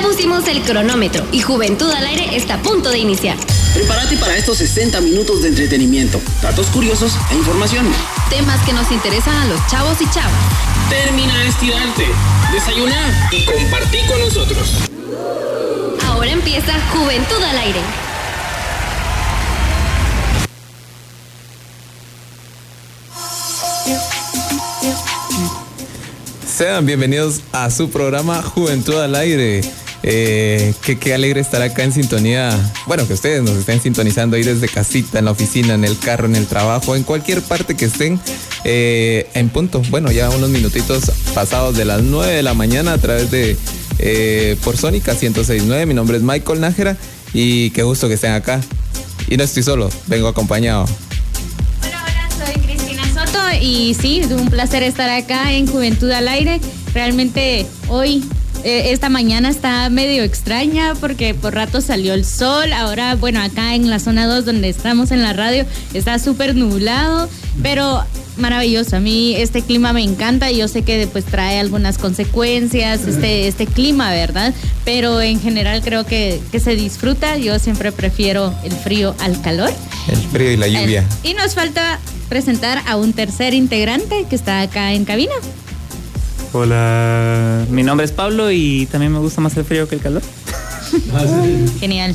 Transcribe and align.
Ya 0.00 0.06
pusimos 0.06 0.48
el 0.48 0.62
cronómetro 0.62 1.26
y 1.30 1.40
Juventud 1.40 1.90
al 1.90 2.06
Aire 2.06 2.34
está 2.34 2.54
a 2.54 2.62
punto 2.62 2.90
de 2.90 2.98
iniciar. 2.98 3.36
Prepárate 3.74 4.16
para 4.16 4.34
estos 4.34 4.56
60 4.56 4.98
minutos 5.02 5.42
de 5.42 5.48
entretenimiento, 5.48 6.18
datos 6.40 6.68
curiosos 6.68 7.12
e 7.30 7.34
información. 7.34 7.86
Temas 8.30 8.64
que 8.64 8.72
nos 8.72 8.90
interesan 8.90 9.36
a 9.36 9.44
los 9.44 9.60
chavos 9.66 10.00
y 10.00 10.08
chavas. 10.08 10.32
Termina 10.88 11.36
de 11.40 11.48
estirarte, 11.48 12.06
desayunar 12.50 13.28
y 13.30 13.44
compartir 13.44 14.00
con 14.06 14.18
nosotros. 14.20 14.70
Ahora 16.06 16.30
empieza 16.30 16.72
Juventud 16.92 17.42
al 17.42 17.58
Aire. 17.58 17.80
Sean 26.46 26.86
bienvenidos 26.86 27.42
a 27.52 27.70
su 27.70 27.90
programa 27.90 28.42
Juventud 28.42 28.98
al 28.98 29.14
Aire. 29.14 29.60
Eh, 30.02 30.72
qué, 30.82 31.14
alegre 31.14 31.40
estar 31.40 31.60
acá 31.62 31.84
en 31.84 31.92
sintonía. 31.92 32.50
Bueno, 32.86 33.06
que 33.06 33.14
ustedes 33.14 33.42
nos 33.42 33.56
estén 33.56 33.80
sintonizando 33.80 34.36
ahí 34.36 34.42
desde 34.42 34.68
casita, 34.68 35.18
en 35.18 35.26
la 35.26 35.30
oficina, 35.32 35.74
en 35.74 35.84
el 35.84 35.98
carro, 35.98 36.26
en 36.26 36.36
el 36.36 36.46
trabajo, 36.46 36.96
en 36.96 37.02
cualquier 37.02 37.42
parte 37.42 37.76
que 37.76 37.86
estén 37.86 38.20
eh, 38.64 39.28
en 39.34 39.48
punto. 39.50 39.82
Bueno, 39.90 40.10
ya 40.10 40.30
unos 40.30 40.50
minutitos 40.50 41.12
pasados 41.34 41.76
de 41.76 41.84
las 41.84 42.02
9 42.02 42.32
de 42.32 42.42
la 42.42 42.54
mañana 42.54 42.94
a 42.94 42.98
través 42.98 43.30
de 43.30 43.56
eh, 43.98 44.56
por 44.64 44.76
Sónica 44.76 45.12
1069. 45.12 45.86
Mi 45.86 45.94
nombre 45.94 46.16
es 46.16 46.22
Michael 46.22 46.60
Nájera 46.60 46.96
y 47.32 47.70
qué 47.70 47.82
gusto 47.82 48.08
que 48.08 48.14
estén 48.14 48.32
acá. 48.32 48.60
Y 49.28 49.36
no 49.36 49.44
estoy 49.44 49.62
solo, 49.62 49.90
vengo 50.08 50.28
acompañado 50.28 50.86
y 53.60 53.94
sí, 53.94 54.22
un 54.30 54.48
placer 54.48 54.82
estar 54.82 55.10
acá 55.10 55.52
en 55.52 55.66
Juventud 55.66 56.10
al 56.10 56.28
Aire. 56.28 56.60
Realmente 56.94 57.66
hoy 57.88 58.24
eh, 58.64 58.92
esta 58.92 59.08
mañana 59.08 59.48
está 59.48 59.88
medio 59.90 60.22
extraña 60.22 60.94
porque 61.00 61.34
por 61.34 61.54
rato 61.54 61.80
salió 61.80 62.14
el 62.14 62.24
sol. 62.24 62.72
Ahora, 62.72 63.14
bueno, 63.14 63.40
acá 63.40 63.74
en 63.74 63.88
la 63.90 63.98
zona 63.98 64.26
2 64.26 64.44
donde 64.44 64.68
estamos 64.68 65.10
en 65.10 65.22
la 65.22 65.32
radio 65.32 65.64
está 65.94 66.18
súper 66.18 66.54
nublado, 66.54 67.28
pero 67.62 68.04
maravilloso. 68.36 68.96
A 68.96 69.00
mí 69.00 69.34
este 69.36 69.62
clima 69.62 69.92
me 69.92 70.02
encanta 70.02 70.50
y 70.50 70.58
yo 70.58 70.68
sé 70.68 70.82
que 70.82 70.98
después 70.98 71.24
trae 71.24 71.58
algunas 71.58 71.98
consecuencias, 71.98 73.06
este, 73.06 73.48
este 73.48 73.66
clima, 73.66 74.10
¿verdad? 74.10 74.54
Pero 74.84 75.20
en 75.20 75.40
general 75.40 75.82
creo 75.82 76.04
que, 76.04 76.40
que 76.50 76.60
se 76.60 76.76
disfruta. 76.76 77.36
Yo 77.36 77.58
siempre 77.58 77.92
prefiero 77.92 78.54
el 78.64 78.72
frío 78.72 79.14
al 79.20 79.40
calor. 79.40 79.72
El 80.08 80.16
frío 80.16 80.52
y 80.52 80.56
la 80.56 80.68
lluvia. 80.68 81.04
y 81.22 81.34
nos 81.34 81.54
falta 81.54 81.98
presentar 82.28 82.82
a 82.86 82.96
un 82.96 83.12
tercer 83.12 83.54
integrante 83.54 84.24
que 84.28 84.36
está 84.36 84.60
acá 84.62 84.92
en 84.92 85.04
cabina. 85.04 85.34
Hola, 86.52 87.64
mi 87.70 87.84
nombre 87.84 88.04
es 88.04 88.10
Pablo 88.10 88.50
y 88.50 88.86
también 88.86 89.12
me 89.12 89.20
gusta 89.20 89.40
más 89.40 89.56
el 89.56 89.64
frío 89.64 89.88
que 89.88 89.94
el 89.94 90.00
calor. 90.00 90.22
Genial. 91.80 92.14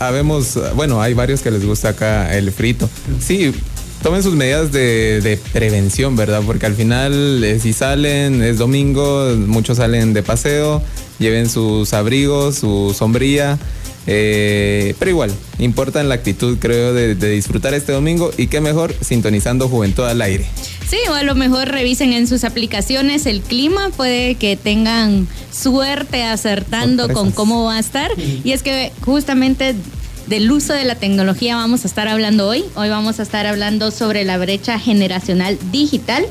Habemos, 0.00 0.58
bueno, 0.74 1.00
hay 1.00 1.14
varios 1.14 1.40
que 1.40 1.50
les 1.50 1.64
gusta 1.64 1.90
acá 1.90 2.36
el 2.36 2.52
frito. 2.52 2.90
Sí, 3.20 3.54
tomen 4.02 4.22
sus 4.22 4.34
medidas 4.34 4.70
de, 4.70 5.40
prevención, 5.54 6.14
¿verdad? 6.14 6.42
Porque 6.44 6.66
al 6.66 6.74
final, 6.74 7.42
eh, 7.42 7.58
si 7.58 7.72
salen, 7.72 8.42
es 8.42 8.58
domingo, 8.58 9.34
muchos 9.46 9.78
salen 9.78 10.12
de 10.12 10.22
paseo, 10.22 10.82
lleven 11.18 11.48
sus 11.48 11.94
abrigos, 11.94 12.56
su 12.56 12.94
sombrilla 12.94 13.58
eh, 14.06 14.94
pero 14.98 15.10
igual, 15.10 15.32
importa 15.58 16.00
en 16.00 16.08
la 16.08 16.16
actitud, 16.16 16.58
creo, 16.58 16.92
de, 16.92 17.14
disfrutar 17.14 17.74
este 17.74 17.92
domingo 17.92 18.30
y 18.36 18.48
qué 18.48 18.60
mejor 18.60 18.94
sintonizando 19.00 19.68
Juventud 19.68 20.04
al 20.04 20.20
aire. 20.20 20.46
Sí, 20.88 20.98
o 21.08 21.14
a 21.14 21.22
lo 21.22 21.34
mejor 21.34 21.68
revisen 21.68 22.12
en 22.12 22.26
sus 22.26 22.44
aplicaciones 22.44 23.26
el 23.26 23.40
clima, 23.40 23.90
puede 23.96 24.34
que 24.34 24.56
tengan 24.56 25.26
suerte 25.52 26.22
acertando 26.22 27.08
con 27.08 27.32
cómo 27.32 27.64
va 27.64 27.76
a 27.76 27.80
estar. 27.80 28.10
Y 28.44 28.52
es 28.52 28.62
que 28.62 28.92
justamente 29.00 29.74
del 30.26 30.50
uso 30.50 30.72
de 30.72 30.84
la 30.84 30.94
tecnología 30.94 31.56
vamos 31.56 31.84
a 31.84 31.88
estar 31.88 32.08
hablando 32.08 32.48
hoy. 32.48 32.64
Hoy 32.74 32.88
vamos 32.88 33.20
a 33.20 33.22
estar 33.22 33.46
hablando 33.46 33.90
sobre 33.90 34.24
la 34.24 34.38
brecha 34.38 34.78
generacional 34.78 35.58
digital 35.72 36.26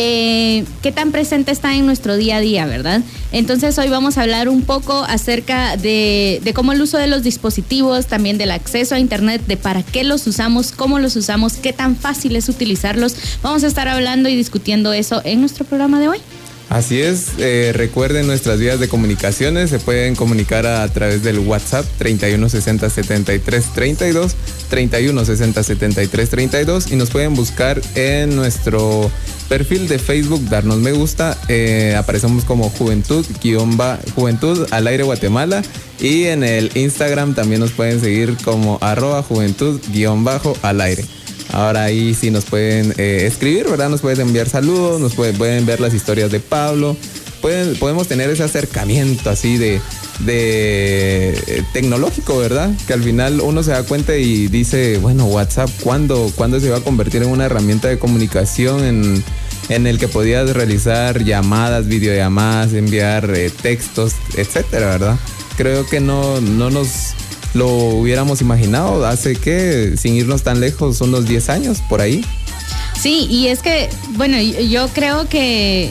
eh, 0.00 0.64
qué 0.80 0.92
tan 0.92 1.10
presente 1.10 1.50
está 1.50 1.74
en 1.74 1.84
nuestro 1.84 2.16
día 2.16 2.36
a 2.36 2.40
día, 2.40 2.66
¿verdad? 2.66 3.02
Entonces 3.32 3.76
hoy 3.78 3.88
vamos 3.88 4.16
a 4.16 4.22
hablar 4.22 4.48
un 4.48 4.62
poco 4.62 5.02
acerca 5.02 5.76
de, 5.76 6.40
cómo 6.54 6.72
el 6.72 6.80
uso 6.80 6.98
de 6.98 7.08
los 7.08 7.24
dispositivos, 7.24 8.06
también 8.06 8.38
del 8.38 8.52
acceso 8.52 8.94
a 8.94 9.00
Internet, 9.00 9.42
de 9.48 9.56
para 9.56 9.82
qué 9.82 10.04
los 10.04 10.24
usamos, 10.28 10.70
cómo 10.70 11.00
los 11.00 11.16
usamos, 11.16 11.54
qué 11.54 11.72
tan 11.72 11.96
fácil 11.96 12.36
es 12.36 12.48
utilizarlos. 12.48 13.16
Vamos 13.42 13.64
a 13.64 13.66
estar 13.66 13.88
hablando 13.88 14.28
y 14.28 14.36
discutiendo 14.36 14.92
eso 14.92 15.20
en 15.24 15.40
nuestro 15.40 15.64
programa 15.64 15.98
de 15.98 16.06
hoy. 16.06 16.20
Así 16.68 17.00
es, 17.00 17.30
eh, 17.38 17.72
recuerden 17.74 18.28
nuestras 18.28 18.60
vías 18.60 18.78
de 18.78 18.88
comunicaciones, 18.88 19.70
se 19.70 19.80
pueden 19.80 20.14
comunicar 20.14 20.64
a, 20.64 20.86
través 20.86 21.24
del 21.24 21.40
WhatsApp 21.40 21.86
3160 21.96 22.88
73 22.88 23.64
32, 23.74 24.36
3160 24.68 25.62
73 25.62 26.30
32 26.30 26.92
y 26.92 26.96
nos 26.96 27.10
pueden 27.10 27.34
buscar 27.34 27.80
en 27.94 28.36
nuestro 28.36 29.10
perfil 29.48 29.88
de 29.88 29.98
Facebook, 29.98 30.48
darnos 30.48 30.78
me 30.78 30.92
gusta, 30.92 31.36
eh, 31.48 31.94
aparecemos 31.96 32.44
como 32.44 32.70
Juventud, 32.70 33.24
guion 33.42 33.78
Juventud 34.14 34.66
al 34.70 34.86
aire 34.86 35.02
Guatemala 35.02 35.62
y 35.98 36.24
en 36.24 36.44
el 36.44 36.70
Instagram 36.74 37.34
también 37.34 37.60
nos 37.60 37.72
pueden 37.72 38.00
seguir 38.00 38.36
como 38.44 38.78
arroba 38.80 39.22
Juventud 39.22 39.80
guion 39.92 40.24
bajo 40.24 40.56
al 40.62 40.80
aire. 40.80 41.04
Ahora 41.52 41.84
ahí 41.84 42.14
sí 42.14 42.30
nos 42.30 42.44
pueden 42.44 42.92
eh, 42.98 43.24
escribir, 43.26 43.66
¿verdad? 43.68 43.88
Nos 43.88 44.02
pueden 44.02 44.20
enviar 44.20 44.48
saludos, 44.48 45.00
nos 45.00 45.14
pueden, 45.14 45.66
ver 45.66 45.80
las 45.80 45.94
historias 45.94 46.30
de 46.30 46.40
Pablo. 46.40 46.96
Pueden, 47.40 47.76
podemos 47.76 48.06
tener 48.06 48.28
ese 48.28 48.42
acercamiento 48.42 49.30
así 49.30 49.56
de, 49.56 49.80
de 50.20 51.30
eh, 51.30 51.64
tecnológico, 51.72 52.38
¿verdad? 52.38 52.70
Que 52.86 52.92
al 52.92 53.02
final 53.02 53.40
uno 53.40 53.62
se 53.62 53.70
da 53.70 53.82
cuenta 53.84 54.16
y 54.16 54.48
dice, 54.48 54.98
bueno, 54.98 55.26
WhatsApp, 55.26 55.70
¿cuándo, 55.82 56.32
¿cuándo 56.34 56.60
se 56.60 56.70
va 56.70 56.78
a 56.78 56.80
convertir 56.80 57.22
en 57.22 57.28
una 57.30 57.46
herramienta 57.46 57.88
de 57.88 57.98
comunicación 57.98 58.84
en, 58.84 59.24
en 59.68 59.86
el 59.86 59.98
que 59.98 60.08
podías 60.08 60.50
realizar 60.50 61.24
llamadas, 61.24 61.86
videollamadas, 61.86 62.72
enviar 62.72 63.30
eh, 63.34 63.50
textos, 63.50 64.14
etcétera, 64.36 64.88
¿verdad? 64.88 65.18
Creo 65.56 65.86
que 65.86 66.00
no, 66.00 66.40
no 66.40 66.70
nos 66.70 67.14
lo 67.54 67.68
hubiéramos 67.68 68.40
imaginado 68.40 69.06
hace 69.06 69.36
que, 69.36 69.94
sin 69.96 70.14
irnos 70.14 70.42
tan 70.42 70.60
lejos, 70.60 71.00
unos 71.00 71.26
10 71.26 71.48
años 71.48 71.78
por 71.88 72.00
ahí. 72.00 72.24
Sí, 73.00 73.26
y 73.30 73.48
es 73.48 73.60
que, 73.60 73.88
bueno, 74.16 74.40
yo 74.40 74.88
creo 74.88 75.28
que 75.28 75.90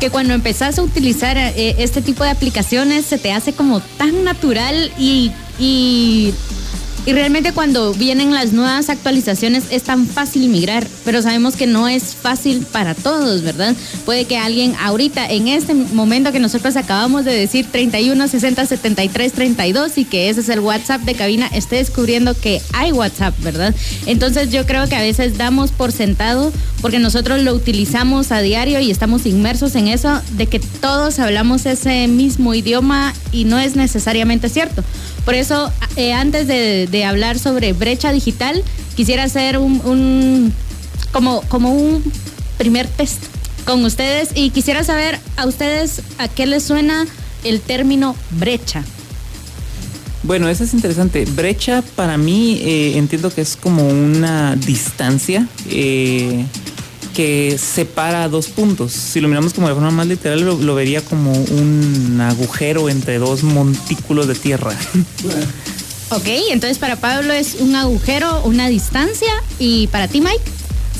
que 0.00 0.10
cuando 0.10 0.32
empezás 0.32 0.78
a 0.78 0.82
utilizar 0.82 1.36
eh, 1.36 1.76
este 1.78 2.00
tipo 2.00 2.24
de 2.24 2.30
aplicaciones 2.30 3.04
se 3.04 3.18
te 3.18 3.32
hace 3.32 3.52
como 3.52 3.80
tan 3.80 4.24
natural 4.24 4.90
y, 4.98 5.30
y 5.58 6.32
y 7.06 7.12
realmente 7.12 7.52
cuando 7.52 7.94
vienen 7.94 8.34
las 8.34 8.52
nuevas 8.52 8.90
actualizaciones 8.90 9.64
es 9.70 9.84
tan 9.84 10.06
fácil 10.06 10.48
migrar, 10.50 10.86
pero 11.04 11.22
sabemos 11.22 11.56
que 11.56 11.66
no 11.66 11.88
es 11.88 12.14
fácil 12.14 12.66
para 12.70 12.94
todos, 12.94 13.42
¿verdad? 13.42 13.74
Puede 14.04 14.26
que 14.26 14.36
alguien 14.36 14.74
ahorita, 14.78 15.26
en 15.30 15.48
este 15.48 15.72
momento 15.72 16.30
que 16.30 16.40
nosotros 16.40 16.76
acabamos 16.76 17.24
de 17.24 17.32
decir 17.32 17.66
31 17.70 18.28
60 18.28 18.66
73 18.66 19.32
32 19.32 19.98
y 19.98 20.04
que 20.04 20.28
ese 20.28 20.40
es 20.40 20.50
el 20.50 20.60
WhatsApp 20.60 21.00
de 21.02 21.14
cabina, 21.14 21.46
esté 21.46 21.76
descubriendo 21.76 22.34
que 22.34 22.60
hay 22.74 22.92
WhatsApp, 22.92 23.34
¿verdad? 23.40 23.74
Entonces 24.04 24.50
yo 24.50 24.66
creo 24.66 24.86
que 24.86 24.96
a 24.96 25.00
veces 25.00 25.38
damos 25.38 25.70
por 25.72 25.92
sentado, 25.92 26.52
porque 26.80 26.98
nosotros 26.98 27.40
lo 27.42 27.54
utilizamos 27.54 28.32
a 28.32 28.40
diario 28.40 28.80
y 28.80 28.90
estamos 28.90 29.26
inmersos 29.26 29.74
en 29.74 29.88
eso, 29.88 30.20
de 30.32 30.46
que 30.46 30.60
todos 30.60 31.18
hablamos 31.18 31.66
ese 31.66 32.08
mismo 32.08 32.54
idioma 32.54 33.14
y 33.32 33.44
no 33.44 33.58
es 33.58 33.76
necesariamente 33.76 34.48
cierto. 34.48 34.82
Por 35.24 35.34
eso, 35.34 35.72
eh, 35.96 36.12
antes 36.12 36.46
de, 36.46 37.04
hablar 37.04 37.38
sobre 37.38 37.72
brecha 37.72 38.12
digital, 38.12 38.62
quisiera 38.94 39.24
hacer 39.24 39.58
un, 39.58 40.52
como, 41.12 41.42
como 41.42 41.72
un 41.72 42.02
primer 42.58 42.86
test 42.86 43.22
con 43.64 43.84
ustedes 43.84 44.30
y 44.34 44.50
quisiera 44.50 44.84
saber 44.84 45.18
a 45.36 45.46
ustedes 45.46 46.02
a 46.18 46.28
qué 46.28 46.46
les 46.46 46.62
suena 46.62 47.06
el 47.44 47.60
término 47.60 48.14
brecha. 48.30 48.84
Bueno, 50.22 50.48
eso 50.48 50.64
es 50.64 50.74
interesante. 50.74 51.24
Brecha 51.24 51.82
para 51.96 52.18
mí 52.18 52.60
eh, 52.62 52.98
entiendo 52.98 53.32
que 53.32 53.40
es 53.40 53.56
como 53.56 53.88
una 53.88 54.54
distancia. 54.56 55.46
Eh, 55.70 56.44
que 57.14 57.58
separa 57.58 58.28
dos 58.28 58.48
puntos. 58.48 58.92
Si 58.92 59.20
lo 59.20 59.28
miramos 59.28 59.52
como 59.52 59.68
de 59.68 59.74
forma 59.74 59.90
más 59.90 60.06
literal, 60.06 60.40
lo, 60.40 60.74
vería 60.74 61.02
como 61.02 61.32
un 61.32 62.20
agujero 62.20 62.88
entre 62.88 63.18
dos 63.18 63.42
montículos 63.42 64.26
de 64.26 64.34
tierra. 64.34 64.74
Ok, 66.12 66.26
entonces 66.50 66.78
para 66.78 66.96
Pablo 66.96 67.32
es 67.32 67.58
un 67.60 67.76
agujero, 67.76 68.42
una 68.42 68.68
distancia, 68.68 69.32
y 69.60 69.86
para 69.86 70.08
ti, 70.08 70.20
Mike. 70.20 70.42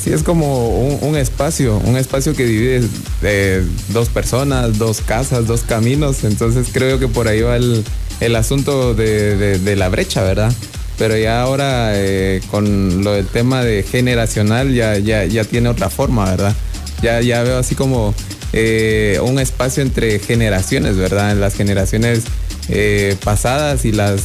Sí, 0.01 0.12
es 0.12 0.23
como 0.23 0.69
un, 0.99 1.17
espacio, 1.17 1.79
un 1.79 1.97
espacio 1.97 2.33
que 2.33 2.45
divide 2.47 2.89
eh, 3.23 3.67
dos 3.89 4.09
personas, 4.09 4.79
dos 4.79 5.01
casas, 5.01 5.49
dos 5.49 5.63
caminos. 5.63 6.23
Entonces 6.23 6.69
creo 6.73 7.01
que 7.01 7.09
por 7.09 7.27
ahí 7.27 7.41
va 7.41 7.56
el, 7.56 8.37
asunto 8.37 8.95
de 8.95 9.75
la 9.77 9.89
brecha, 9.89 10.23
¿verdad? 10.23 10.53
Pero 11.00 11.17
ya 11.17 11.41
ahora 11.41 11.93
eh, 11.94 12.43
con 12.50 13.02
lo 13.02 13.12
del 13.12 13.25
tema 13.25 13.64
de 13.64 13.82
generacional 13.82 14.75
ya, 14.75 14.99
ya, 14.99 15.25
ya 15.25 15.44
tiene 15.44 15.70
otra 15.70 15.88
forma, 15.88 16.26
¿verdad? 16.26 16.55
Ya, 17.00 17.23
ya 17.23 17.43
veo 17.43 17.56
así 17.56 17.75
como 17.75 18.14
eh, 18.52 19.19
un 19.25 19.38
espacio 19.38 19.82
entre 19.82 20.19
generaciones, 20.19 20.99
¿verdad? 20.99 21.35
Las 21.38 21.55
generaciones 21.55 22.25
eh, 22.69 23.17
pasadas 23.25 23.87
y 23.87 23.93
las 23.93 24.25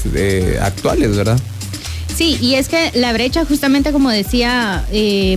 actuales, 0.59 1.15
¿verdad? 1.15 1.39
Sí, 2.13 2.37
y 2.41 2.55
es 2.55 2.67
que 2.67 2.91
la 2.93 3.13
brecha, 3.13 3.45
justamente 3.45 3.93
como 3.93 4.09
decía 4.09 4.85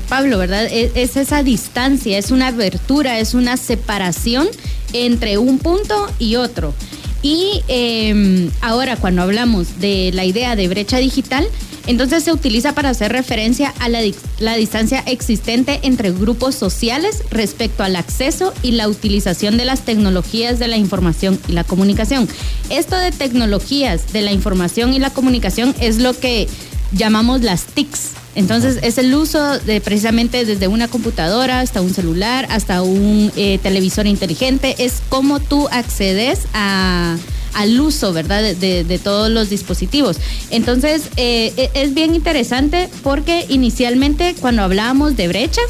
Pablo, 0.09 0.39
¿verdad? 0.39 0.67
Es, 0.67 0.91
es, 0.97 1.17
esa 1.17 1.45
distancia, 1.45 2.19
es 2.19 2.33
una 2.33 2.49
abertura, 2.49 3.21
es 3.21 3.35
una 3.35 3.57
separación 3.57 4.49
entre 4.93 5.39
un 5.39 5.61
punto 5.61 6.11
y 6.19 6.35
otro. 6.35 6.75
Y 7.23 7.63
eh, 7.69 8.49
ahora 8.61 8.97
cuando 8.97 9.23
hablamos 9.23 9.81
de 9.81 10.11
la 10.15 10.25
idea 10.25 10.55
de 10.55 10.69
brecha 10.69 10.99
digital, 10.99 11.47
entonces 11.89 12.23
se 12.23 12.33
utiliza 12.33 12.75
para 12.75 12.91
hacer 12.91 13.13
referencia 13.13 13.73
a 13.81 13.89
la, 13.89 14.01
la, 14.41 14.55
distancia 14.57 15.03
existente 15.07 15.81
entre 15.83 16.13
grupos 16.13 16.55
sociales 16.55 17.23
respecto 17.31 17.83
al 17.83 17.97
acceso 17.97 18.53
y 18.63 18.73
la 18.73 18.89
utilización 18.89 19.57
de 19.57 19.65
las 19.65 19.87
tecnologías 19.87 20.59
de 20.59 20.69
la 20.69 20.77
información 20.77 21.41
y 21.49 21.53
la 21.53 21.65
comunicación. 21.65 22.29
Esto 22.69 22.97
de 22.97 23.11
tecnologías 23.11 24.13
de 24.13 24.21
la 24.21 24.33
información 24.33 24.93
y 24.93 24.99
la 24.99 25.11
comunicación 25.11 25.75
es 25.81 25.99
lo 25.99 26.13
que 26.13 26.47
llamamos 26.93 27.43
las 27.43 27.65
TICs. 27.65 28.11
Entonces 28.39 28.79
es 28.85 28.99
el 28.99 29.13
uso 29.17 29.59
de 29.59 29.81
precisamente 29.81 30.45
desde 30.45 30.69
una 30.69 30.87
computadora 30.87 31.59
hasta 31.59 31.81
un 31.81 31.93
celular, 31.93 32.47
hasta 32.51 32.83
un 32.83 33.33
eh, 33.35 33.59
televisor 33.61 34.07
inteligente, 34.07 34.77
es 34.79 35.03
cómo 35.09 35.41
tú 35.41 35.67
accedes 35.73 36.43
a, 36.55 37.17
al 37.55 37.81
uso, 37.81 38.13
¿verdad? 38.13 38.55
De, 38.55 38.85
de, 38.85 38.99
todos 39.01 39.29
los 39.29 39.51
dispositivos. 39.51 40.19
Entonces 40.51 41.09
eh, 41.17 41.69
es 41.75 41.95
bien 41.95 42.15
interesante 42.15 42.89
porque 43.03 43.45
inicialmente 43.49 44.37
cuando 44.41 44.63
hablábamos 44.63 45.17
de 45.17 45.27
brecha, 45.27 45.63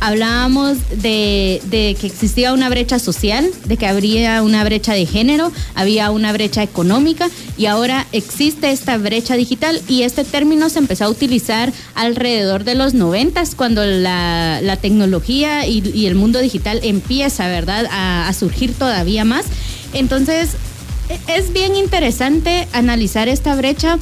hablábamos 0.00 0.78
de, 1.02 1.60
de, 1.64 1.96
que 2.00 2.06
existía 2.06 2.52
una 2.52 2.68
brecha 2.68 2.98
social, 2.98 3.50
de 3.64 3.76
que 3.76 3.86
habría 3.86 4.42
una 4.42 4.64
brecha 4.64 4.94
de 4.94 5.06
género, 5.06 5.52
había 5.74 6.10
una 6.10 6.32
brecha 6.32 6.62
económica 6.62 7.28
y 7.56 7.66
ahora 7.66 8.06
existe 8.12 8.70
esta 8.70 8.98
brecha 8.98 9.36
digital 9.36 9.80
y 9.88 10.02
este 10.02 10.24
término 10.24 10.68
se 10.68 10.78
empezó 10.78 11.04
a 11.04 11.08
utilizar 11.08 11.72
alrededor 11.94 12.64
de 12.64 12.74
los 12.74 12.94
noventas 12.94 13.54
cuando 13.54 13.84
la, 13.84 14.60
la 14.62 14.76
tecnología 14.76 15.66
y, 15.66 16.06
el 16.06 16.14
mundo 16.14 16.40
digital 16.40 16.80
empieza, 16.82 17.48
¿verdad?, 17.48 17.86
a, 17.90 18.28
a 18.28 18.32
surgir 18.32 18.74
todavía 18.74 19.24
más. 19.24 19.46
Entonces, 19.92 20.50
es 21.26 21.52
bien 21.52 21.74
interesante 21.74 22.68
analizar 22.72 23.28
esta 23.28 23.54
brecha 23.56 23.98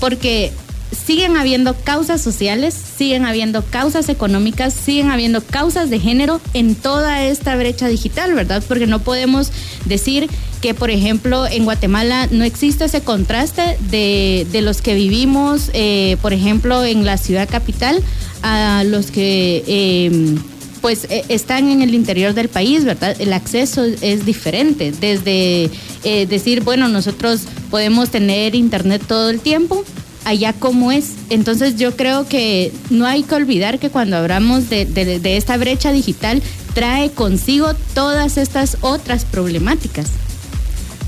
porque 0.00 0.52
siguen 0.94 1.36
habiendo 1.36 1.74
causas 1.74 2.20
sociales, 2.20 2.74
siguen 2.74 3.24
habiendo 3.26 3.64
causas 3.64 4.08
económicas, 4.08 4.72
siguen 4.72 5.10
habiendo 5.10 5.42
causas 5.42 5.90
de 5.90 6.00
género 6.00 6.40
en 6.54 6.74
toda 6.74 7.24
esta 7.24 7.56
brecha 7.56 7.88
digital, 7.88 8.34
¿verdad? 8.34 8.62
Porque 8.66 8.86
no 8.86 9.00
podemos 9.00 9.52
decir 9.84 10.28
que, 10.60 10.74
por 10.74 10.90
ejemplo, 10.90 11.46
en 11.46 11.64
Guatemala 11.64 12.28
no 12.30 12.44
existe 12.44 12.84
ese 12.84 13.02
contraste 13.02 13.76
de, 13.90 14.46
de 14.50 14.62
los 14.62 14.80
que 14.80 14.94
vivimos, 14.94 15.70
eh, 15.74 16.16
por 16.22 16.32
ejemplo, 16.32 16.84
en 16.84 17.04
la 17.04 17.18
ciudad 17.18 17.48
capital, 17.48 18.02
a 18.42 18.84
los 18.84 19.10
que... 19.10 19.64
Eh, 19.66 20.38
pues 20.84 21.06
eh, 21.08 21.24
están 21.30 21.70
en 21.70 21.80
el 21.80 21.94
interior 21.94 22.34
del 22.34 22.50
país, 22.50 22.84
¿verdad? 22.84 23.16
El 23.18 23.32
acceso 23.32 23.86
es 24.02 24.26
diferente. 24.26 24.92
Desde 24.92 25.70
eh, 26.04 26.26
decir, 26.26 26.60
bueno, 26.60 26.88
nosotros 26.88 27.44
podemos 27.70 28.10
tener 28.10 28.54
internet 28.54 29.00
todo 29.08 29.30
el 29.30 29.40
tiempo, 29.40 29.82
allá 30.24 30.52
como 30.52 30.92
es. 30.92 31.12
Entonces 31.30 31.76
yo 31.76 31.96
creo 31.96 32.26
que 32.26 32.72
no 32.90 33.06
hay 33.06 33.22
que 33.22 33.34
olvidar 33.34 33.78
que 33.78 33.90
cuando 33.90 34.16
hablamos 34.16 34.68
de, 34.68 34.86
de, 34.86 35.36
esta 35.36 35.56
brecha 35.56 35.92
digital, 35.92 36.42
trae 36.74 37.10
consigo 37.10 37.72
todas 37.94 38.36
estas 38.36 38.78
otras 38.80 39.24
problemáticas. 39.24 40.06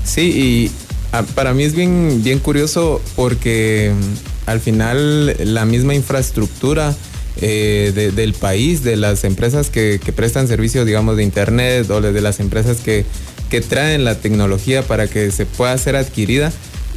Sí, 0.03 0.21
y 0.21 0.71
ah, 1.11 1.23
para 1.35 1.53
mí 1.53 1.63
es 1.63 1.73
bien, 1.73 2.21
bien 2.23 2.39
curioso 2.39 3.01
porque 3.15 3.93
mm, 3.93 4.49
al 4.49 4.59
final 4.61 5.35
la 5.53 5.65
misma 5.65 5.93
infraestructura 5.95 6.95
eh, 7.41 7.91
de, 7.93 8.11
del 8.11 8.33
país, 8.33 8.83
de 8.83 8.95
las 8.95 9.23
empresas 9.23 9.69
que, 9.69 9.99
que, 10.03 10.13
prestan 10.13 10.47
servicios, 10.47 10.85
digamos, 10.85 11.17
de 11.17 11.23
Internet 11.23 11.89
o 11.91 12.01
de 12.01 12.21
las 12.21 12.39
empresas 12.39 12.77
que, 12.77 13.05
que 13.49 13.61
traen 13.61 14.03
la 14.03 14.15
tecnología 14.15 14.81
para 14.81 15.07
que 15.07 15.31
se 15.31 15.45
pueda 15.45 15.77
ser 15.77 15.95
adquirida. 15.95 16.51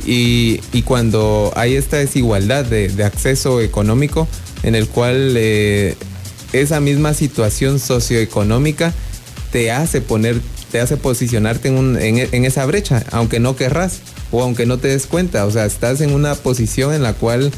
Y, 0.06 0.60
cuando 0.84 1.52
hay 1.54 1.76
esta 1.76 1.98
desigualdad 1.98 2.64
de, 2.64 3.04
acceso 3.04 3.60
económico, 3.60 4.26
en 4.62 4.74
el 4.74 4.88
cual 4.88 5.34
eh, 5.36 5.94
esa 6.52 6.80
misma 6.80 7.14
situación 7.14 7.78
socioeconómica 7.78 8.92
te 9.52 9.70
hace 9.70 10.00
poner, 10.00 10.40
te 10.70 10.80
hace 10.80 10.96
posicionarte 10.96 11.68
en, 11.68 12.44
esa 12.44 12.66
brecha, 12.66 13.04
aunque 13.10 13.40
no 13.40 13.56
querrás 13.56 14.00
o 14.32 14.42
aunque 14.42 14.66
no 14.66 14.78
te 14.78 14.88
des 14.88 15.06
cuenta. 15.06 15.46
O 15.46 15.50
sea, 15.50 15.66
estás 15.66 16.00
en 16.00 16.12
una 16.12 16.34
posición 16.34 16.94
en 16.94 17.02
la 17.02 17.14
cual 17.14 17.50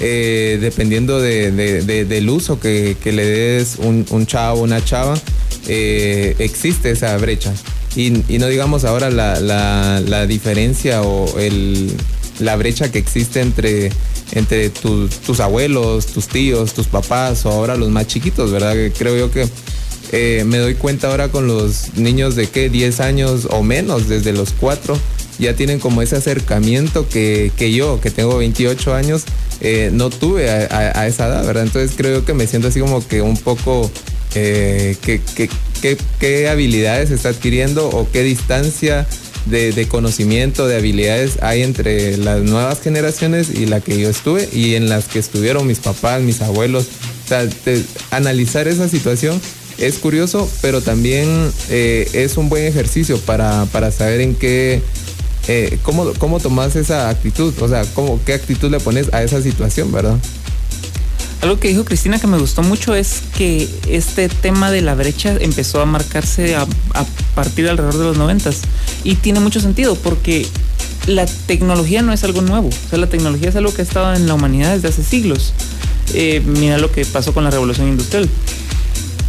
eh, 0.00 0.58
dependiendo 0.60 1.20
de, 1.20 1.50
de, 1.50 1.82
de, 1.82 2.04
del 2.04 2.30
uso 2.30 2.60
que, 2.60 2.96
que 3.02 3.12
le 3.12 3.26
des 3.26 3.76
un, 3.78 4.06
un, 4.10 4.26
chavo, 4.26 4.62
una 4.62 4.84
chava, 4.84 5.18
eh, 5.66 6.36
existe 6.38 6.90
esa 6.90 7.16
brecha. 7.16 7.52
Y, 7.98 8.10
no 8.38 8.46
digamos 8.46 8.84
ahora 8.84 9.10
la, 9.10 9.40
la, 9.40 10.26
diferencia 10.28 11.02
o 11.02 11.36
el, 11.36 11.92
la 12.38 12.54
brecha 12.54 12.92
que 12.92 12.98
existe 13.00 13.40
entre, 13.40 13.90
entre 14.30 14.70
tu, 14.70 15.08
tus 15.08 15.40
abuelos, 15.40 16.06
tus 16.06 16.28
tíos, 16.28 16.74
tus 16.74 16.86
papás 16.86 17.44
o 17.44 17.50
ahora 17.50 17.74
los 17.74 17.88
más 17.88 18.06
chiquitos, 18.06 18.52
¿verdad? 18.52 18.76
Creo 18.96 19.16
yo 19.16 19.32
que 19.32 19.48
eh, 20.12 20.44
me 20.46 20.58
doy 20.58 20.76
cuenta 20.76 21.08
ahora 21.08 21.30
con 21.30 21.48
los 21.48 21.96
niños 21.96 22.36
de 22.36 22.46
que 22.46 22.70
10 22.70 23.00
años 23.00 23.48
o 23.50 23.64
menos, 23.64 24.08
desde 24.08 24.32
los 24.32 24.52
4, 24.52 24.96
ya 25.40 25.56
tienen 25.56 25.80
como 25.80 26.00
ese 26.00 26.14
acercamiento 26.14 27.08
que, 27.08 27.50
que 27.56 27.72
yo, 27.72 28.00
que 28.00 28.12
tengo 28.12 28.38
28 28.38 28.94
años, 28.94 29.24
eh, 29.60 29.90
no 29.92 30.10
tuve 30.10 30.48
a, 30.48 31.04
esa 31.08 31.26
edad, 31.26 31.44
¿verdad? 31.44 31.64
Entonces 31.64 31.96
creo 31.96 32.24
que 32.24 32.32
me 32.32 32.46
siento 32.46 32.68
así 32.68 32.78
como 32.78 33.04
que 33.04 33.22
un 33.22 33.36
poco 33.36 33.90
eh, 34.36 34.96
¿qué, 35.02 35.20
qué, 35.34 35.48
qué, 35.80 35.96
qué, 36.18 36.48
habilidades 36.48 37.10
está 37.10 37.30
adquiriendo 37.30 37.88
o 37.88 38.10
qué 38.10 38.22
distancia 38.22 39.06
de, 39.46 39.72
de, 39.72 39.88
conocimiento, 39.88 40.66
de 40.66 40.76
habilidades 40.76 41.42
hay 41.42 41.62
entre 41.62 42.16
las 42.16 42.42
nuevas 42.42 42.80
generaciones 42.80 43.50
y 43.50 43.66
la 43.66 43.80
que 43.80 43.98
yo 43.98 44.10
estuve 44.10 44.48
y 44.52 44.74
en 44.74 44.88
las 44.88 45.06
que 45.06 45.18
estuvieron 45.18 45.66
mis 45.66 45.78
papás, 45.78 46.22
mis 46.22 46.42
abuelos. 46.42 46.86
Analizar 48.10 48.68
esa 48.68 48.88
situación 48.88 49.40
es 49.78 49.98
curioso, 49.98 50.50
pero 50.60 50.80
también 50.80 51.50
eh, 51.68 52.08
es 52.12 52.36
un 52.36 52.48
buen 52.48 52.64
ejercicio 52.64 53.18
para, 53.18 53.66
para 53.66 53.90
saber 53.90 54.20
en 54.20 54.34
qué 54.34 54.82
eh, 55.48 55.78
¿cómo, 55.82 56.12
¿cómo 56.18 56.40
tomas 56.40 56.76
esa 56.76 57.08
actitud? 57.08 57.54
O 57.60 57.68
sea, 57.68 57.82
¿cómo, 57.94 58.20
¿qué 58.26 58.34
actitud 58.34 58.70
le 58.70 58.80
pones 58.80 59.12
a 59.14 59.22
esa 59.22 59.40
situación, 59.40 59.90
verdad? 59.90 60.18
Algo 61.40 61.60
que 61.60 61.68
dijo 61.68 61.84
Cristina 61.84 62.18
que 62.18 62.26
me 62.26 62.38
gustó 62.38 62.62
mucho 62.62 62.94
es 62.94 63.22
que 63.36 63.68
este 63.88 64.28
tema 64.28 64.72
de 64.72 64.82
la 64.82 64.94
brecha 64.94 65.36
empezó 65.40 65.80
a 65.80 65.86
marcarse 65.86 66.56
a, 66.56 66.66
partir 67.34 67.64
de 67.64 67.70
alrededor 67.70 67.98
de 67.98 68.04
los 68.04 68.16
noventas. 68.16 68.62
Y 69.04 69.14
tiene 69.14 69.38
mucho 69.38 69.60
sentido 69.60 69.94
porque 69.94 70.46
la 71.06 71.26
tecnología 71.26 72.02
no 72.02 72.12
es 72.12 72.24
algo 72.24 72.40
nuevo. 72.40 72.68
O 72.68 72.88
sea, 72.90 72.98
la 72.98 73.06
tecnología 73.06 73.50
es 73.50 73.56
algo 73.56 73.72
que 73.72 73.82
ha 73.82 73.84
estado 73.84 74.14
en 74.14 74.26
la 74.26 74.34
humanidad 74.34 74.74
desde 74.74 74.88
hace 74.88 75.04
siglos. 75.04 75.52
Eh, 76.14 76.42
mira 76.44 76.78
lo 76.78 76.90
que 76.90 77.04
pasó 77.04 77.32
con 77.32 77.44
la 77.44 77.50
revolución 77.50 77.86
industrial. 77.86 78.28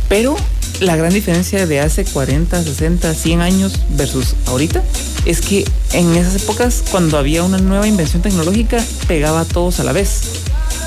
Pero 0.08 0.36
la 0.80 0.96
gran 0.96 1.14
diferencia 1.14 1.68
de 1.68 1.80
hace 1.80 2.06
40, 2.06 2.64
60, 2.64 3.14
100 3.14 3.42
años 3.42 3.80
versus 3.92 4.36
ahorita 4.48 4.82
es 5.26 5.42
que 5.42 5.66
en 5.94 6.16
esas 6.16 6.42
épocas, 6.42 6.84
cuando 6.90 7.18
había 7.18 7.44
una 7.44 7.60
nueva 7.60 7.88
invención 7.88 8.24
tecnológica, 8.24 8.84
pegaba 9.08 9.42
a 9.42 9.46
todos 9.46 9.80
a 9.80 9.84
la 9.84 9.92
vez. 9.92 10.22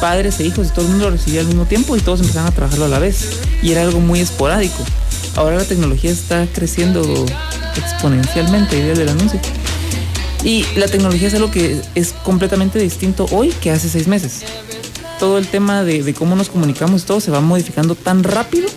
Padres 0.00 0.40
e 0.40 0.44
hijos 0.44 0.68
y 0.68 0.70
todo 0.70 0.84
el 0.84 0.90
mundo 0.90 1.06
lo 1.06 1.10
recibía 1.12 1.40
al 1.40 1.46
mismo 1.46 1.66
tiempo 1.66 1.96
y 1.96 2.00
todos 2.00 2.20
empezaban 2.20 2.52
a 2.52 2.54
trabajarlo 2.54 2.86
a 2.86 2.88
la 2.88 2.98
vez. 2.98 3.38
Y 3.62 3.72
era 3.72 3.82
algo 3.82 4.00
muy 4.00 4.20
esporádico. 4.20 4.82
Ahora 5.36 5.56
la 5.56 5.64
tecnología 5.64 6.10
está 6.10 6.46
creciendo 6.52 7.02
exponencialmente, 7.76 8.78
idea 8.78 8.94
del 8.94 9.08
anuncio. 9.08 9.40
Y 10.44 10.64
la 10.76 10.88
tecnología 10.88 11.28
es 11.28 11.34
algo 11.34 11.50
que 11.50 11.80
es 11.94 12.14
completamente 12.24 12.78
distinto 12.78 13.26
hoy 13.30 13.50
que 13.60 13.70
hace 13.70 13.88
seis 13.88 14.08
meses. 14.08 14.42
Todo 15.18 15.38
el 15.38 15.46
tema 15.46 15.84
de, 15.84 16.02
de 16.02 16.14
cómo 16.14 16.34
nos 16.34 16.48
comunicamos, 16.48 17.04
todo 17.04 17.20
se 17.20 17.30
va 17.30 17.40
modificando 17.40 17.94
tan 17.94 18.24
rápido 18.24 18.68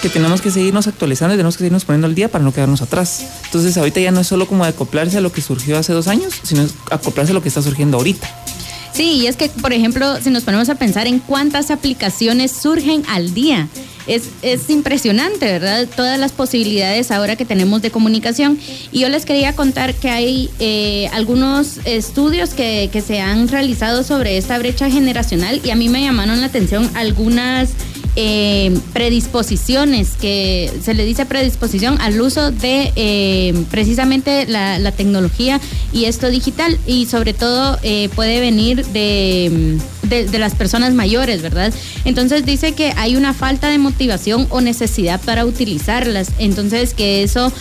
que 0.00 0.08
tenemos 0.08 0.40
que 0.40 0.50
seguirnos 0.50 0.86
actualizando 0.86 1.34
y 1.34 1.36
tenemos 1.36 1.56
que 1.56 1.58
seguirnos 1.58 1.84
poniendo 1.84 2.06
al 2.06 2.14
día 2.14 2.28
para 2.28 2.44
no 2.44 2.52
quedarnos 2.52 2.82
atrás. 2.82 3.24
Entonces 3.46 3.76
ahorita 3.76 4.00
ya 4.00 4.12
no 4.12 4.20
es 4.20 4.26
solo 4.26 4.46
como 4.46 4.64
acoplarse 4.64 5.18
a 5.18 5.20
lo 5.20 5.32
que 5.32 5.42
surgió 5.42 5.76
hace 5.76 5.92
dos 5.92 6.06
años, 6.06 6.34
sino 6.42 6.66
acoplarse 6.90 7.32
a 7.32 7.34
lo 7.34 7.42
que 7.42 7.48
está 7.48 7.62
surgiendo 7.62 7.96
ahorita. 7.96 8.28
Sí, 8.98 9.12
y 9.12 9.26
es 9.28 9.36
que, 9.36 9.48
por 9.48 9.72
ejemplo, 9.72 10.20
si 10.20 10.28
nos 10.28 10.42
ponemos 10.42 10.68
a 10.70 10.74
pensar 10.74 11.06
en 11.06 11.20
cuántas 11.20 11.70
aplicaciones 11.70 12.50
surgen 12.50 13.04
al 13.08 13.32
día, 13.32 13.68
es, 14.08 14.24
es, 14.42 14.68
impresionante, 14.70 15.46
¿verdad? 15.46 15.86
Todas 15.94 16.18
las 16.18 16.32
posibilidades 16.32 17.12
ahora 17.12 17.36
que 17.36 17.44
tenemos 17.44 17.80
de 17.80 17.92
comunicación. 17.92 18.58
Y 18.90 18.98
yo 18.98 19.08
les 19.08 19.24
quería 19.24 19.54
contar 19.54 19.94
que 19.94 20.10
hay 20.10 20.50
eh, 20.58 21.08
algunos 21.12 21.78
estudios 21.84 22.54
que, 22.54 22.90
que, 22.92 23.00
se 23.00 23.20
han 23.20 23.46
realizado 23.46 24.02
sobre 24.02 24.36
esta 24.36 24.58
brecha 24.58 24.90
generacional 24.90 25.60
y 25.62 25.70
a 25.70 25.76
mí 25.76 25.88
me 25.88 26.02
llamaron 26.02 26.40
la 26.40 26.48
atención 26.48 26.90
algunas 26.94 27.70
eh, 28.20 28.76
predisposiciones, 28.92 30.16
que 30.20 30.72
se 30.82 30.92
le 30.92 31.04
dice 31.04 31.24
predisposición 31.24 32.00
al 32.00 32.20
uso 32.20 32.50
de 32.50 32.92
eh, 32.96 33.64
precisamente 33.70 34.44
la, 34.48 34.90
tecnología 34.90 35.60
y 35.92 36.06
esto 36.06 36.28
digital 36.28 36.80
y 36.84 37.06
sobre 37.06 37.32
todo 37.32 37.78
eh, 37.84 38.08
puede 38.16 38.40
venir 38.40 38.84
de, 38.86 39.78
de, 40.02 40.38
las 40.40 40.56
personas 40.56 40.94
mayores, 40.94 41.42
¿verdad? 41.42 41.72
Entonces 42.04 42.44
dice 42.44 42.72
que 42.72 42.92
hay 42.96 43.14
una 43.14 43.34
falta 43.34 43.68
de 43.68 43.78
motivación 43.78 44.48
o 44.50 44.60
necesidad 44.60 45.20
para 45.20 45.44
utilizarlas, 45.44 46.32
entonces 46.40 46.94
que 46.94 47.22
eso 47.22 47.52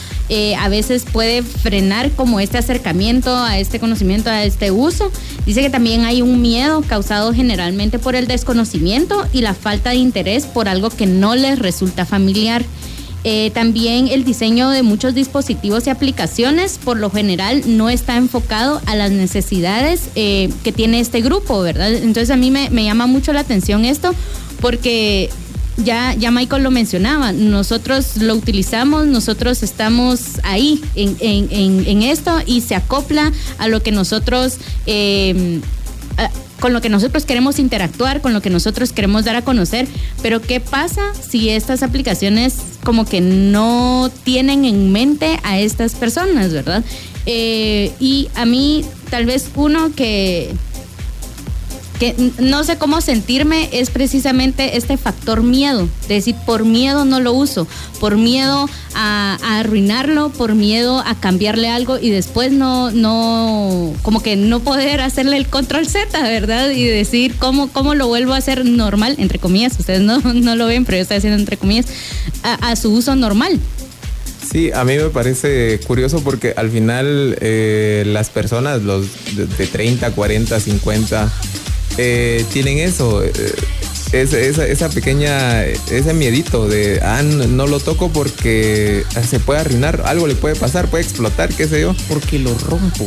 a 0.58 0.68
veces 0.68 1.06
puede 1.10 1.42
frenar 1.42 2.12
como 2.12 2.42
este 2.42 2.58
acercamiento 2.58 3.34
a 3.34 3.60
este 3.60 3.80
conocimiento, 3.80 4.30
a 4.30 4.44
este 4.44 4.72
uso. 4.72 5.10
Dice 5.46 5.62
que 5.62 5.70
también 5.70 6.04
hay 6.04 6.22
un 6.22 6.42
miedo 6.42 6.82
causado 6.82 7.34
generalmente 7.34 7.98
por 7.98 8.14
el 8.16 8.28
desconocimiento 8.28 9.26
y 9.32 9.40
la 9.40 9.54
falta 9.54 9.92
de 9.92 9.96
interés 9.98 10.47
por 10.48 10.68
algo 10.68 10.90
que 10.90 11.06
no 11.06 11.36
les 11.36 11.60
resulta 11.60 12.06
familiar. 12.06 12.64
Eh, 13.24 13.52
también 13.54 14.08
el 14.08 14.24
diseño 14.24 14.70
de 14.70 14.84
muchos 14.84 15.14
dispositivos 15.14 15.86
y 15.88 15.90
aplicaciones 15.90 16.78
por 16.78 16.98
lo 16.98 17.10
general 17.10 17.62
no 17.66 17.90
está 17.90 18.16
enfocado 18.16 18.82
a 18.86 18.96
las 18.96 19.12
necesidades 19.12 20.10
eh, 20.16 20.50
que 20.64 20.72
tiene 20.72 21.00
este 21.00 21.22
grupo, 21.22 21.60
¿verdad? 21.62 21.94
Entonces 21.94 22.30
a 22.30 22.38
mí 22.38 22.52
me, 22.52 22.70
llama 22.70 23.06
mucho 23.08 23.34
la 23.34 23.42
atención 23.42 23.86
esto 23.86 24.14
porque 24.62 25.30
ya, 25.78 26.14
ya 26.14 26.32
Michael 26.32 26.64
lo 26.64 26.72
mencionaba, 26.72 27.34
nosotros 27.34 28.18
lo 28.18 28.34
utilizamos, 28.36 29.08
nosotros 29.08 29.62
estamos 29.62 30.40
ahí 30.44 30.82
en, 30.96 32.02
esto 32.04 32.40
y 32.46 32.62
se 32.62 32.76
acopla 32.76 33.34
a 33.58 33.68
lo 33.68 33.84
que 33.84 33.92
nosotros... 33.92 34.58
Eh, 34.86 35.60
con 36.60 36.74
lo 36.74 36.82
que 36.82 36.90
nosotros 36.90 37.26
queremos 37.26 37.60
interactuar, 37.60 38.22
con 38.22 38.34
lo 38.34 38.42
que 38.42 38.50
nosotros 38.50 38.92
queremos 38.92 39.26
dar 39.26 39.36
a 39.36 39.42
conocer, 39.44 39.88
pero 40.22 40.42
¿qué 40.42 40.60
pasa 40.60 41.02
si 41.14 41.50
estas 41.50 41.84
aplicaciones 41.84 42.56
como 42.84 43.06
que 43.06 43.22
no 43.22 44.12
tienen 44.24 44.66
en 44.66 44.92
mente 44.92 45.40
a 45.44 45.60
estas 45.60 45.96
personas, 45.96 46.54
verdad? 46.54 46.84
Eh, 47.26 47.92
y 48.00 48.30
a 48.36 48.46
mí 48.46 48.86
tal 49.10 49.26
vez 49.26 49.50
uno 49.56 49.92
que 49.96 50.54
que 52.00 52.16
no 52.40 52.64
sé 52.64 52.78
cómo 52.78 53.02
sentirme 53.02 53.70
es 53.72 53.90
precisamente 53.90 54.78
este 54.78 54.98
factor 54.98 55.44
miedo, 55.44 55.90
de 56.08 56.16
decir, 56.16 56.36
por 56.46 56.66
miedo 56.66 57.06
no 57.06 57.20
lo 57.20 57.34
uso, 57.34 57.68
por 58.00 58.18
miedo 58.18 58.70
a, 58.94 59.38
arruinarlo, 59.60 60.30
por 60.30 60.56
miedo 60.56 61.00
a 61.00 61.16
cambiarle 61.16 61.70
algo 61.70 61.98
y 62.00 62.10
después 62.10 62.52
no, 62.52 62.92
no, 62.92 63.94
como 64.02 64.22
que 64.22 64.36
no 64.36 64.60
poder 64.60 65.02
hacerle 65.02 65.38
el 65.38 65.48
control 65.48 65.88
Z, 65.88 66.22
¿verdad? 66.22 66.70
Y 66.72 66.86
decir 66.86 67.36
cómo, 67.40 67.70
cómo 67.70 67.96
lo 67.96 68.08
vuelvo 68.08 68.34
a 68.34 68.38
hacer 68.38 68.66
normal, 68.66 69.16
entre 69.18 69.40
comillas, 69.40 69.80
ustedes 69.80 70.02
no, 70.02 70.20
no 70.34 70.56
lo 70.56 70.68
ven, 70.68 70.86
pero 70.86 70.98
yo 70.98 71.02
estoy 71.02 71.18
haciendo 71.18 71.40
entre 71.40 71.58
comillas, 71.58 71.88
a, 72.44 72.76
su 72.76 72.92
uso 72.92 73.16
normal. 73.16 73.60
Sí, 74.50 74.72
a 74.72 74.84
mí 74.86 74.96
me 74.96 75.10
parece 75.10 75.80
curioso 75.86 76.24
porque 76.24 76.54
al 76.56 76.70
final 76.70 77.38
eh, 77.42 78.04
las 78.06 78.30
personas, 78.30 78.84
los 78.84 79.08
de 79.36 79.68
30, 79.68 80.12
40, 80.12 80.60
50, 80.60 81.34
eh, 81.98 82.46
tienen 82.52 82.80
eso, 82.80 83.24
eh, 83.24 83.32
esa, 84.14 84.90
pequeña, 84.90 85.66
ese 85.66 86.14
miedito 86.14 86.68
de, 86.68 87.02
ah, 87.02 87.22
no, 87.24 87.68
lo 87.68 87.80
toco 87.80 88.10
porque 88.10 89.04
se 89.28 89.40
puede 89.40 89.60
arruinar, 89.60 90.04
algo 90.06 90.28
le 90.28 90.36
puede 90.36 90.56
pasar, 90.56 90.90
puede 90.90 91.04
explotar, 91.04 91.50
qué 91.54 91.68
sé 91.68 91.82
yo. 91.82 91.96
Porque 92.08 92.40
lo 92.40 92.58
rompo. 92.58 93.06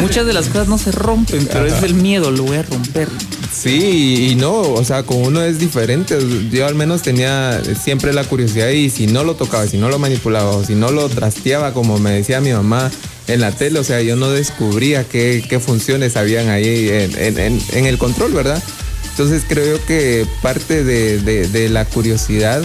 Muchas 0.00 0.26
de 0.26 0.32
las 0.32 0.46
cosas 0.46 0.68
no 0.68 0.78
se 0.78 0.92
rompen, 0.92 1.46
pero 1.46 1.66
es 1.66 1.82
el 1.82 1.94
miedo, 1.94 2.30
lo 2.30 2.44
voy 2.44 2.56
a 2.56 2.62
romper. 2.62 3.08
Sí, 3.52 4.30
y 4.30 4.34
no, 4.36 4.60
o 4.60 4.84
sea, 4.84 5.02
con 5.02 5.18
uno 5.18 5.42
es 5.42 5.58
diferente. 5.58 6.18
Yo 6.50 6.66
al 6.66 6.74
menos 6.74 7.02
tenía 7.02 7.60
siempre 7.80 8.12
la 8.12 8.24
curiosidad 8.24 8.68
y 8.68 8.90
si 8.90 9.06
no 9.06 9.24
lo 9.24 9.34
tocaba, 9.34 9.66
si 9.66 9.78
no 9.78 9.88
lo 9.88 9.98
manipulaba, 9.98 10.50
o 10.50 10.64
si 10.64 10.74
no 10.74 10.90
lo 10.90 11.08
trasteaba, 11.08 11.74
como 11.74 11.98
me 11.98 12.12
decía 12.12 12.40
mi 12.40 12.52
mamá, 12.52 12.90
en 13.28 13.40
la 13.40 13.52
tele, 13.52 13.78
o 13.78 13.84
sea, 13.84 14.00
yo 14.00 14.16
no 14.16 14.30
descubría 14.30 15.04
qué, 15.04 15.60
funciones 15.64 16.16
habían 16.16 16.48
ahí 16.48 16.88
en, 16.90 17.86
el 17.86 17.98
control, 17.98 18.32
¿verdad? 18.32 18.62
Entonces 19.10 19.44
creo 19.46 19.84
que 19.86 20.26
parte 20.42 20.82
de, 20.82 21.68
la 21.68 21.84
curiosidad 21.84 22.62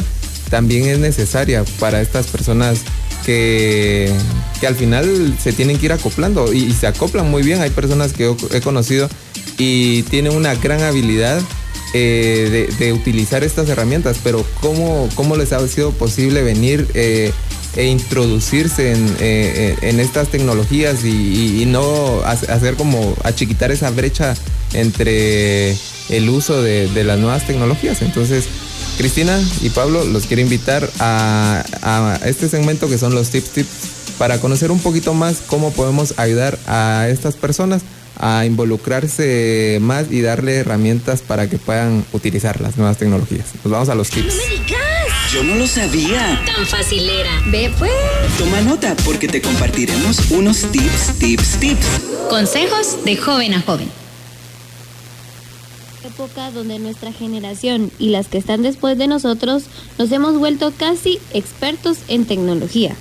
también 0.50 0.88
es 0.88 1.00
necesaria 1.00 1.64
para 1.80 2.02
estas 2.02 2.28
personas 2.28 2.80
que, 3.26 4.12
que, 4.60 4.68
al 4.68 4.76
final 4.76 5.36
se 5.42 5.52
tienen 5.52 5.78
que 5.78 5.86
ir 5.88 5.94
acoplando 5.94 6.54
y, 6.54 6.72
se 6.74 6.88
acoplan 6.88 7.30
muy 7.30 7.44
bien. 7.44 7.62
Hay 7.62 7.70
personas 7.70 8.14
que 8.14 8.34
he 8.52 8.62
conocido 8.62 9.10
y 9.58 10.04
tienen 10.04 10.34
una 10.34 10.56
gran 10.56 10.82
habilidad 10.82 11.42
eh, 11.96 12.70
de, 12.80 12.94
utilizar 12.94 13.44
estas 13.44 13.70
herramientas, 13.70 14.18
pero 14.24 14.44
¿cómo, 14.62 15.10
cómo 15.14 15.36
les 15.36 15.54
ha 15.54 15.68
sido 15.68 15.92
posible 15.92 16.42
venir 16.42 16.88
eh, 16.96 17.32
e 17.76 17.86
introducirse 17.86 18.92
en, 18.92 19.08
eh, 19.08 19.16
eh, 19.20 19.76
en 19.82 20.00
estas 20.00 20.28
tecnologías 20.28 21.04
y, 21.04 21.66
no 21.66 22.22
hacer 22.24 22.76
como 22.76 23.16
achiquitar 23.24 23.72
esa 23.72 23.90
brecha 23.90 24.36
entre 24.74 25.76
el 26.10 26.30
uso 26.30 26.62
de, 26.62 27.04
las 27.04 27.18
nuevas 27.18 27.48
tecnologías. 27.48 28.02
Entonces, 28.04 28.46
Cristina 28.98 29.42
y 29.62 29.70
Pablo 29.70 30.04
los 30.06 30.28
quiero 30.28 30.44
invitar 30.44 30.88
a, 31.00 31.64
a, 31.82 32.20
este 32.28 32.48
segmento 32.48 32.90
que 32.90 33.00
son 33.00 33.16
los 33.16 33.30
tips 33.30 33.50
tips 33.50 33.70
para 34.20 34.40
conocer 34.40 34.70
un 34.70 34.80
poquito 34.80 35.16
más 35.16 35.38
cómo 35.48 35.72
podemos 35.72 36.14
ayudar 36.18 36.60
a 36.68 37.08
estas 37.10 37.36
personas 37.36 37.82
a 38.20 38.46
involucrarse 38.46 39.80
más 39.82 40.12
y 40.12 40.22
darle 40.22 40.58
herramientas 40.58 41.22
para 41.22 41.50
que 41.50 41.58
puedan 41.58 42.06
utilizar 42.14 42.62
las 42.62 42.78
nuevas 42.78 42.98
tecnologías. 42.98 43.48
Nos 43.64 43.72
vamos 43.72 43.90
a 43.90 43.96
los 43.96 44.10
tips. 44.10 44.36
Yo 45.34 45.44
no 45.44 45.56
lo 45.56 45.66
sabía. 45.66 46.40
Tan 46.46 46.64
facilera. 46.68 47.32
Ve 47.48 47.74
pues. 47.80 47.92
Toma 48.38 48.62
nota 48.62 48.96
porque 49.04 49.28
te 49.28 49.42
compartiremos 49.42 50.30
unos 50.30 50.62
tips, 50.72 51.18
tips, 51.18 51.60
tips. 51.60 51.88
Consejos 52.30 53.04
de 53.04 53.18
joven 53.18 53.56
a 53.56 53.62
joven. 53.62 53.90
Época 56.06 56.52
donde 56.52 56.78
nuestra 56.78 57.12
generación 57.12 57.92
y 57.98 58.10
las 58.10 58.28
que 58.28 58.38
están 58.38 58.62
después 58.62 58.96
de 59.00 59.08
nosotros 59.08 59.64
nos 59.98 60.12
hemos 60.12 60.38
vuelto 60.38 60.72
casi 60.78 61.18
expertos 61.34 61.98
en 62.10 62.26
tecnología. 62.26 62.96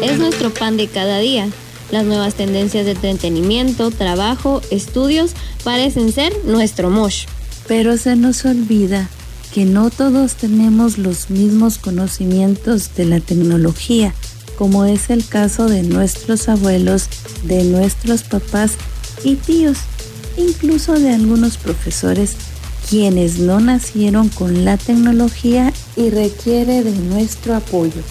Es 0.00 0.20
nuestro 0.20 0.54
pan 0.54 0.76
de 0.76 0.86
cada 0.86 1.18
día. 1.18 1.48
Las 1.90 2.04
nuevas 2.04 2.34
tendencias 2.34 2.84
de 2.84 2.92
entretenimiento, 2.92 3.90
trabajo, 3.90 4.62
estudios 4.70 5.32
parecen 5.64 6.12
ser 6.12 6.32
nuestro 6.44 6.90
mosh. 6.90 7.24
Pero 7.66 7.96
se 7.96 8.14
nos 8.14 8.44
olvida 8.44 9.10
que 9.52 9.66
no 9.66 9.90
todos 9.90 10.34
tenemos 10.34 10.96
los 10.96 11.28
mismos 11.28 11.76
conocimientos 11.76 12.94
de 12.94 13.04
la 13.04 13.20
tecnología, 13.20 14.14
como 14.56 14.84
es 14.86 15.10
el 15.10 15.26
caso 15.26 15.68
de 15.68 15.82
nuestros 15.82 16.48
abuelos, 16.48 17.08
de 17.44 17.64
nuestros 17.64 18.22
papás 18.22 18.72
y 19.24 19.36
tíos, 19.36 19.78
incluso 20.38 20.94
de 20.94 21.10
algunos 21.10 21.58
profesores 21.58 22.34
quienes 22.88 23.38
no 23.38 23.60
nacieron 23.60 24.28
con 24.28 24.64
la 24.64 24.76
tecnología 24.76 25.72
y 25.96 26.10
requiere 26.10 26.82
de 26.82 26.92
nuestro 26.92 27.54
apoyo. 27.54 28.02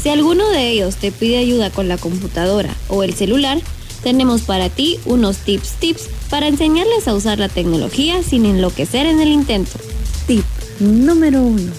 Si 0.00 0.08
alguno 0.08 0.48
de 0.50 0.70
ellos 0.70 0.96
te 0.96 1.12
pide 1.12 1.38
ayuda 1.38 1.70
con 1.70 1.88
la 1.88 1.98
computadora 1.98 2.74
o 2.88 3.02
el 3.02 3.14
celular, 3.14 3.60
tenemos 4.02 4.42
para 4.42 4.68
ti 4.68 4.98
unos 5.06 5.38
tips 5.38 5.72
tips 5.80 6.08
para 6.30 6.46
enseñarles 6.46 7.08
a 7.08 7.14
usar 7.14 7.38
la 7.38 7.48
tecnología 7.48 8.22
sin 8.22 8.44
enloquecer 8.44 9.06
en 9.06 9.20
el 9.20 9.28
intento. 9.28 9.78
Tip 10.26 10.44
Número 10.80 11.40
uno, 11.40 11.70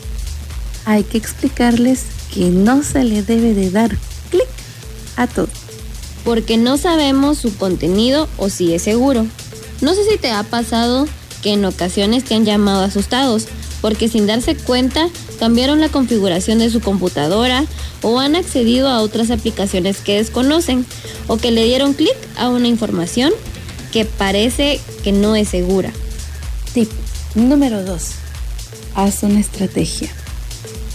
hay 0.86 1.04
que 1.04 1.18
explicarles 1.18 2.04
que 2.34 2.50
no 2.50 2.82
se 2.82 3.04
le 3.04 3.24
debe 3.24 3.54
de 3.54 3.70
dar 3.70 3.98
clic 4.32 4.48
a 5.18 5.28
todo. 5.28 5.50
Porque 6.24 6.58
no 6.58 6.78
sabemos 6.78 7.38
su 7.38 7.56
contenido 7.58 8.30
o 8.38 8.50
si 8.50 8.74
es 8.74 8.84
seguro. 8.84 9.28
No 9.82 9.94
sé 9.94 10.10
si 10.10 10.18
te 10.18 10.32
ha 10.32 10.44
pasado 10.44 11.08
que 11.44 11.54
en 11.54 11.66
ocasiones 11.66 12.24
te 12.24 12.36
han 12.36 12.46
llamado 12.46 12.84
asustados 12.84 13.48
porque 13.82 14.08
sin 14.08 14.28
darse 14.28 14.56
cuenta 14.56 15.10
cambiaron 15.40 15.82
la 15.82 15.90
configuración 15.90 16.60
de 16.60 16.70
su 16.70 16.80
computadora 16.80 17.66
o 18.02 18.20
han 18.20 18.36
accedido 18.36 18.88
a 18.88 19.02
otras 19.02 19.30
aplicaciones 19.30 19.98
que 19.98 20.18
desconocen 20.18 20.86
o 21.28 21.38
que 21.38 21.52
le 21.52 21.66
dieron 21.66 21.94
clic 21.94 22.16
a 22.38 22.48
una 22.48 22.70
información 22.70 23.34
que 23.92 24.06
parece 24.06 24.80
que 25.04 25.12
no 25.12 25.36
es 25.36 25.50
segura. 25.50 25.92
Tip 26.74 26.90
número 27.36 27.84
2 27.84 28.25
haz 28.96 29.24
una 29.24 29.40
estrategia. 29.40 30.10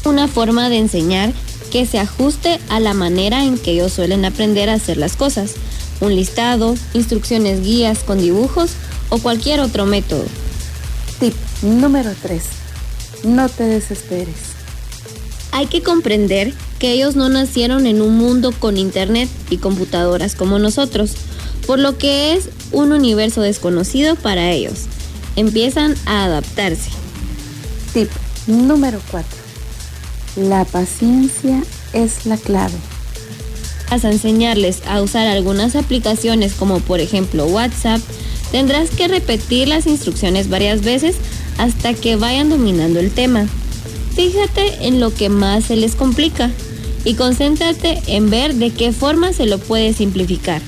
Una 0.04 0.26
forma 0.26 0.68
de 0.68 0.78
enseñar 0.78 1.32
que 1.70 1.86
se 1.86 1.98
ajuste 1.98 2.58
a 2.68 2.80
la 2.80 2.94
manera 2.94 3.44
en 3.44 3.56
que 3.56 3.72
ellos 3.72 3.92
suelen 3.92 4.24
aprender 4.24 4.68
a 4.68 4.74
hacer 4.74 4.96
las 4.96 5.16
cosas. 5.16 5.54
Un 6.00 6.16
listado, 6.16 6.74
instrucciones 6.94 7.62
guías 7.62 8.00
con 8.00 8.18
dibujos 8.18 8.72
o 9.10 9.18
cualquier 9.18 9.60
otro 9.60 9.86
método. 9.86 10.24
Tip 11.20 11.34
número 11.62 12.10
3. 12.22 12.42
No 13.24 13.48
te 13.48 13.64
desesperes. 13.64 14.50
Hay 15.52 15.66
que 15.66 15.82
comprender 15.82 16.54
que 16.78 16.92
ellos 16.92 17.16
no 17.16 17.28
nacieron 17.28 17.86
en 17.86 18.00
un 18.00 18.16
mundo 18.16 18.52
con 18.52 18.78
internet 18.78 19.28
y 19.50 19.58
computadoras 19.58 20.34
como 20.34 20.58
nosotros, 20.58 21.12
por 21.66 21.78
lo 21.78 21.98
que 21.98 22.32
es 22.32 22.48
un 22.72 22.92
universo 22.92 23.42
desconocido 23.42 24.16
para 24.16 24.50
ellos. 24.50 24.86
Empiezan 25.36 25.94
a 26.06 26.24
adaptarse. 26.24 26.99
Tip 27.92 28.08
número 28.46 29.00
4. 29.10 29.28
La 30.36 30.64
paciencia 30.64 31.60
es 31.92 32.24
la 32.24 32.36
clave. 32.36 32.74
Vas 33.90 34.04
a 34.04 34.12
enseñarles 34.12 34.82
a 34.86 35.02
usar 35.02 35.26
algunas 35.26 35.74
aplicaciones 35.74 36.52
como 36.52 36.78
por 36.78 37.00
ejemplo 37.00 37.46
WhatsApp, 37.46 38.00
tendrás 38.52 38.90
que 38.90 39.08
repetir 39.08 39.66
las 39.66 39.88
instrucciones 39.88 40.48
varias 40.48 40.82
veces 40.82 41.16
hasta 41.58 41.94
que 41.94 42.14
vayan 42.14 42.50
dominando 42.50 43.00
el 43.00 43.10
tema. 43.10 43.48
Fíjate 44.14 44.86
en 44.86 45.00
lo 45.00 45.12
que 45.12 45.28
más 45.28 45.64
se 45.64 45.74
les 45.74 45.96
complica 45.96 46.50
y 47.04 47.14
concéntrate 47.14 48.00
en 48.06 48.30
ver 48.30 48.54
de 48.54 48.70
qué 48.70 48.92
forma 48.92 49.32
se 49.32 49.46
lo 49.46 49.58
puede 49.58 49.94
simplificar. 49.94 50.62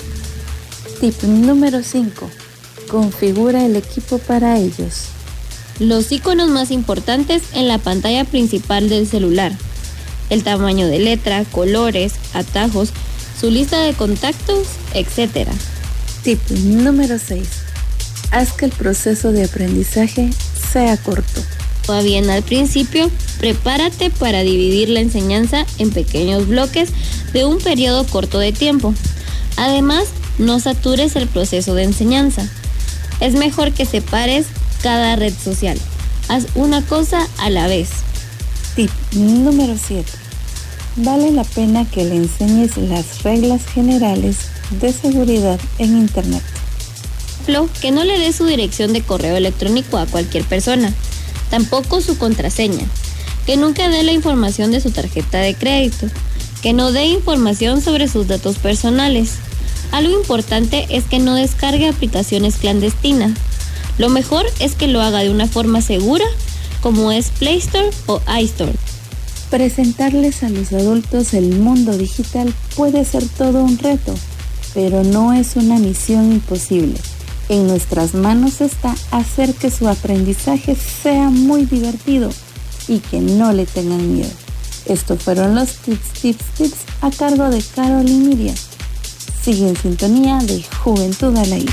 Tip 1.00 1.22
número 1.22 1.84
5. 1.84 2.28
Configura 2.90 3.64
el 3.64 3.76
equipo 3.76 4.18
para 4.18 4.58
ellos. 4.58 5.04
Los 5.78 6.12
iconos 6.12 6.50
más 6.50 6.70
importantes 6.70 7.42
en 7.54 7.68
la 7.68 7.78
pantalla 7.78 8.24
principal 8.24 8.88
del 8.88 9.06
celular. 9.06 9.52
El 10.30 10.44
tamaño 10.44 10.86
de 10.86 10.98
letra, 10.98 11.44
colores, 11.44 12.14
atajos, 12.34 12.90
su 13.40 13.50
lista 13.50 13.80
de 13.80 13.94
contactos, 13.94 14.66
etc. 14.94 15.48
Tip 16.22 16.40
número 16.50 17.18
6. 17.18 17.48
Haz 18.30 18.52
que 18.52 18.66
el 18.66 18.70
proceso 18.70 19.32
de 19.32 19.44
aprendizaje 19.44 20.30
sea 20.72 20.96
corto. 20.96 21.42
Va 21.90 22.00
bien 22.00 22.30
al 22.30 22.42
principio, 22.42 23.10
prepárate 23.38 24.10
para 24.10 24.42
dividir 24.42 24.88
la 24.88 25.00
enseñanza 25.00 25.66
en 25.78 25.90
pequeños 25.90 26.46
bloques 26.46 26.90
de 27.32 27.44
un 27.44 27.58
periodo 27.58 28.06
corto 28.06 28.38
de 28.38 28.52
tiempo. 28.52 28.94
Además, 29.56 30.04
no 30.38 30.60
satures 30.60 31.16
el 31.16 31.26
proceso 31.26 31.74
de 31.74 31.82
enseñanza. 31.82 32.48
Es 33.20 33.34
mejor 33.34 33.72
que 33.72 33.84
separes 33.84 34.46
cada 34.82 35.16
red 35.16 35.32
social. 35.32 35.78
Haz 36.28 36.46
una 36.54 36.82
cosa 36.82 37.26
a 37.38 37.50
la 37.50 37.66
vez. 37.66 37.90
Tip 38.76 38.90
número 39.12 39.76
7. 39.76 40.10
Vale 40.96 41.30
la 41.30 41.44
pena 41.44 41.86
que 41.88 42.04
le 42.04 42.16
enseñes 42.16 42.76
las 42.76 43.22
reglas 43.22 43.64
generales 43.66 44.36
de 44.80 44.92
seguridad 44.92 45.58
en 45.78 45.96
Internet. 45.96 46.42
Que 47.80 47.90
no 47.90 48.04
le 48.04 48.18
dé 48.18 48.32
su 48.32 48.46
dirección 48.46 48.92
de 48.92 49.02
correo 49.02 49.36
electrónico 49.36 49.98
a 49.98 50.06
cualquier 50.06 50.44
persona 50.44 50.92
tampoco 51.52 52.00
su 52.00 52.16
contraseña, 52.16 52.86
que 53.44 53.58
nunca 53.58 53.90
dé 53.90 54.02
la 54.04 54.12
información 54.12 54.70
de 54.70 54.80
su 54.80 54.90
tarjeta 54.90 55.36
de 55.36 55.54
crédito, 55.54 56.06
que 56.62 56.72
no 56.72 56.92
dé 56.92 57.04
información 57.04 57.82
sobre 57.82 58.08
sus 58.08 58.26
datos 58.26 58.56
personales. 58.56 59.34
Algo 59.90 60.18
importante 60.18 60.86
es 60.88 61.04
que 61.04 61.18
no 61.18 61.34
descargue 61.34 61.88
aplicaciones 61.88 62.56
clandestinas. 62.56 63.32
Lo 63.98 64.08
mejor 64.08 64.46
es 64.60 64.74
que 64.74 64.88
lo 64.88 65.02
haga 65.02 65.20
de 65.20 65.30
una 65.30 65.46
forma 65.46 65.82
segura, 65.82 66.24
como 66.80 67.12
es 67.12 67.30
Play 67.30 67.58
Store 67.58 67.90
o 68.06 68.20
iStore. 68.40 68.74
Presentarles 69.50 70.42
a 70.42 70.48
los 70.48 70.72
adultos 70.72 71.34
el 71.34 71.58
mundo 71.58 71.96
digital 71.96 72.52
puede 72.74 73.04
ser 73.04 73.22
todo 73.28 73.62
un 73.62 73.78
reto, 73.78 74.14
pero 74.72 75.04
no 75.04 75.32
es 75.32 75.56
una 75.56 75.78
misión 75.78 76.32
imposible. 76.32 76.98
En 77.48 77.66
nuestras 77.66 78.14
manos 78.14 78.62
está 78.62 78.94
hacer 79.10 79.54
que 79.54 79.70
su 79.70 79.88
aprendizaje 79.88 80.74
sea 80.74 81.28
muy 81.28 81.66
divertido 81.66 82.30
y 82.88 83.00
que 83.00 83.20
no 83.20 83.52
le 83.52 83.66
tengan 83.66 84.14
miedo. 84.14 84.30
Estos 84.86 85.22
fueron 85.22 85.54
los 85.54 85.74
tips, 85.76 86.12
tips, 86.20 86.44
tips 86.56 86.78
a 87.02 87.10
cargo 87.10 87.50
de 87.50 87.62
Carol 87.74 88.08
y 88.08 88.14
Miriam. 88.14 88.56
Sigue 89.44 89.68
en 89.68 89.76
sintonía 89.76 90.38
de 90.38 90.64
Juventud 90.82 91.36
al. 91.36 91.66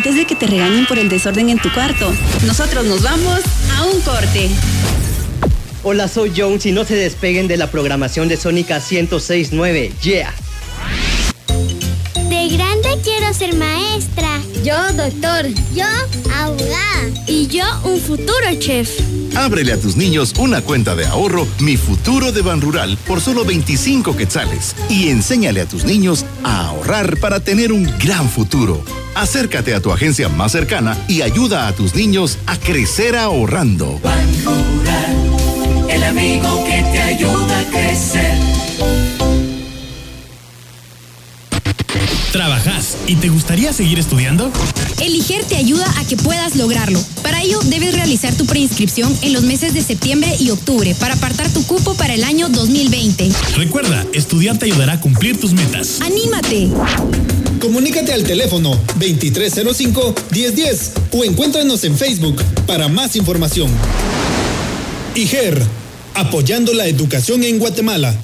Antes 0.00 0.16
de 0.16 0.24
que 0.24 0.34
te 0.34 0.46
regañen 0.46 0.86
por 0.86 0.98
el 0.98 1.10
desorden 1.10 1.50
en 1.50 1.58
tu 1.58 1.70
cuarto, 1.74 2.10
nosotros 2.46 2.86
nos 2.86 3.02
vamos 3.02 3.40
a 3.76 3.84
un 3.84 4.00
corte. 4.00 4.48
Hola, 5.82 6.08
soy 6.08 6.32
Jones 6.34 6.64
y 6.64 6.72
no 6.72 6.86
se 6.86 6.96
despeguen 6.96 7.48
de 7.48 7.58
la 7.58 7.70
programación 7.70 8.26
de 8.26 8.38
Sónica 8.38 8.76
1069. 8.76 9.92
Yeah. 10.00 10.34
De 12.14 12.48
grande 12.48 12.88
quiero 13.04 13.34
ser 13.34 13.54
maestra. 13.56 14.40
Yo, 14.64 14.74
doctor. 14.94 15.46
Yo, 15.74 15.84
abogada. 16.34 17.10
Y 17.26 17.48
yo, 17.48 17.64
un 17.84 18.00
futuro 18.00 18.54
chef. 18.58 18.88
Ábrele 19.36 19.74
a 19.74 19.76
tus 19.78 19.98
niños 19.98 20.32
una 20.38 20.62
cuenta 20.62 20.96
de 20.96 21.04
ahorro 21.04 21.46
Mi 21.58 21.76
Futuro 21.76 22.32
de 22.32 22.40
Ban 22.40 22.62
Rural 22.62 22.96
por 23.06 23.20
solo 23.20 23.44
25 23.44 24.16
quetzales 24.16 24.74
y 24.88 25.10
enséñale 25.10 25.60
a 25.60 25.66
tus 25.66 25.84
niños 25.84 26.24
a 26.42 26.68
ahorrar 26.68 27.18
para 27.18 27.40
tener 27.40 27.70
un 27.70 27.84
gran 27.98 28.30
futuro. 28.30 28.82
Acércate 29.14 29.74
a 29.74 29.80
tu 29.80 29.92
agencia 29.92 30.28
más 30.28 30.52
cercana 30.52 30.96
y 31.08 31.22
ayuda 31.22 31.66
a 31.66 31.72
tus 31.72 31.94
niños 31.94 32.38
a 32.46 32.56
crecer 32.58 33.16
ahorrando. 33.16 34.00
¿Trabajas 42.32 42.96
y 43.08 43.16
te 43.16 43.28
gustaría 43.28 43.72
seguir 43.72 43.98
estudiando? 43.98 44.52
Eliger 45.00 45.44
te 45.44 45.56
ayuda 45.56 45.84
a 45.98 46.04
que 46.04 46.16
puedas 46.16 46.54
lograrlo. 46.54 47.02
Para 47.22 47.42
ello, 47.42 47.58
debes 47.64 47.92
realizar 47.92 48.32
tu 48.36 48.46
preinscripción 48.46 49.12
en 49.22 49.32
los 49.32 49.42
meses 49.42 49.74
de 49.74 49.82
septiembre 49.82 50.36
y 50.38 50.50
octubre 50.50 50.94
para 51.00 51.14
apartar 51.14 51.50
tu 51.50 51.66
cupo 51.66 51.94
para 51.94 52.14
el 52.14 52.22
año 52.22 52.48
2020. 52.48 53.30
Recuerda, 53.56 54.06
estudiar 54.12 54.58
te 54.58 54.66
ayudará 54.66 54.92
a 54.92 55.00
cumplir 55.00 55.40
tus 55.40 55.54
metas. 55.54 56.00
¡Anímate! 56.02 56.68
Comunícate 57.60 58.12
al 58.12 58.22
teléfono 58.22 58.80
2305-1010 59.00 60.90
o 61.10 61.24
encuéntranos 61.24 61.82
en 61.82 61.98
Facebook 61.98 62.40
para 62.66 62.86
más 62.86 63.16
información. 63.16 63.72
IGER, 65.16 65.60
apoyando 66.14 66.72
la 66.74 66.86
educación 66.86 67.42
en 67.42 67.58
Guatemala. 67.58 68.14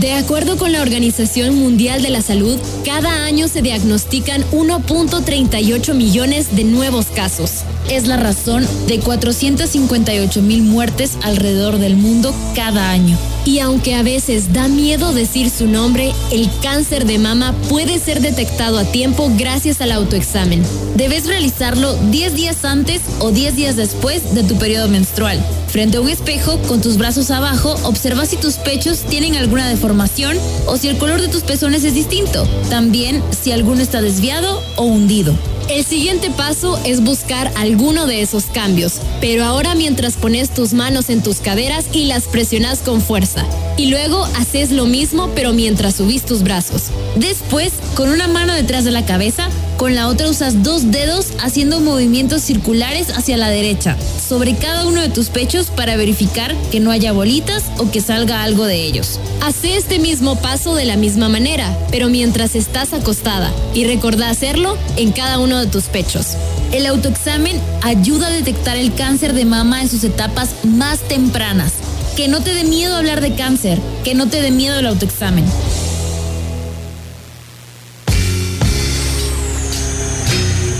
De 0.00 0.12
acuerdo 0.12 0.56
con 0.58 0.70
la 0.70 0.80
Organización 0.80 1.56
Mundial 1.56 2.02
de 2.02 2.10
la 2.10 2.22
Salud, 2.22 2.56
cada 2.84 3.24
año 3.24 3.48
se 3.48 3.62
diagnostican 3.62 4.44
1.38 4.52 5.92
millones 5.92 6.54
de 6.54 6.62
nuevos 6.62 7.06
casos. 7.06 7.64
Es 7.90 8.06
la 8.06 8.16
razón 8.16 8.64
de 8.86 9.00
458 9.00 10.40
mil 10.40 10.62
muertes 10.62 11.18
alrededor 11.22 11.78
del 11.78 11.96
mundo 11.96 12.32
cada 12.54 12.92
año. 12.92 13.18
Y 13.44 13.58
aunque 13.58 13.96
a 13.96 14.04
veces 14.04 14.52
da 14.52 14.68
miedo 14.68 15.12
decir 15.12 15.50
su 15.50 15.66
nombre, 15.66 16.12
el 16.30 16.48
cáncer 16.62 17.04
de 17.04 17.18
mama 17.18 17.52
puede 17.68 17.98
ser 17.98 18.20
detectado 18.20 18.78
a 18.78 18.84
tiempo 18.84 19.32
gracias 19.36 19.80
al 19.80 19.90
autoexamen. 19.90 20.62
Debes 20.94 21.26
realizarlo 21.26 21.94
10 22.10 22.36
días 22.36 22.64
antes 22.64 23.00
o 23.18 23.32
10 23.32 23.56
días 23.56 23.74
después 23.74 24.32
de 24.32 24.44
tu 24.44 24.56
periodo 24.58 24.86
menstrual. 24.86 25.44
Frente 25.68 25.98
a 25.98 26.00
un 26.00 26.08
espejo, 26.08 26.58
con 26.66 26.80
tus 26.80 26.96
brazos 26.96 27.30
abajo, 27.30 27.74
observa 27.84 28.24
si 28.24 28.36
tus 28.36 28.54
pechos 28.54 29.00
tienen 29.00 29.36
alguna 29.36 29.68
deformación 29.68 30.38
o 30.66 30.78
si 30.78 30.88
el 30.88 30.96
color 30.96 31.20
de 31.20 31.28
tus 31.28 31.42
pezones 31.42 31.84
es 31.84 31.94
distinto. 31.94 32.48
También 32.70 33.22
si 33.38 33.52
alguno 33.52 33.82
está 33.82 34.00
desviado 34.00 34.62
o 34.76 34.84
hundido. 34.84 35.34
El 35.68 35.84
siguiente 35.84 36.30
paso 36.30 36.80
es 36.86 37.02
buscar 37.04 37.52
alguno 37.56 38.06
de 38.06 38.22
esos 38.22 38.46
cambios, 38.46 39.00
pero 39.20 39.44
ahora 39.44 39.74
mientras 39.74 40.16
pones 40.16 40.48
tus 40.54 40.72
manos 40.72 41.10
en 41.10 41.22
tus 41.22 41.40
caderas 41.40 41.84
y 41.92 42.06
las 42.06 42.24
presionas 42.24 42.78
con 42.78 43.02
fuerza. 43.02 43.44
Y 43.78 43.86
luego 43.86 44.24
haces 44.36 44.72
lo 44.72 44.84
mismo 44.86 45.30
pero 45.34 45.52
mientras 45.52 45.94
subís 45.94 46.24
tus 46.24 46.42
brazos. 46.42 46.86
Después, 47.16 47.72
con 47.94 48.10
una 48.10 48.26
mano 48.26 48.52
detrás 48.52 48.84
de 48.84 48.90
la 48.90 49.06
cabeza, 49.06 49.48
con 49.76 49.94
la 49.94 50.08
otra 50.08 50.28
usas 50.28 50.64
dos 50.64 50.90
dedos 50.90 51.28
haciendo 51.40 51.78
movimientos 51.78 52.42
circulares 52.42 53.16
hacia 53.16 53.36
la 53.36 53.48
derecha, 53.48 53.96
sobre 54.28 54.56
cada 54.56 54.84
uno 54.84 55.00
de 55.00 55.08
tus 55.08 55.28
pechos 55.28 55.68
para 55.68 55.96
verificar 55.96 56.56
que 56.72 56.80
no 56.80 56.90
haya 56.90 57.12
bolitas 57.12 57.62
o 57.78 57.88
que 57.88 58.00
salga 58.00 58.42
algo 58.42 58.64
de 58.64 58.82
ellos. 58.82 59.20
Hace 59.40 59.76
este 59.76 60.00
mismo 60.00 60.34
paso 60.34 60.74
de 60.74 60.84
la 60.84 60.96
misma 60.96 61.28
manera, 61.28 61.78
pero 61.92 62.08
mientras 62.08 62.56
estás 62.56 62.92
acostada 62.92 63.52
y 63.74 63.84
recordá 63.84 64.28
hacerlo 64.28 64.76
en 64.96 65.12
cada 65.12 65.38
uno 65.38 65.60
de 65.60 65.68
tus 65.68 65.84
pechos. 65.84 66.36
El 66.72 66.84
autoexamen 66.86 67.60
ayuda 67.82 68.26
a 68.26 68.32
detectar 68.32 68.76
el 68.76 68.92
cáncer 68.92 69.32
de 69.32 69.44
mama 69.44 69.80
en 69.80 69.88
sus 69.88 70.02
etapas 70.02 70.50
más 70.64 70.98
tempranas. 71.06 71.74
Que 72.18 72.26
no 72.26 72.42
te 72.42 72.52
dé 72.52 72.64
miedo 72.64 72.96
hablar 72.96 73.20
de 73.20 73.36
cáncer, 73.36 73.78
que 74.02 74.16
no 74.16 74.28
te 74.28 74.42
dé 74.42 74.50
miedo 74.50 74.80
el 74.80 74.88
autoexamen. 74.88 75.44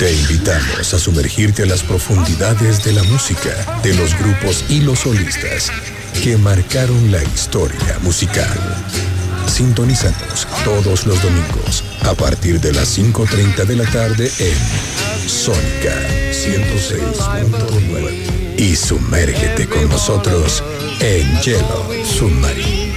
Te 0.01 0.13
invitamos 0.13 0.93
a 0.93 0.99
sumergirte 0.99 1.63
a 1.63 1.67
las 1.67 1.85
profundidades 1.85 2.83
de 2.83 2.93
la 2.93 3.05
música, 3.05 3.51
de 3.85 3.95
los 3.95 4.19
grupos 4.19 4.65
y 4.69 4.81
los 4.81 4.99
solistas 4.99 5.71
que 6.25 6.37
marcaron 6.37 7.13
la 7.13 7.23
historia 7.23 8.01
musical. 8.03 8.59
Sintonízanos 9.47 10.49
todos 10.65 11.07
los 11.07 11.23
domingos 11.23 11.85
a 12.03 12.15
partir 12.15 12.61
de 12.61 12.73
las 12.73 12.99
5.30 12.99 13.65
de 13.65 13.77
la 13.77 13.85
tarde 13.85 14.29
en 14.41 14.59
Sónica 15.29 15.95
106.9 16.33 18.38
y 18.59 18.77
sumérgete 18.77 19.67
con 19.67 19.89
nosotros 19.89 20.63
en 21.01 21.41
Yellow 21.41 22.05
Submarine. 22.05 22.89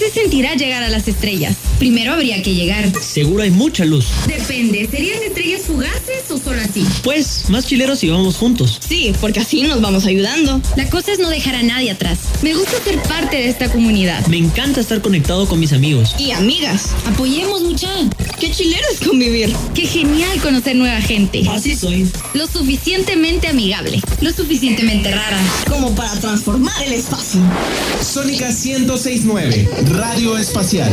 se 0.00 0.10
sentirá 0.10 0.54
llegar 0.54 0.82
a 0.82 0.88
las 0.88 1.08
estrellas? 1.08 1.69
Primero 1.80 2.12
habría 2.12 2.42
que 2.42 2.54
llegar. 2.54 2.92
Seguro 3.00 3.42
hay 3.42 3.50
mucha 3.50 3.86
luz. 3.86 4.08
Depende, 4.26 4.86
¿serían 4.86 5.22
estrellas 5.22 5.62
fugaces 5.62 6.30
o 6.30 6.36
solo 6.36 6.60
así? 6.60 6.84
Pues, 7.02 7.48
más 7.48 7.66
chileros 7.66 7.98
si 8.00 8.10
vamos 8.10 8.36
juntos. 8.36 8.78
Sí, 8.86 9.14
porque 9.18 9.40
así 9.40 9.62
nos 9.62 9.80
vamos 9.80 10.04
ayudando. 10.04 10.60
La 10.76 10.90
cosa 10.90 11.12
es 11.12 11.18
no 11.18 11.30
dejar 11.30 11.54
a 11.54 11.62
nadie 11.62 11.90
atrás. 11.90 12.18
Me 12.42 12.52
gusta 12.52 12.72
ser 12.84 12.98
parte 13.04 13.38
de 13.38 13.48
esta 13.48 13.72
comunidad. 13.72 14.26
Me 14.26 14.36
encanta 14.36 14.82
estar 14.82 15.00
conectado 15.00 15.48
con 15.48 15.58
mis 15.58 15.72
amigos. 15.72 16.14
Y 16.18 16.32
amigas. 16.32 16.90
Apoyemos 17.06 17.62
mucha. 17.62 17.88
Qué 18.38 18.50
chilero 18.50 18.86
es 18.92 19.00
convivir. 19.00 19.50
Qué 19.74 19.86
genial 19.86 20.38
conocer 20.42 20.76
nueva 20.76 21.00
gente. 21.00 21.42
Así 21.48 21.74
soy. 21.74 22.06
Lo 22.34 22.46
suficientemente 22.46 23.48
amigable. 23.48 24.02
Lo 24.20 24.30
suficientemente 24.34 25.10
rara. 25.10 25.40
Como 25.66 25.94
para 25.94 26.12
transformar 26.20 26.82
el 26.84 26.92
espacio. 26.92 27.40
Sónica 28.02 28.50
1069, 28.50 29.66
Radio 29.86 30.36
Espacial. 30.36 30.92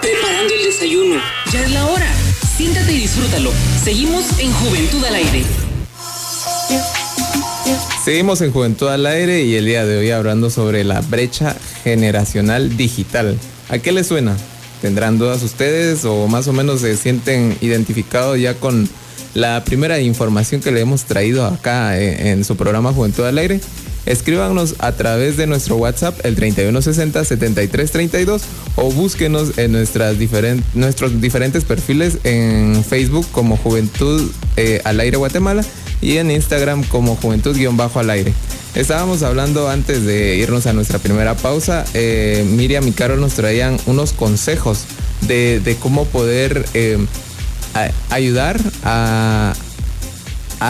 Preparando 0.00 0.54
el 0.54 0.64
desayuno. 0.64 1.22
Ya 1.52 1.64
es 1.64 1.70
la 1.70 1.86
hora. 1.86 2.08
Siéntate 2.56 2.92
y 2.92 2.98
disfrútalo. 3.00 3.50
Seguimos 3.82 4.24
en 4.38 4.52
Juventud 4.52 5.04
al 5.04 5.14
Aire. 5.14 5.42
Seguimos 8.04 8.40
en 8.40 8.52
Juventud 8.52 8.88
al 8.88 9.06
Aire 9.06 9.44
y 9.44 9.54
el 9.54 9.64
día 9.64 9.86
de 9.86 9.98
hoy 9.98 10.10
hablando 10.10 10.50
sobre 10.50 10.84
la 10.84 11.00
brecha 11.00 11.56
generacional 11.84 12.76
digital. 12.76 13.38
¿A 13.68 13.78
qué 13.78 13.92
les 13.92 14.08
suena? 14.08 14.36
¿Tendrán 14.80 15.18
dudas 15.18 15.42
ustedes 15.42 16.04
o 16.04 16.26
más 16.26 16.48
o 16.48 16.52
menos 16.52 16.80
se 16.80 16.96
sienten 16.96 17.56
identificados 17.60 18.40
ya 18.40 18.54
con 18.54 18.88
la 19.34 19.62
primera 19.64 20.00
información 20.00 20.60
que 20.60 20.72
le 20.72 20.80
hemos 20.80 21.04
traído 21.04 21.46
acá 21.46 21.98
en, 21.98 22.26
en 22.26 22.44
su 22.44 22.56
programa 22.56 22.92
Juventud 22.92 23.24
al 23.24 23.38
Aire? 23.38 23.60
Escríbanos 24.06 24.76
a 24.78 24.92
través 24.92 25.36
de 25.36 25.46
nuestro 25.46 25.76
WhatsApp 25.76 26.18
el 26.24 26.36
3160-7332 26.36 28.40
o 28.76 28.90
búsquenos 28.90 29.58
en 29.58 29.72
nuestras 29.72 30.18
diferen- 30.18 30.62
nuestros 30.74 31.20
diferentes 31.20 31.64
perfiles 31.64 32.18
en 32.24 32.82
Facebook 32.84 33.26
como 33.32 33.56
Juventud 33.56 34.30
eh, 34.56 34.80
al 34.84 35.00
Aire 35.00 35.18
Guatemala 35.18 35.64
y 36.00 36.16
en 36.16 36.30
Instagram 36.30 36.82
como 36.84 37.16
Juventud-al 37.16 38.10
Aire. 38.10 38.32
Estábamos 38.74 39.22
hablando 39.22 39.68
antes 39.68 40.04
de 40.04 40.36
irnos 40.36 40.66
a 40.66 40.72
nuestra 40.72 40.98
primera 40.98 41.36
pausa, 41.36 41.84
eh, 41.94 42.44
Miriam 42.48 42.86
y 42.88 42.92
Carol 42.92 43.20
nos 43.20 43.34
traían 43.34 43.78
unos 43.86 44.12
consejos 44.14 44.84
de, 45.28 45.76
cómo 45.78 46.06
poder 46.06 46.64
eh, 46.74 46.98
ayudar 48.10 48.58
a, 48.82 49.54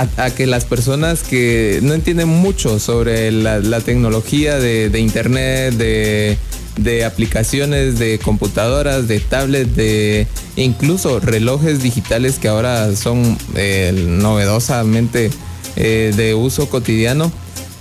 a, 0.01 0.31
que 0.31 0.47
las 0.47 0.65
personas 0.65 1.23
que 1.23 1.81
no 1.83 1.95
entienden 1.95 2.29
mucho 2.29 2.79
sobre 2.79 3.31
la, 3.31 3.81
tecnología 3.81 4.59
de, 4.59 4.99
internet, 4.99 5.75
de, 5.75 6.39
de 6.77 7.05
aplicaciones, 7.05 7.99
de 7.99 8.19
computadoras, 8.19 9.09
de 9.09 9.21
tablets, 9.21 9.77
de 9.77 10.27
incluso 10.57 11.21
relojes 11.21 11.83
digitales 11.83 12.39
que 12.39 12.49
ahora 12.49 12.95
son 12.97 13.37
eh, 13.55 13.93
novedosamente 13.95 15.31
eh, 15.77 16.13
de 16.17 16.35
uso 16.35 16.69
cotidiano. 16.69 17.31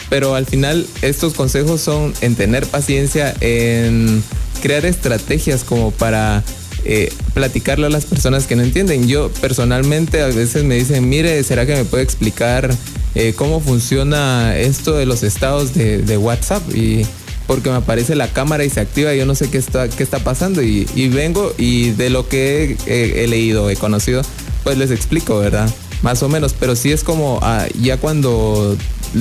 Pero 0.10 0.36
al 0.36 0.46
final 0.46 0.86
estos 1.02 1.34
consejos 1.34 1.80
son 1.80 2.14
en 2.20 2.36
tener 2.36 2.68
paciencia, 2.68 3.34
en 3.40 4.22
crear 4.62 4.86
estrategias 4.86 5.64
como 5.64 5.92
para 5.92 6.44
eh, 6.86 7.12
platicarle 7.34 7.88
a 7.88 7.90
las 7.90 8.06
personas 8.06 8.46
que 8.48 8.56
no 8.56 8.64
entienden. 8.64 9.08
Yo 9.08 9.30
personalmente 9.42 10.22
a 10.22 10.28
veces 10.28 10.64
me 10.64 10.76
dicen, 10.76 11.08
mire, 11.10 11.44
¿será 11.44 11.66
que 11.66 11.76
me 11.76 11.86
puede 11.86 12.04
explicar 12.04 12.74
eh, 13.16 13.34
cómo 13.36 13.60
funciona 13.60 14.58
esto 14.58 14.94
de 14.94 15.06
los 15.06 15.24
estados 15.24 15.74
de, 15.74 16.00
de 16.02 16.18
WhatsApp? 16.18 16.64
Y 16.76 17.06
porque 17.48 17.70
me 17.70 17.76
aparece 17.78 18.16
la 18.16 18.28
cámara 18.32 18.64
y 18.64 18.70
se 18.70 18.80
activa, 18.80 19.14
yo 19.14 19.26
no 19.26 19.36
sé 19.36 19.50
qué 19.50 19.58
está, 19.58 19.90
qué 19.90 20.04
está 20.04 20.20
pasando 20.20 20.62
y, 20.64 20.88
y 20.96 21.10
vengo 21.10 21.54
y 21.58 21.90
de 21.92 22.10
lo 22.10 22.30
que 22.30 22.78
he, 22.86 23.24
he- 23.24 23.28
leído, 23.28 23.70
he 23.70 23.76
conocido, 23.76 24.22
pues 24.64 24.78
les 24.78 24.90
explico, 24.92 25.38
¿verdad? 25.40 25.70
Más 26.02 26.24
o 26.24 26.30
menos, 26.30 26.56
pero 26.58 26.76
sí 26.76 26.92
es 26.94 27.04
como 27.04 27.40
ah, 27.42 27.68
ya 27.82 27.98
cuando 27.98 28.78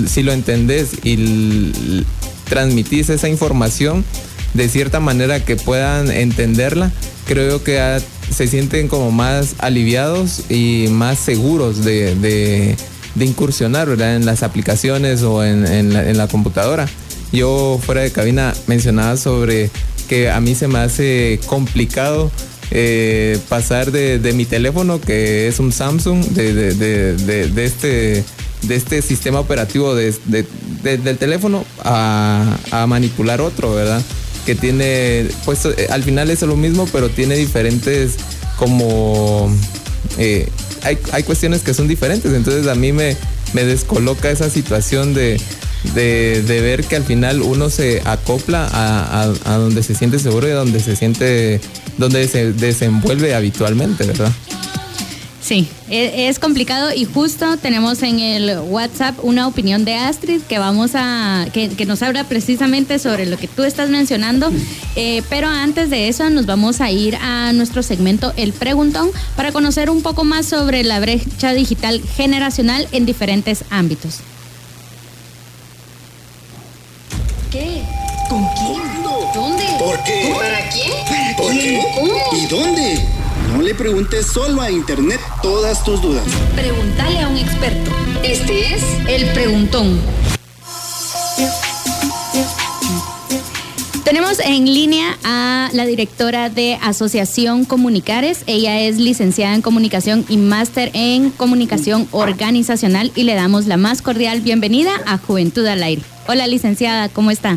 si 0.06 0.22
lo 0.22 0.32
entendés 0.32 0.90
y 1.02 2.04
transmitís 2.48 3.08
esa 3.10 3.28
información 3.28 4.04
de 4.54 4.68
cierta 4.68 5.00
manera 5.00 5.44
que 5.44 5.56
puedan 5.56 6.10
entenderla, 6.10 6.90
creo 7.26 7.62
que 7.62 8.00
se 8.34 8.46
sienten 8.48 8.88
como 8.88 9.10
más 9.10 9.54
aliviados 9.58 10.50
y 10.50 10.86
más 10.90 11.18
seguros 11.18 11.84
de, 11.84 12.14
de- 12.16 12.76
incursionar 13.24 13.88
¿verdad? 13.88 14.16
en 14.16 14.24
las 14.26 14.42
aplicaciones 14.42 15.22
o 15.22 15.44
en, 15.44 15.66
en 15.66 15.92
la, 15.94 16.26
computadora. 16.28 16.88
Yo 17.32 17.78
fuera 17.84 18.00
de 18.02 18.10
cabina 18.10 18.54
mencionaba 18.66 19.16
sobre 19.16 19.70
que 20.08 20.30
a 20.30 20.40
mí 20.40 20.54
se 20.54 20.66
me 20.68 20.78
hace 20.80 21.38
complicado 21.46 22.30
eh, 22.72 23.38
pasar 23.48 23.90
de, 23.92 24.18
de 24.18 24.32
mi 24.32 24.44
teléfono, 24.44 25.00
que 25.00 25.46
es 25.48 25.58
un 25.60 25.72
Samsung, 25.72 26.20
de, 26.30 26.52
de- 26.54 26.74
de- 26.74 27.64
este, 27.64 28.24
de 28.62 28.74
este 28.76 29.02
sistema 29.02 29.40
operativo 29.40 29.94
de- 29.94 30.14
de- 30.26 30.46
de- 30.82 30.98
del 30.98 31.18
teléfono 31.18 31.64
a, 31.84 32.56
a 32.70 32.86
manipular 32.86 33.40
otro, 33.40 33.74
¿verdad? 33.74 34.02
Que 34.46 34.54
tiene, 34.54 35.28
pues 35.44 35.64
eh, 35.66 35.88
al 35.90 36.02
final 36.02 36.30
es 36.30 36.42
lo 36.42 36.56
mismo, 36.56 36.86
pero 36.92 37.08
tiene 37.10 37.36
diferentes 37.36 38.14
como... 38.58 39.54
eh, 40.18 40.48
hay, 40.82 40.98
hay 41.12 41.22
cuestiones 41.24 41.60
que 41.62 41.74
son 41.74 41.88
diferentes, 41.88 42.32
entonces 42.32 42.66
a 42.66 42.74
mí 42.74 42.92
me, 42.92 43.16
me 43.52 43.64
descoloca 43.64 44.30
esa 44.30 44.48
situación 44.48 45.12
de, 45.12 45.38
de, 45.94 46.42
de 46.42 46.60
ver 46.62 46.84
que 46.84 46.96
al 46.96 47.04
final 47.04 47.42
uno 47.42 47.68
se 47.68 48.00
acopla 48.06 48.66
a, 48.66 49.24
a- 49.24 49.54
a 49.54 49.56
donde 49.58 49.82
se 49.82 49.94
siente 49.94 50.18
seguro 50.18 50.48
y 50.48 50.52
a 50.52 50.54
donde 50.54 50.80
se 50.80 50.96
siente, 50.96 51.60
donde 51.98 52.26
se 52.28 52.52
desenvuelve 52.54 53.34
habitualmente, 53.34 54.04
¿verdad? 54.04 54.32
Sí, 55.42 55.68
e- 55.88 56.28
es, 56.28 56.38
complicado 56.38 56.90
y 56.94 57.06
justo 57.06 57.56
tenemos 57.56 58.02
en 58.02 58.20
el 58.20 58.58
WhatsApp 58.58 59.16
una 59.22 59.46
opinión 59.46 59.86
de 59.86 59.94
Astrid 59.94 60.42
que 60.42 60.58
vamos 60.58 60.90
a 60.94 61.46
que, 61.54 61.70
que 61.70 61.86
nos 61.86 62.02
habla 62.02 62.24
precisamente 62.24 62.98
sobre 62.98 63.24
lo 63.24 63.38
que 63.38 63.48
tú 63.48 63.64
estás 63.64 63.88
mencionando. 63.88 64.52
Eh, 64.96 65.22
pero 65.30 65.48
antes 65.48 65.88
de 65.88 66.08
eso 66.08 66.28
nos 66.28 66.44
vamos 66.44 66.82
a 66.82 66.90
ir 66.90 67.16
a 67.16 67.52
nuestro 67.52 67.82
segmento 67.82 68.34
El 68.36 68.52
Preguntón 68.52 69.10
para 69.34 69.50
conocer 69.50 69.88
un 69.88 70.02
poco 70.02 70.24
más 70.24 70.44
sobre 70.44 70.84
la 70.84 71.00
brecha 71.00 71.52
digital 71.54 72.02
generacional 72.16 72.86
en 72.92 73.06
diferentes 73.06 73.64
ámbitos. 73.70 74.18
¿Qué? 77.50 77.82
¿Con 78.28 78.46
quién? 78.54 78.80
¿Dónde? 79.34 79.64
¿Por 79.78 80.04
qué? 80.04 80.34
¿Para 80.36 80.68
quién? 80.68 80.92
¿Para 81.08 81.36
¿Por 81.36 81.50
quién? 81.50 81.80
¿Y 82.32 82.46
dónde? 82.46 83.19
No 83.52 83.62
le 83.62 83.74
preguntes 83.74 84.26
solo 84.26 84.62
a 84.62 84.70
Internet 84.70 85.20
todas 85.42 85.82
tus 85.84 86.00
dudas. 86.00 86.24
Pregúntale 86.54 87.18
a 87.20 87.28
un 87.28 87.36
experto. 87.36 87.90
Este 88.22 88.74
es 88.74 88.82
El 89.08 89.26
Preguntón. 89.32 90.00
Tenemos 94.04 94.38
en 94.40 94.66
línea 94.66 95.18
a 95.24 95.70
la 95.72 95.84
directora 95.86 96.48
de 96.48 96.78
Asociación 96.82 97.64
Comunicares. 97.64 98.44
Ella 98.46 98.80
es 98.80 98.98
licenciada 98.98 99.54
en 99.54 99.62
comunicación 99.62 100.24
y 100.28 100.36
máster 100.36 100.90
en 100.94 101.30
comunicación 101.30 102.08
organizacional 102.12 103.12
y 103.14 103.24
le 103.24 103.34
damos 103.34 103.66
la 103.66 103.76
más 103.76 104.00
cordial 104.00 104.40
bienvenida 104.40 104.92
a 105.06 105.18
Juventud 105.18 105.66
al 105.66 105.82
Aire. 105.82 106.02
Hola 106.28 106.46
licenciada, 106.46 107.08
¿cómo 107.08 107.30
está? 107.30 107.56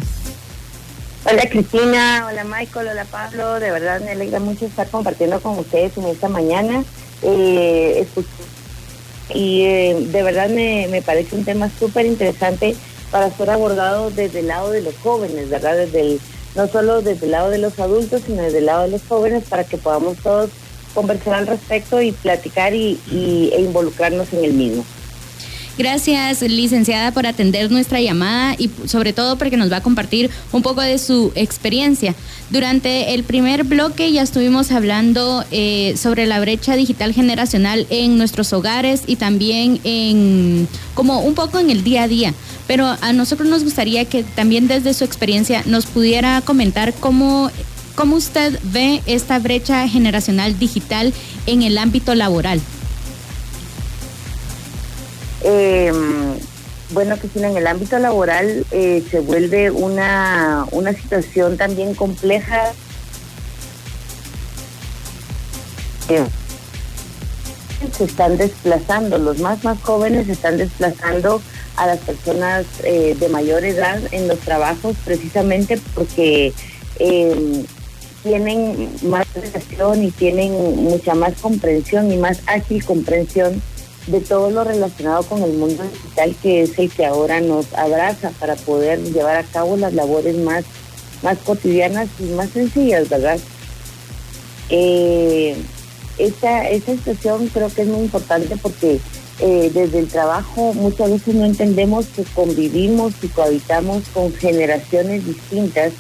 Hola 1.26 1.44
Cristina, 1.50 2.28
hola 2.30 2.44
Michael, 2.44 2.90
hola 2.90 3.06
Pablo, 3.06 3.60
de 3.60 3.72
verdad 3.72 4.02
me 4.02 4.12
alegra 4.12 4.40
mucho 4.40 4.66
estar 4.66 4.88
compartiendo 4.90 5.40
con 5.40 5.58
ustedes 5.58 5.98
en 5.98 6.06
esta 6.06 6.28
mañana. 6.28 6.84
Eh, 7.22 8.06
y 9.34 9.62
eh, 9.62 9.96
de 10.12 10.24
verdad 10.24 10.50
me, 10.50 10.88
me 10.90 11.02
parece 11.02 11.36
un 11.38 11.46
tema 11.46 11.70
súper 11.80 12.06
interesante 12.06 12.76
para 13.10 13.32
ser 13.32 13.50
abordado 13.50 14.12
desde 14.12 14.40
el 14.42 14.48
lado 14.48 14.72
de 14.72 14.82
los 14.82 14.96
jóvenes, 15.02 15.50
¿verdad? 15.50 15.78
Desde 15.78 16.02
el, 16.02 16.22
no 16.56 16.68
solo 16.68 17.02
desde 17.02 17.26
el 17.28 17.32
lado 17.32 17.50
de 17.50 17.58
los 17.60 17.80
adultos, 17.80 18.22
sino 18.26 18.44
desde 18.44 18.58
el 18.58 18.66
lado 18.66 18.84
de 18.84 18.90
los 18.90 19.02
jóvenes 19.08 19.44
para 19.48 19.64
que 19.64 19.78
podamos 19.78 20.18
todos 20.18 20.50
conversar 20.94 21.36
al 21.36 21.48
respecto 21.48 22.02
y 22.02 22.12
platicar 22.12 22.74
y- 22.76 23.00
e 23.54 23.62
involucrarnos 23.62 24.28
en 24.34 24.44
el 24.44 24.54
mismo. 24.54 24.84
Gracias, 25.76 26.44
licenciada, 26.44 27.12
por 27.12 27.26
atender 27.26 27.72
nuestra 27.72 28.00
llamada 28.00 28.56
y 28.60 28.70
sobre 28.86 29.12
todo 29.12 29.40
porque 29.40 29.58
nos 29.58 29.72
va 29.72 29.78
a 29.78 29.82
compartir 29.82 30.30
un 30.52 30.62
poco 30.62 30.82
de 30.82 31.00
su 31.00 31.32
experiencia. 31.34 32.14
Durante 32.52 33.16
el 33.16 33.24
primer 33.24 33.64
bloque 33.64 34.12
ya 34.12 34.22
estuvimos 34.22 34.72
hablando 34.72 35.44
eh, 35.50 35.96
sobre 35.98 36.28
la 36.28 36.40
brecha 36.40 36.76
digital 36.76 37.12
generacional 37.12 37.88
en 37.90 38.20
nuestros 38.20 38.54
hogares 38.54 39.02
y 39.08 39.16
también 39.16 39.80
en 39.84 40.68
como 40.94 41.22
un 41.22 41.34
poco 41.34 41.58
en 41.58 41.72
el 41.72 41.84
día 41.84 42.04
a 42.04 42.08
día. 42.08 42.36
Pero 42.68 42.96
a 43.02 43.12
nosotros 43.12 43.50
nos 43.50 43.64
gustaría 43.64 44.06
que 44.06 44.22
también 44.22 44.68
desde 44.68 44.94
su 44.94 45.04
experiencia 45.04 45.64
nos 45.66 45.88
pudiera 45.88 46.42
comentar 46.42 46.94
cómo 46.94 47.50
cómo 47.96 48.16
usted 48.16 48.60
ve 48.64 49.02
esta 49.06 49.40
brecha 49.40 49.88
generacional 49.88 50.58
digital 50.60 51.14
en 51.48 51.64
el 51.64 51.78
ámbito 51.80 52.14
laboral. 52.14 52.62
Eh, 55.44 55.92
bueno, 56.92 57.18
Cristina, 57.18 57.50
en 57.50 57.58
el 57.58 57.68
ámbito 57.68 57.98
laboral 57.98 58.66
eh, 58.72 59.04
se 59.10 59.20
vuelve 59.20 59.72
una, 59.72 60.66
una 60.72 60.94
situación 60.94 61.58
también 61.58 61.96
compleja. 61.96 62.72
Eh, 66.10 66.26
se 67.92 68.04
están 68.06 68.38
desplazando, 68.38 69.18
los 69.18 69.40
más 69.40 69.64
más 69.64 69.82
jóvenes 69.82 70.28
se 70.28 70.34
están 70.34 70.58
desplazando 70.58 71.42
a 71.76 71.88
las 71.88 72.00
personas 72.00 72.66
eh, 72.84 73.16
de 73.20 73.30
mayor 73.30 73.66
edad 73.66 74.00
en 74.12 74.28
los 74.28 74.40
trabajos 74.40 74.96
precisamente 75.04 75.80
porque 75.96 76.54
eh, 77.00 77.66
tienen 78.22 78.90
más 79.04 79.26
relación 79.34 80.04
y 80.04 80.12
tienen 80.12 80.52
mucha 80.84 81.16
más 81.16 81.34
comprensión 81.42 82.12
y 82.12 82.18
más 82.18 82.40
ágil 82.46 82.86
comprensión 82.86 83.62
de 84.08 84.20
todo 84.20 84.52
lo 84.52 84.64
relacionado 84.64 85.24
con 85.24 85.42
el 85.44 85.54
mundo 85.54 85.84
digital 85.84 86.36
que 86.42 86.64
es 86.64 86.78
el 86.78 86.92
que 86.92 87.06
ahora 87.06 87.40
nos 87.40 87.74
abraza 87.74 88.32
para 88.40 88.56
poder 88.56 89.02
llevar 89.02 89.38
a 89.38 89.44
cabo 89.44 89.78
las 89.78 89.94
labores 89.94 90.38
más, 90.38 90.66
más 91.22 91.38
cotidianas 91.40 92.10
y 92.20 92.24
más 92.34 92.50
sencillas, 92.50 93.10
¿verdad? 93.10 93.40
Eh, 94.70 95.56
esta, 96.18 96.70
esta 96.70 96.94
situación 96.94 97.48
creo 97.54 97.74
que 97.74 97.84
es 97.84 97.88
muy 97.88 98.02
importante 98.02 98.58
porque 98.58 99.00
eh, 99.40 99.72
desde 99.74 100.00
el 100.00 100.08
trabajo 100.08 100.74
muchas 100.74 101.10
veces 101.10 101.36
no 101.36 101.46
entendemos 101.46 102.06
que 102.08 102.24
convivimos 102.24 103.14
y 103.22 103.28
cohabitamos 103.30 104.04
con 104.14 104.34
generaciones 104.34 105.26
distintas 105.26 105.94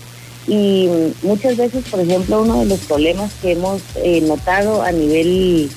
y 0.48 0.90
muchas 1.24 1.58
veces, 1.58 1.86
por 1.90 2.02
ejemplo, 2.02 2.42
uno 2.42 2.60
de 2.60 2.66
los 2.66 2.80
problemas 2.82 3.32
que 3.42 3.54
hemos 3.54 3.82
eh, 3.96 4.22
notado 4.22 4.82
a 4.82 4.92
nivel 4.92 5.72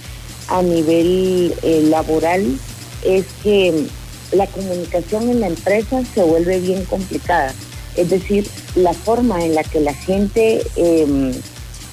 a 0.49 0.63
nivel 0.63 1.55
eh, 1.63 1.83
laboral 1.89 2.59
es 3.05 3.25
que 3.43 3.87
la 4.33 4.47
comunicación 4.47 5.31
en 5.31 5.41
la 5.41 5.49
empresa 5.49 6.03
se 6.15 6.23
vuelve 6.23 6.59
bien 6.61 6.85
complicada. 6.85 7.55
Es 7.97 8.11
decir, 8.11 8.47
la 8.75 8.93
forma 8.93 9.45
en 9.45 9.55
la 9.55 9.65
que 9.65 9.81
la 9.81 9.95
gente 9.95 10.63
em, 10.77 11.33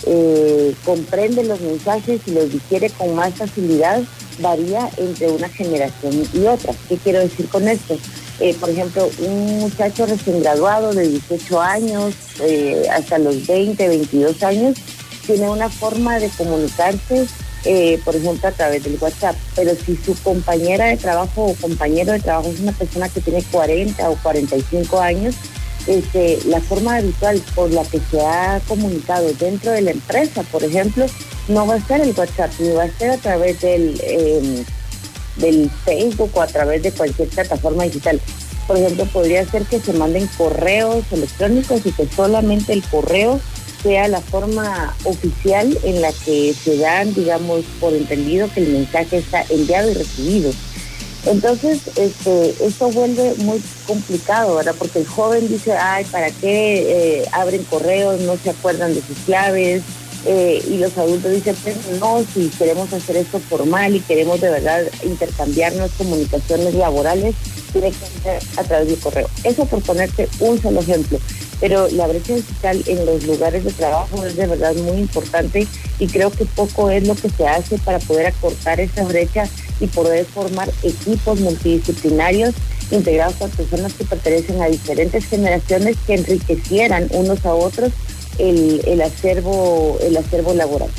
eh, 0.06 0.74
comprende 0.84 1.44
los 1.44 1.62
mensajes 1.62 2.22
y 2.26 2.32
los 2.32 2.52
digiere 2.52 2.90
con 2.90 3.16
más 3.16 3.34
facilidad 3.36 4.02
varía 4.40 4.90
entre 4.98 5.30
una 5.30 5.48
generación 5.48 6.28
y 6.34 6.46
otra. 6.46 6.74
¿Qué 6.90 6.98
quiero 6.98 7.20
decir 7.20 7.48
con 7.48 7.68
esto? 7.68 7.98
Eh, 8.40 8.56
por 8.60 8.70
ejemplo, 8.70 9.10
un 9.20 9.60
muchacho 9.60 10.06
recién 10.08 10.42
graduado 10.42 10.92
de 10.92 11.08
18 11.08 11.62
años 11.62 12.16
hasta 12.92 13.20
los 13.20 13.46
20, 13.46 13.88
22 13.88 14.44
años, 14.44 14.76
tiene 15.26 15.50
una 15.50 15.70
forma 15.70 16.20
de 16.20 16.30
comunicarse, 16.30 17.28
eh, 17.66 18.00
por 18.04 18.16
ejemplo, 18.16 18.50
a 18.50 18.52
través 18.52 18.84
del 18.84 18.98
WhatsApp. 19.00 19.36
Pero 19.56 19.72
si 19.76 19.96
su 19.98 20.16
compañera 20.22 20.86
de 20.86 20.98
trabajo 20.98 21.46
o 21.46 21.56
compañero 21.56 22.14
de 22.14 22.20
trabajo 22.20 22.50
es 22.50 22.60
una 22.60 22.72
persona 22.72 23.10
que 23.10 23.22
tiene 23.22 23.44
40 23.44 24.10
o 24.10 24.16
45 24.18 25.00
años, 25.00 25.36
este, 25.88 26.40
la 26.46 26.62
forma 26.62 26.96
habitual 26.96 27.42
por 27.56 27.70
la 27.72 27.84
que 27.84 28.00
se 28.10 28.22
ha 28.22 28.62
comunicado 28.68 29.32
dentro 29.34 29.72
de 29.72 29.82
la 29.82 29.92
empresa, 29.92 30.44
por 30.44 30.64
ejemplo, 30.64 31.06
no 31.50 31.68
va 31.68 31.76
a 31.76 31.88
ser 31.88 32.02
el 32.02 32.14
WhatsApp, 32.18 32.52
ni 32.60 32.70
va 32.70 32.84
a 32.84 32.98
ser 32.98 33.12
a 33.12 33.18
través 33.18 33.60
del, 33.60 34.00
eh, 34.02 34.64
del 35.38 35.70
Facebook 35.84 36.32
o 36.36 36.42
a 36.42 36.48
través 36.48 36.84
de 36.84 36.92
cualquier 36.92 37.28
plataforma 37.30 37.84
digital. 37.84 38.22
Por 38.68 38.78
ejemplo, 38.78 39.06
podría 39.08 39.46
ser 39.46 39.64
que 39.64 39.80
se 39.80 39.92
manden 39.92 40.28
correos 40.38 41.04
electrónicos 41.12 41.86
y 41.86 41.92
que 41.92 42.08
solamente 42.08 42.72
el 42.72 42.84
correo 42.84 43.42
sea 43.84 44.08
la 44.08 44.22
forma 44.22 44.96
oficial 45.04 45.78
en 45.84 46.02
la 46.02 46.12
que 46.12 46.54
se 46.54 46.78
dan, 46.78 47.14
digamos, 47.14 47.64
por 47.80 47.94
entendido 47.94 48.50
que 48.54 48.62
el 48.62 48.70
mensaje 48.70 49.18
está 49.18 49.44
enviado 49.50 49.92
y 49.92 49.94
recibido. 49.94 50.52
Entonces, 51.26 51.82
este, 51.96 52.54
esto 52.66 52.90
vuelve 52.90 53.36
muy 53.38 53.62
complicado, 53.88 54.56
¿verdad? 54.56 54.76
Porque 54.78 55.00
el 55.00 55.08
joven 55.08 55.48
dice, 55.48 55.74
ay, 55.74 56.04
¿para 56.06 56.32
qué 56.32 57.22
eh, 57.22 57.26
abren 57.32 57.64
correos? 57.66 58.20
No 58.22 58.38
se 58.38 58.50
acuerdan 58.50 58.94
de 58.94 59.02
sus 59.02 59.18
claves. 59.26 59.84
Eh, 60.26 60.64
y 60.70 60.78
los 60.78 60.98
adultos 60.98 61.32
dicen, 61.34 61.56
pues 61.64 61.76
no, 62.00 62.24
si 62.34 62.48
queremos 62.50 62.92
hacer 62.94 63.18
esto 63.18 63.40
formal 63.40 63.94
y 63.94 64.00
queremos 64.00 64.40
de 64.40 64.50
verdad 64.50 64.84
intercambiarnos 65.04 65.92
comunicaciones 65.98 66.74
laborales, 66.76 67.36
tiene 67.74 67.92
que 67.92 68.22
ser 68.24 68.42
a 68.58 68.64
través 68.64 68.88
del 68.88 69.00
correo. 69.00 69.30
Eso 69.44 69.66
por 69.66 69.82
ponerte 69.82 70.30
un 70.40 70.62
solo 70.62 70.80
ejemplo. 70.80 71.20
Pero 71.64 71.88
la 71.92 72.08
brecha 72.08 72.36
digital 72.36 72.84
en 72.88 73.06
los 73.06 73.24
lugares 73.24 73.64
de 73.64 73.72
trabajo 73.72 74.26
es 74.26 74.36
de 74.36 74.48
verdad 74.48 74.76
muy 74.76 74.98
importante 74.98 75.66
y 75.98 76.08
creo 76.08 76.30
que 76.30 76.44
poco 76.44 76.90
es 76.90 77.08
lo 77.08 77.16
que 77.16 77.30
se 77.30 77.48
hace 77.48 77.78
para 77.78 78.00
poder 78.00 78.26
acortar 78.26 78.82
esa 78.82 79.06
brecha 79.06 79.48
y 79.80 79.88
poder 79.88 80.26
formar 80.26 80.70
equipos 80.84 81.40
multidisciplinarios 81.40 82.54
integrados 82.92 83.36
por 83.36 83.50
personas 83.52 83.94
que 83.94 84.04
pertenecen 84.04 84.62
a 84.62 84.68
diferentes 84.68 85.26
generaciones 85.26 85.96
que 86.06 86.16
enriquecieran 86.16 87.08
unos 87.12 87.46
a 87.46 87.54
otros 87.54 87.94
el, 88.40 88.82
el 88.86 89.02
acervo 89.02 89.98
el 90.02 90.18
acervo 90.18 90.54
laboral. 90.54 90.90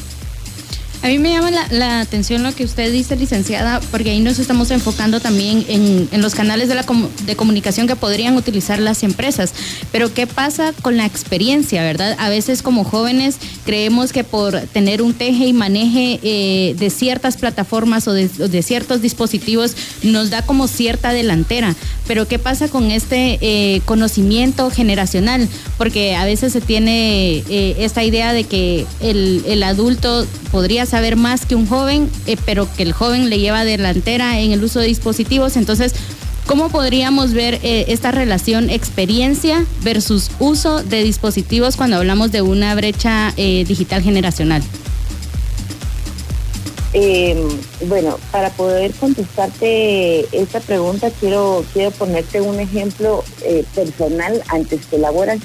A 1.05 1.09
mí 1.09 1.19
me 1.19 1.33
llama 1.33 1.51
la, 1.51 1.69
la, 1.71 2.01
atención 2.01 2.43
lo 2.43 2.55
que 2.55 2.65
usted 2.65 2.91
dice, 2.91 3.15
licenciada, 3.15 3.79
porque 3.91 4.09
ahí 4.09 4.21
nos 4.21 4.39
estamos 4.39 4.71
enfocando 4.71 5.21
también 5.21 5.63
en, 5.69 6.09
en 6.11 6.23
los 6.23 6.35
canales 6.35 6.71
de, 6.71 6.77
la 6.77 6.87
de 7.27 7.37
comunicación 7.37 7.87
que 7.87 7.95
podrían 7.95 8.39
utilizar 8.39 8.79
las 8.79 9.03
empresas. 9.03 9.53
Pero 9.93 10.15
¿qué 10.15 10.27
pasa 10.27 10.73
con 10.81 10.97
la 10.97 11.05
experiencia, 11.05 11.83
verdad? 11.83 12.17
A 12.19 12.31
veces 12.31 12.63
como 12.63 12.85
jóvenes 12.85 13.37
creemos 13.67 14.15
que 14.15 14.25
por 14.25 14.59
tener 14.59 15.03
un 15.03 15.13
teje 15.13 15.45
y 15.45 15.53
maneje 15.53 16.21
eh, 16.23 16.75
de 16.79 16.89
ciertas 16.89 17.37
plataformas 17.37 18.09
o 18.09 18.15
de, 18.15 18.29
de, 18.29 18.63
ciertos 18.63 19.03
dispositivos 19.03 19.77
nos 20.03 20.31
da 20.31 20.41
como 20.41 20.69
cierta 20.69 21.13
delantera. 21.13 21.75
Pero 22.07 22.27
¿qué 22.27 22.39
pasa 22.39 22.69
con 22.69 22.91
este 22.91 23.39
eh, 23.43 23.83
conocimiento 23.85 24.71
generacional? 24.71 25.51
Porque 25.77 26.17
a 26.17 26.25
veces 26.25 26.55
se 26.55 26.63
tiene 26.63 27.45
eh, 27.51 27.77
esta 27.81 28.05
idea 28.05 28.33
de 28.33 28.45
que 28.45 28.87
el, 29.01 29.43
el 29.47 29.63
adulto 29.63 30.27
podría 30.51 30.87
saber 30.95 31.17
más 31.17 31.45
que 31.45 31.57
un 31.57 31.67
joven, 31.67 32.09
eh, 32.25 32.37
pero 32.47 32.69
que 32.73 32.85
el 32.85 32.93
joven 32.93 33.29
le 33.29 33.41
lleva 33.41 33.65
delantera 33.65 34.39
en 34.39 34.53
el 34.53 34.63
uso 34.63 34.79
de 34.79 34.87
dispositivos. 34.87 35.57
Entonces, 35.57 35.93
¿cómo 36.47 36.69
podríamos 36.69 37.33
ver 37.33 37.59
eh, 37.65 37.87
esta 37.89 38.13
relación 38.13 38.71
experiencia 38.71 39.67
versus 39.83 40.31
uso 40.39 40.85
de 40.85 41.03
dispositivos 41.03 41.77
cuando 41.77 41.97
hablamos 41.97 42.31
de 42.31 42.43
una 42.43 42.77
brecha 42.77 43.35
eh, 43.37 43.65
digital 43.67 44.03
generacional? 44.03 44.63
Eh, 46.93 47.45
bueno, 47.89 48.21
para 48.31 48.51
poder 48.51 48.93
contestarte 48.93 50.29
esta 50.31 50.61
pregunta, 50.61 51.11
quiero, 51.19 51.65
quiero 51.73 51.91
ponerte 51.91 52.41
un 52.41 52.61
ejemplo 52.61 53.25
personal 53.75 54.45
antes 54.47 54.87
que 54.87 54.95
elaboras. 54.95 55.41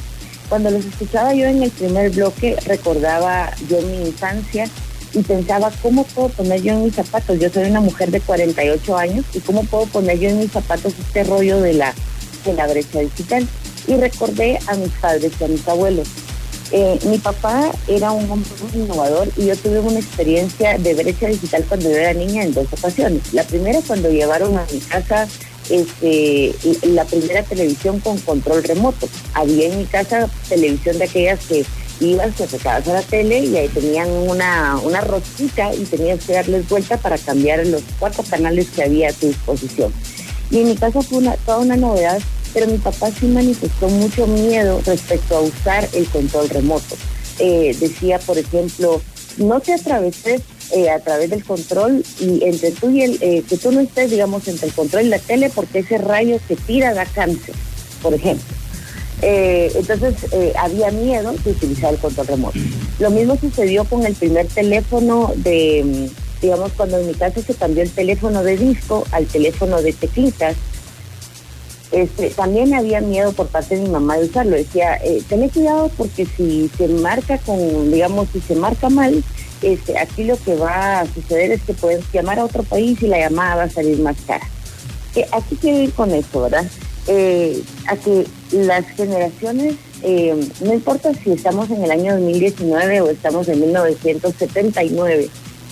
Cuando 0.48 0.70
los 0.70 0.86
escuchaba 0.86 1.34
yo 1.34 1.48
en 1.48 1.64
el 1.64 1.72
primer 1.72 2.12
bloque, 2.12 2.56
recordaba 2.68 3.52
yo 3.68 3.82
mi 3.82 4.10
infancia 4.10 4.70
y 5.14 5.22
pensaba, 5.24 5.72
¿cómo 5.82 6.04
puedo 6.04 6.30
poner 6.30 6.62
yo 6.62 6.74
en 6.74 6.86
mis 6.86 6.96
zapatos? 6.96 7.40
Yo 7.40 7.50
soy 7.50 7.70
una 7.70 7.82
mujer 7.82 8.12
de 8.12 8.22
48 8.22 8.98
años 8.98 9.26
y 9.34 9.40
¿cómo 9.40 9.64
puedo 9.64 9.86
poner 9.88 10.20
yo 10.20 10.30
en 10.30 10.40
mis 10.40 10.52
zapatos 10.52 10.94
este 11.00 11.24
rollo 11.24 11.62
de 11.62 11.74
la, 11.74 11.94
de 12.46 12.54
la 12.54 12.68
brecha 12.68 13.00
digital? 13.00 13.48
Y 13.88 13.96
recordé 13.96 14.60
a 14.68 14.76
mis 14.76 14.92
padres 14.92 15.32
y 15.40 15.44
a 15.44 15.48
mis 15.48 15.68
abuelos. 15.68 16.08
Eh, 16.72 17.00
mi 17.06 17.18
papá 17.18 17.72
era 17.88 18.12
un 18.12 18.30
hombre 18.30 18.52
muy 18.62 18.84
innovador 18.84 19.28
y 19.36 19.48
yo 19.48 19.56
tuve 19.56 19.80
una 19.80 19.98
experiencia 19.98 20.78
de 20.78 20.94
brecha 20.94 21.28
digital 21.28 21.66
cuando 21.68 21.90
yo 21.90 21.98
era 21.98 22.14
niña 22.14 22.44
en 22.44 22.54
dos 22.54 22.68
ocasiones. 22.72 23.34
La 23.34 23.44
primera 23.44 23.80
cuando 23.88 24.10
llevaron 24.10 24.56
a 24.56 24.68
mi 24.72 24.80
casa 24.80 25.28
este, 25.70 26.54
la 26.84 27.06
primera 27.06 27.44
televisión 27.44 28.00
con 28.00 28.20
control 28.20 28.64
remoto. 28.64 29.08
Había 29.34 29.68
en 29.68 29.80
mi 29.80 29.86
casa 29.86 30.30
televisión 30.48 30.98
de 31.00 31.06
aquellas 31.06 31.40
que 31.46 31.66
ibas, 32.00 32.36
te 32.36 32.44
acercabas 32.44 32.88
a 32.88 32.94
la 32.94 33.02
tele 33.02 33.40
y 33.40 33.58
ahí 33.58 33.68
tenían 33.70 34.10
una, 34.10 34.78
una 34.84 35.02
rosquita 35.02 35.74
y 35.74 35.84
tenías 35.86 36.24
que 36.24 36.34
darles 36.34 36.68
vuelta 36.70 36.98
para 36.98 37.18
cambiar 37.18 37.66
los 37.68 37.84
cuatro 38.00 38.24
canales 38.24 38.70
que 38.70 38.84
había 38.84 39.10
a 39.10 39.14
tu 39.14 39.28
disposición. 39.28 39.94
Y 40.52 40.60
en 40.60 40.68
mi 40.70 40.76
casa 40.76 41.02
fue 41.02 41.20
una, 41.20 41.36
toda 41.38 41.60
una 41.60 41.78
novedad, 41.78 42.20
pero 42.54 42.68
mi 42.68 42.78
papá 42.78 43.12
sí 43.12 43.28
manifestó 43.28 43.88
mucho 43.90 44.26
miedo 44.28 44.82
respecto 44.86 45.38
a 45.38 45.42
usar 45.42 45.88
el 45.94 46.08
control 46.08 46.50
remoto. 46.50 46.96
Eh, 47.38 47.76
decía, 47.80 48.20
por 48.20 48.38
ejemplo, 48.38 49.02
no 49.38 49.60
te 49.60 49.74
atraveses 49.74 50.42
eh, 50.72 50.90
a 50.90 51.00
través 51.00 51.30
del 51.30 51.44
control 51.44 52.04
y 52.20 52.44
entre 52.44 52.72
tú 52.72 52.90
y 52.90 53.02
el, 53.02 53.18
eh, 53.22 53.44
que 53.48 53.58
tú 53.58 53.72
no 53.72 53.80
estés, 53.80 54.12
digamos, 54.12 54.48
entre 54.48 54.68
el 54.68 54.74
control 54.74 55.06
y 55.06 55.10
la 55.10 55.20
tele 55.20 55.50
porque 55.50 55.80
ese 55.80 55.98
rayo 55.98 56.40
que 56.48 56.56
tira 56.56 56.94
da 56.94 57.06
cáncer, 57.06 57.56
por 58.02 58.14
ejemplo. 58.14 58.59
Eh, 59.22 59.72
entonces 59.76 60.16
eh, 60.32 60.54
había 60.58 60.92
miedo 60.92 61.34
de 61.44 61.52
utilizar 61.52 61.94
el 61.94 62.00
control 62.00 62.28
remoto. 62.28 62.60
Lo 63.00 63.10
mismo 63.10 63.38
sucedió 63.38 63.84
con 63.86 64.06
el 64.06 64.16
primer 64.16 64.48
teléfono 64.48 65.34
de, 65.36 66.10
digamos, 66.42 66.72
cuando 66.74 66.98
en 67.00 67.08
mi 67.08 67.14
casa 67.14 67.42
se 67.42 67.54
cambió 67.54 67.84
el 67.84 67.92
teléfono 67.92 68.44
de 68.44 68.58
disco 68.58 69.06
al 69.12 69.26
teléfono 69.26 69.82
de 69.82 69.94
teclitas. 69.94 70.56
Este, 71.92 72.30
también 72.30 72.74
había 72.76 73.02
miedo 73.02 73.32
por 73.32 73.48
parte 73.48 73.76
de 73.76 73.82
mi 73.82 73.90
mamá 73.90 74.18
de 74.18 74.26
usarlo. 74.26 74.56
Decía, 74.56 74.96
eh, 75.04 75.22
ten 75.28 75.48
cuidado 75.50 75.92
porque 75.98 76.26
si 76.26 76.70
se 76.78 76.88
marca 76.88 77.38
con, 77.40 77.92
digamos, 77.92 78.28
si 78.32 78.40
se 78.42 78.56
marca 78.56 78.90
mal, 78.90 79.24
este, 79.62 79.98
aquí 79.98 80.24
lo 80.24 80.38
que 80.38 80.56
va 80.56 81.02
a 81.02 81.06
suceder 81.08 81.52
es 81.52 81.62
que 81.64 81.74
puedes 81.74 82.04
llamar 82.14 82.40
a 82.40 82.46
otro 82.46 82.64
país 82.64 83.02
y 83.02 83.08
la 83.08 83.20
llamada 83.20 83.56
va 83.56 83.64
a 83.64 83.70
salir 83.70 84.00
más 84.00 84.16
cara. 84.26 84.48
Eh, 85.16 85.26
aquí 85.32 85.58
quiero 85.60 85.80
ir 85.80 85.92
con 85.94 86.14
esto, 86.14 86.44
¿verdad? 86.44 86.66
Eh, 87.12 87.64
a 87.88 87.96
que 87.98 88.24
las 88.52 88.86
generaciones, 88.90 89.74
eh, 90.04 90.40
no 90.62 90.74
importa 90.76 91.12
si 91.16 91.32
estamos 91.32 91.68
en 91.72 91.84
el 91.84 91.90
año 91.90 92.14
2019 92.14 93.02
o 93.02 93.10
estamos 93.10 93.48
en 93.48 93.62
1979, 93.62 95.28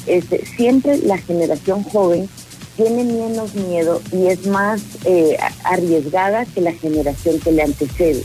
este, 0.07 0.43
siempre 0.57 0.97
la 0.97 1.19
generación 1.19 1.83
joven 1.83 2.27
tiene 2.75 3.03
menos 3.03 3.53
miedo 3.53 4.01
y 4.11 4.25
es 4.25 4.47
más 4.47 4.81
eh, 5.05 5.37
arriesgada 5.63 6.43
que 6.45 6.61
la 6.61 6.73
generación 6.73 7.39
que 7.39 7.51
le 7.51 7.61
antecede. 7.61 8.23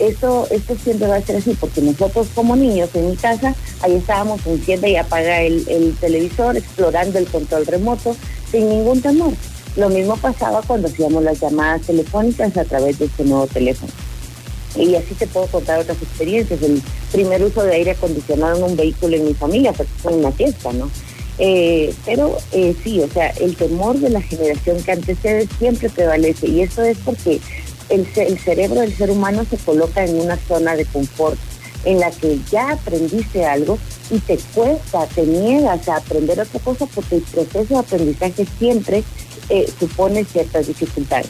Esto, 0.00 0.48
esto 0.50 0.76
siempre 0.82 1.06
va 1.06 1.16
a 1.16 1.22
ser 1.22 1.36
así, 1.36 1.56
porque 1.60 1.80
nosotros 1.80 2.26
como 2.34 2.56
niños 2.56 2.90
en 2.94 3.10
mi 3.10 3.16
casa, 3.16 3.54
ahí 3.82 3.94
estábamos 3.94 4.44
enciende 4.46 4.90
y 4.90 4.96
apaga 4.96 5.42
el, 5.42 5.64
el 5.68 5.94
televisor, 6.00 6.56
explorando 6.56 7.20
el 7.20 7.26
control 7.26 7.66
remoto, 7.66 8.16
sin 8.50 8.68
ningún 8.68 9.00
temor. 9.00 9.32
Lo 9.78 9.88
mismo 9.88 10.16
pasaba 10.16 10.60
cuando 10.62 10.88
hacíamos 10.88 11.22
las 11.22 11.40
llamadas 11.40 11.82
telefónicas 11.82 12.56
a 12.56 12.64
través 12.64 12.98
de 12.98 13.04
este 13.04 13.22
nuevo 13.22 13.46
teléfono. 13.46 13.92
Y 14.74 14.96
así 14.96 15.14
te 15.14 15.28
puedo 15.28 15.46
contar 15.46 15.78
otras 15.78 16.02
experiencias. 16.02 16.60
El 16.62 16.82
primer 17.12 17.44
uso 17.44 17.62
de 17.62 17.76
aire 17.76 17.92
acondicionado 17.92 18.56
en 18.56 18.64
un 18.64 18.76
vehículo 18.76 19.14
en 19.16 19.26
mi 19.26 19.34
familia, 19.34 19.72
porque 19.72 19.92
fue 20.02 20.14
una 20.14 20.32
fiesta, 20.32 20.72
¿no? 20.72 20.90
Eh, 21.38 21.94
pero 22.04 22.38
eh, 22.50 22.74
sí, 22.82 23.00
o 23.00 23.08
sea, 23.08 23.28
el 23.28 23.54
temor 23.54 23.96
de 24.00 24.10
la 24.10 24.20
generación 24.20 24.82
que 24.82 24.90
antecede 24.90 25.48
siempre 25.60 25.88
prevalece 25.88 26.48
y 26.48 26.62
eso 26.62 26.82
es 26.82 26.98
porque 26.98 27.40
el, 27.88 28.04
el 28.16 28.38
cerebro 28.40 28.80
del 28.80 28.92
ser 28.96 29.12
humano 29.12 29.46
se 29.48 29.58
coloca 29.58 30.04
en 30.04 30.20
una 30.20 30.36
zona 30.36 30.74
de 30.74 30.86
confort 30.86 31.38
en 31.84 32.00
la 32.00 32.10
que 32.10 32.40
ya 32.50 32.72
aprendiste 32.72 33.46
algo 33.46 33.78
y 34.10 34.18
te 34.18 34.36
cuesta, 34.52 35.06
te 35.14 35.24
niegas 35.24 35.88
a 35.88 35.98
aprender 35.98 36.40
otra 36.40 36.58
cosa 36.58 36.86
porque 36.92 37.16
el 37.16 37.22
proceso 37.22 37.74
de 37.74 37.78
aprendizaje 37.78 38.44
siempre 38.58 39.04
eh, 39.48 39.70
supone 39.78 40.24
ciertas 40.24 40.66
dificultades. 40.66 41.28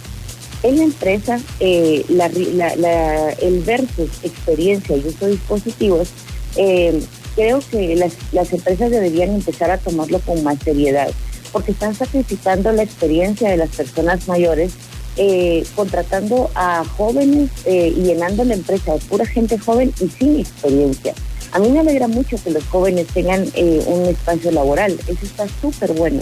En 0.63 0.79
la 0.79 0.85
empresa, 0.85 1.41
eh, 1.61 2.05
la, 2.09 2.29
la, 2.29 2.75
la, 2.77 3.31
el 3.31 3.61
versus 3.61 4.11
experiencia 4.25 4.97
y 4.97 5.07
uso 5.07 5.27
de 5.27 5.33
dispositivos 5.33 6.09
eh, 6.57 7.01
creo 7.37 7.61
que 7.71 7.95
las, 7.95 8.53
empresas 8.53 8.91
deberían 8.91 9.31
empezar 9.31 9.71
a 9.71 9.79
tomarlo 9.79 10.19
con 10.21 10.43
más 10.43 10.59
seriedad, 10.63 11.09
porque 11.53 11.71
están 11.71 11.95
sacrificando 11.95 12.73
la 12.73 12.83
experiencia 12.83 13.51
de 13.51 13.57
las 13.57 13.71
personas 13.71 14.27
mayores, 14.27 14.73
eh, 15.17 15.65
contratando 15.77 16.51
a 16.55 16.85
jóvenes 16.85 17.51
eh, 17.65 17.93
y 17.97 18.03
llenando 18.03 18.45
la 18.45 18.55
empresa 18.55 18.95
de 18.95 18.99
pura 19.01 19.25
gente 19.25 19.57
joven 19.59 19.93
y 20.01 20.09
sin 20.09 20.41
experiencia. 20.41 21.15
A 21.53 21.61
mí 21.61 21.69
me 21.71 21.79
alegra 21.79 22.09
mucho 22.09 22.37
que 22.43 22.51
los 22.51 22.65
jóvenes 22.65 23.07
tengan 23.15 23.43
un 23.87 24.05
espacio 24.07 24.51
laboral, 24.51 24.99
eso 25.07 25.25
está 25.25 25.47
súper 25.61 25.93
bueno, 25.93 26.21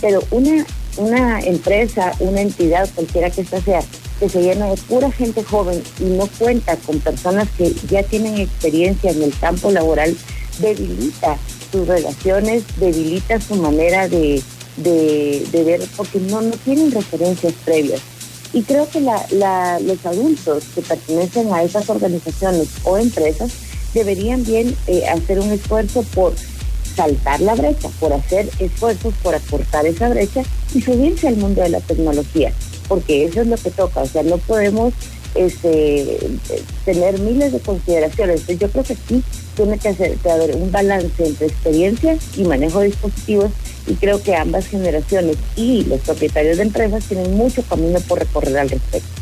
pero 0.00 0.22
una, 0.32 0.66
una 0.96 1.40
empresa, 1.40 2.12
una 2.20 2.40
entidad, 2.40 2.88
cualquiera 2.94 3.30
que 3.30 3.42
ésta 3.42 3.60
sea, 3.60 3.82
que 4.18 4.28
se 4.28 4.42
llena 4.42 4.66
de 4.66 4.76
pura 4.76 5.10
gente 5.10 5.42
joven 5.42 5.82
y 6.00 6.04
no 6.04 6.26
cuenta 6.38 6.76
con 6.76 7.00
personas 7.00 7.48
que 7.56 7.72
ya 7.88 8.02
tienen 8.02 8.38
experiencia 8.38 9.10
en 9.10 9.22
el 9.22 9.38
campo 9.38 9.70
laboral, 9.70 10.16
debilita 10.58 11.36
sus 11.70 11.86
relaciones, 11.86 12.64
debilita 12.78 13.40
su 13.40 13.56
manera 13.56 14.08
de, 14.08 14.42
de, 14.76 15.64
ver, 15.64 15.82
porque 15.96 16.18
no, 16.18 16.40
no 16.40 16.52
tienen 16.64 16.90
referencias 16.90 17.52
previas. 17.64 18.00
Y 18.52 18.62
creo 18.62 18.88
que 18.88 19.00
los 19.00 20.06
adultos 20.06 20.64
que 20.74 20.80
pertenecen 20.80 21.52
a 21.52 21.62
esas 21.62 21.90
organizaciones 21.90 22.68
o 22.84 22.96
empresas 22.96 23.50
deberían 23.92 24.44
bien 24.44 24.74
eh, 24.86 25.06
hacer 25.08 25.40
un 25.40 25.50
esfuerzo 25.50 26.02
por 26.14 26.34
saltar 26.96 27.40
la 27.40 27.54
brecha, 27.54 27.88
por 28.00 28.12
hacer 28.12 28.48
esfuerzos 28.58 29.14
por 29.22 29.34
acortar 29.34 29.86
esa 29.86 30.08
brecha 30.08 30.42
y 30.74 30.80
subirse 30.80 31.28
al 31.28 31.36
mundo 31.36 31.62
de 31.62 31.68
la 31.68 31.80
tecnología, 31.80 32.52
porque 32.88 33.26
eso 33.26 33.42
es 33.42 33.46
lo 33.46 33.56
que 33.56 33.70
toca, 33.70 34.02
o 34.02 34.06
sea, 34.06 34.22
no 34.22 34.38
podemos 34.38 34.94
este, 35.36 36.18
tener 36.84 37.20
miles 37.20 37.52
de 37.52 37.60
consideraciones. 37.60 38.40
Entonces 38.40 38.58
yo 38.58 38.70
creo 38.70 38.84
que 38.84 38.92
aquí 38.94 39.22
tiene 39.54 39.78
que, 39.78 40.30
haber 40.30 40.56
un 40.56 40.72
balance 40.72 41.26
entre 41.26 41.46
experiencia 41.46 42.16
y 42.36 42.44
manejo 42.44 42.80
de 42.80 42.86
dispositivos 42.86 43.50
y 43.86 43.94
creo 43.94 44.22
que 44.22 44.34
ambas 44.34 44.66
generaciones 44.66 45.36
y 45.54 45.84
los 45.84 46.00
propietarios 46.00 46.56
de 46.56 46.64
empresas 46.64 47.04
tienen 47.04 47.36
mucho 47.36 47.62
camino 47.62 48.00
por 48.00 48.18
recorrer 48.18 48.58
al 48.58 48.70
respecto. 48.70 49.15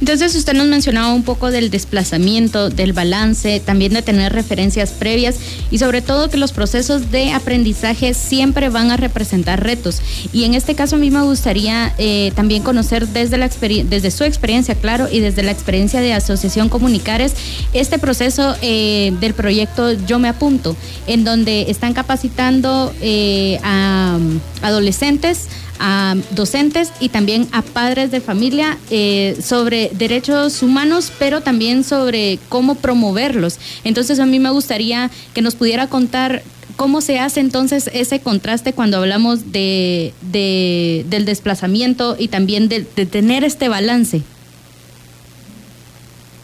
Entonces 0.00 0.34
usted 0.34 0.52
nos 0.52 0.66
mencionaba 0.66 1.12
un 1.14 1.22
poco 1.22 1.50
del 1.50 1.70
desplazamiento, 1.70 2.68
del 2.68 2.92
balance, 2.92 3.60
también 3.60 3.94
de 3.94 4.02
tener 4.02 4.32
referencias 4.32 4.90
previas 4.90 5.36
y 5.70 5.78
sobre 5.78 6.02
todo 6.02 6.28
que 6.28 6.36
los 6.36 6.52
procesos 6.52 7.10
de 7.10 7.32
aprendizaje 7.32 8.12
siempre 8.12 8.68
van 8.68 8.90
a 8.90 8.96
representar 8.96 9.62
retos. 9.62 10.02
Y 10.32 10.44
en 10.44 10.54
este 10.54 10.74
caso 10.74 10.96
a 10.96 10.98
mí 10.98 11.10
me 11.10 11.22
gustaría 11.22 11.94
eh, 11.98 12.32
también 12.34 12.62
conocer 12.62 13.08
desde, 13.08 13.38
la 13.38 13.48
desde 13.48 14.10
su 14.10 14.24
experiencia, 14.24 14.74
claro, 14.74 15.08
y 15.10 15.20
desde 15.20 15.42
la 15.42 15.52
experiencia 15.52 16.00
de 16.00 16.12
Asociación 16.12 16.68
Comunicares, 16.68 17.34
este 17.72 17.98
proceso 17.98 18.54
eh, 18.60 19.14
del 19.20 19.34
proyecto 19.34 19.92
Yo 19.92 20.18
me 20.18 20.28
apunto, 20.28 20.76
en 21.06 21.24
donde 21.24 21.70
están 21.70 21.94
capacitando 21.94 22.92
eh, 23.00 23.58
a 23.62 24.18
adolescentes, 24.62 25.48
a 25.78 26.14
docentes 26.32 26.92
y 27.00 27.08
también 27.08 27.48
a 27.52 27.62
padres 27.62 28.10
de 28.10 28.20
familia 28.20 28.78
eh, 28.90 29.36
sobre 29.42 29.90
derechos 29.92 30.62
humanos, 30.62 31.12
pero 31.18 31.40
también 31.40 31.84
sobre 31.84 32.38
cómo 32.48 32.74
promoverlos. 32.74 33.58
Entonces 33.84 34.20
a 34.20 34.26
mí 34.26 34.38
me 34.38 34.50
gustaría 34.50 35.10
que 35.34 35.42
nos 35.42 35.54
pudiera 35.54 35.88
contar 35.88 36.42
cómo 36.76 37.00
se 37.00 37.18
hace 37.18 37.40
entonces 37.40 37.90
ese 37.92 38.20
contraste 38.20 38.72
cuando 38.72 38.98
hablamos 38.98 39.52
de, 39.52 40.12
de 40.20 41.04
del 41.08 41.24
desplazamiento 41.24 42.16
y 42.18 42.28
también 42.28 42.68
de, 42.68 42.82
tener 42.82 43.44
este 43.44 43.68
balance. 43.68 44.22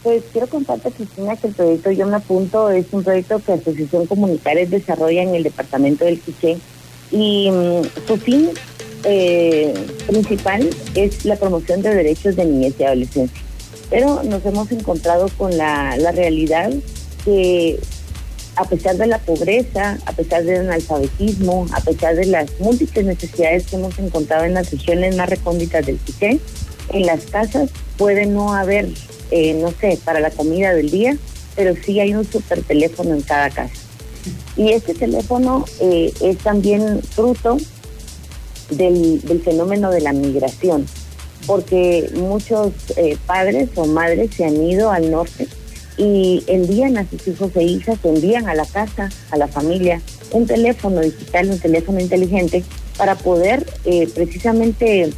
Pues 0.01 0.23
quiero 0.33 0.47
contarte, 0.47 0.91
Cristina, 0.91 1.37
que 1.37 1.47
el 1.47 1.53
proyecto 1.53 1.91
Yo 1.91 2.05
Me 2.07 2.17
Apunto 2.17 2.69
es 2.69 2.87
un 2.91 3.03
proyecto 3.03 3.39
que 3.39 3.53
Asociación 3.53 4.05
Comunitaria 4.05 4.65
desarrolla 4.65 5.21
en 5.21 5.33
el 5.33 5.43
departamento 5.43 6.03
del 6.03 6.19
Quiché 6.19 6.57
y 7.11 7.49
um, 7.49 7.83
su 8.05 8.17
fin 8.17 8.49
eh, 9.03 9.73
principal 10.07 10.69
es 10.95 11.25
la 11.25 11.35
promoción 11.35 11.81
de 11.81 11.93
derechos 11.93 12.35
de 12.35 12.45
niñez 12.45 12.75
y 12.79 12.83
adolescencia. 12.83 13.41
Pero 13.89 14.23
nos 14.23 14.45
hemos 14.45 14.71
encontrado 14.71 15.29
con 15.37 15.57
la, 15.57 15.95
la 15.97 16.11
realidad 16.11 16.71
que 17.23 17.79
a 18.55 18.65
pesar 18.65 18.97
de 18.97 19.07
la 19.07 19.19
pobreza, 19.19 19.97
a 20.05 20.11
pesar 20.13 20.43
del 20.43 20.61
analfabetismo, 20.61 21.65
a 21.73 21.81
pesar 21.81 22.15
de 22.15 22.25
las 22.25 22.59
múltiples 22.59 23.05
necesidades 23.05 23.67
que 23.67 23.75
hemos 23.75 23.97
encontrado 23.97 24.45
en 24.45 24.53
las 24.53 24.71
regiones 24.71 25.15
más 25.15 25.29
recónditas 25.29 25.85
del 25.85 25.97
Quiché, 25.97 26.39
en 26.89 27.05
las 27.05 27.25
casas 27.25 27.69
puede 27.97 28.25
no 28.25 28.53
haber, 28.53 28.89
eh, 29.31 29.53
no 29.55 29.71
sé, 29.71 29.97
para 30.03 30.19
la 30.19 30.29
comida 30.29 30.73
del 30.73 30.91
día, 30.91 31.17
pero 31.55 31.73
sí 31.83 31.99
hay 31.99 32.13
un 32.13 32.25
super 32.25 32.61
teléfono 32.63 33.13
en 33.13 33.21
cada 33.21 33.49
casa. 33.49 33.73
Y 34.55 34.71
este 34.71 34.93
teléfono 34.93 35.65
eh, 35.81 36.13
es 36.21 36.37
también 36.37 37.01
fruto 37.01 37.57
del, 38.69 39.21
del, 39.21 39.41
fenómeno 39.41 39.91
de 39.91 40.01
la 40.01 40.13
migración, 40.13 40.85
porque 41.45 42.09
muchos 42.15 42.71
eh, 42.95 43.17
padres 43.25 43.69
o 43.75 43.85
madres 43.85 44.31
se 44.35 44.45
han 44.45 44.61
ido 44.63 44.91
al 44.91 45.11
norte 45.11 45.47
y 45.97 46.43
envían 46.47 46.97
a 46.97 47.07
sus 47.09 47.27
hijos 47.27 47.51
e 47.55 47.63
hijas, 47.63 47.99
envían 48.03 48.47
a 48.47 48.55
la 48.55 48.65
casa, 48.65 49.09
a 49.31 49.37
la 49.37 49.47
familia, 49.47 50.01
un 50.31 50.47
teléfono 50.47 51.01
digital, 51.01 51.49
un 51.49 51.59
teléfono 51.59 51.99
inteligente, 51.99 52.63
para 52.97 53.15
poder 53.15 53.65
eh, 53.85 54.07
precisamente 54.13 55.09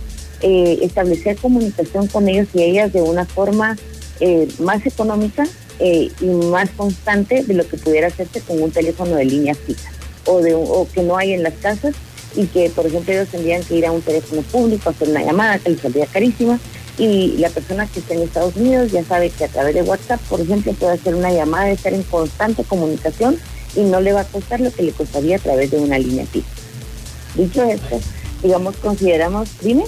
eh, 0.41 0.79
establecer 0.81 1.37
comunicación 1.37 2.07
con 2.07 2.27
ellos 2.27 2.47
y 2.53 2.63
ellas 2.63 2.93
de 2.93 3.01
una 3.01 3.25
forma 3.25 3.77
eh, 4.19 4.47
más 4.59 4.85
económica 4.85 5.45
y 5.77 6.25
más 6.25 6.69
constante 6.69 7.43
de 7.43 7.53
lo 7.53 7.67
que 7.67 7.75
pudiera 7.75 8.07
hacerse 8.07 8.39
con 8.39 8.63
un 8.63 8.71
teléfono 8.71 9.17
de 9.17 9.25
línea 9.25 9.53
fija 9.53 9.91
o, 10.25 10.39
de, 10.39 10.55
o 10.55 10.87
que 10.93 11.03
no 11.03 11.17
hay 11.17 11.33
en 11.33 11.43
las 11.43 11.53
casas 11.55 11.93
y 12.35 12.45
que, 12.47 12.69
por 12.69 12.85
ejemplo, 12.85 13.13
ellos 13.13 13.29
tendrían 13.29 13.63
que 13.63 13.75
ir 13.75 13.85
a 13.85 13.91
un 13.91 14.01
teléfono 14.01 14.41
público, 14.43 14.89
hacer 14.89 15.09
una 15.09 15.23
llamada 15.23 15.59
que 15.59 15.69
les 15.71 15.81
saldría 15.81 16.05
carísima 16.07 16.59
y 16.97 17.37
la 17.37 17.49
persona 17.49 17.87
que 17.87 17.99
está 17.99 18.13
en 18.13 18.21
Estados 18.21 18.55
Unidos 18.55 18.91
ya 18.91 19.03
sabe 19.03 19.29
que 19.29 19.45
a 19.45 19.47
través 19.47 19.75
de 19.75 19.81
WhatsApp, 19.81 20.21
por 20.29 20.39
ejemplo, 20.39 20.73
puede 20.73 20.93
hacer 20.93 21.15
una 21.15 21.31
llamada, 21.31 21.69
estar 21.69 21.93
en 21.93 22.03
constante 22.03 22.63
comunicación 22.63 23.37
y 23.75 23.81
no 23.81 23.99
le 23.99 24.13
va 24.13 24.21
a 24.21 24.25
costar 24.25 24.61
lo 24.61 24.71
que 24.71 24.83
le 24.83 24.91
costaría 24.91 25.35
a 25.35 25.39
través 25.39 25.71
de 25.71 25.77
una 25.77 25.99
línea 25.99 26.25
fija. 26.25 26.47
Dicho 27.35 27.63
esto, 27.63 27.99
digamos, 28.41 28.77
consideramos, 28.77 29.49
dime. 29.61 29.83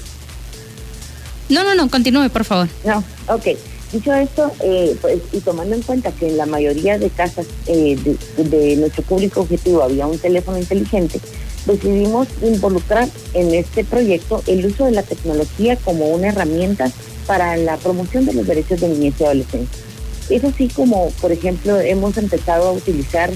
No, 1.49 1.63
no, 1.63 1.75
no, 1.75 1.89
continúe, 1.89 2.29
por 2.29 2.43
favor. 2.43 2.67
No, 2.83 3.03
ok. 3.27 3.45
Dicho 3.93 4.13
esto, 4.13 4.51
eh, 4.59 4.97
pues, 4.99 5.19
y 5.31 5.39
tomando 5.39 5.73
en 5.73 5.81
cuenta 5.81 6.11
que 6.11 6.27
en 6.27 6.35
la 6.35 6.45
mayoría 6.45 6.97
de 6.97 7.09
casas 7.09 7.45
eh, 7.67 7.97
de, 8.35 8.43
de 8.43 8.75
nuestro 8.75 9.01
público 9.03 9.41
objetivo 9.41 9.81
había 9.81 10.07
un 10.07 10.19
teléfono 10.19 10.57
inteligente, 10.57 11.21
decidimos 11.67 12.27
involucrar 12.41 13.07
en 13.33 13.53
este 13.53 13.83
proyecto 13.83 14.41
el 14.47 14.65
uso 14.65 14.85
de 14.85 14.91
la 14.91 15.03
tecnología 15.03 15.75
como 15.75 16.07
una 16.07 16.29
herramienta 16.29 16.91
para 17.27 17.57
la 17.57 17.77
promoción 17.77 18.25
de 18.25 18.33
los 18.33 18.47
derechos 18.47 18.79
de 18.79 18.87
niñez 18.87 19.15
y 19.19 19.25
adolescencia. 19.25 19.83
Es 20.29 20.43
así 20.43 20.67
como, 20.69 21.09
por 21.21 21.31
ejemplo, 21.31 21.79
hemos 21.79 22.17
empezado 22.17 22.69
a 22.69 22.71
utilizar 22.71 23.29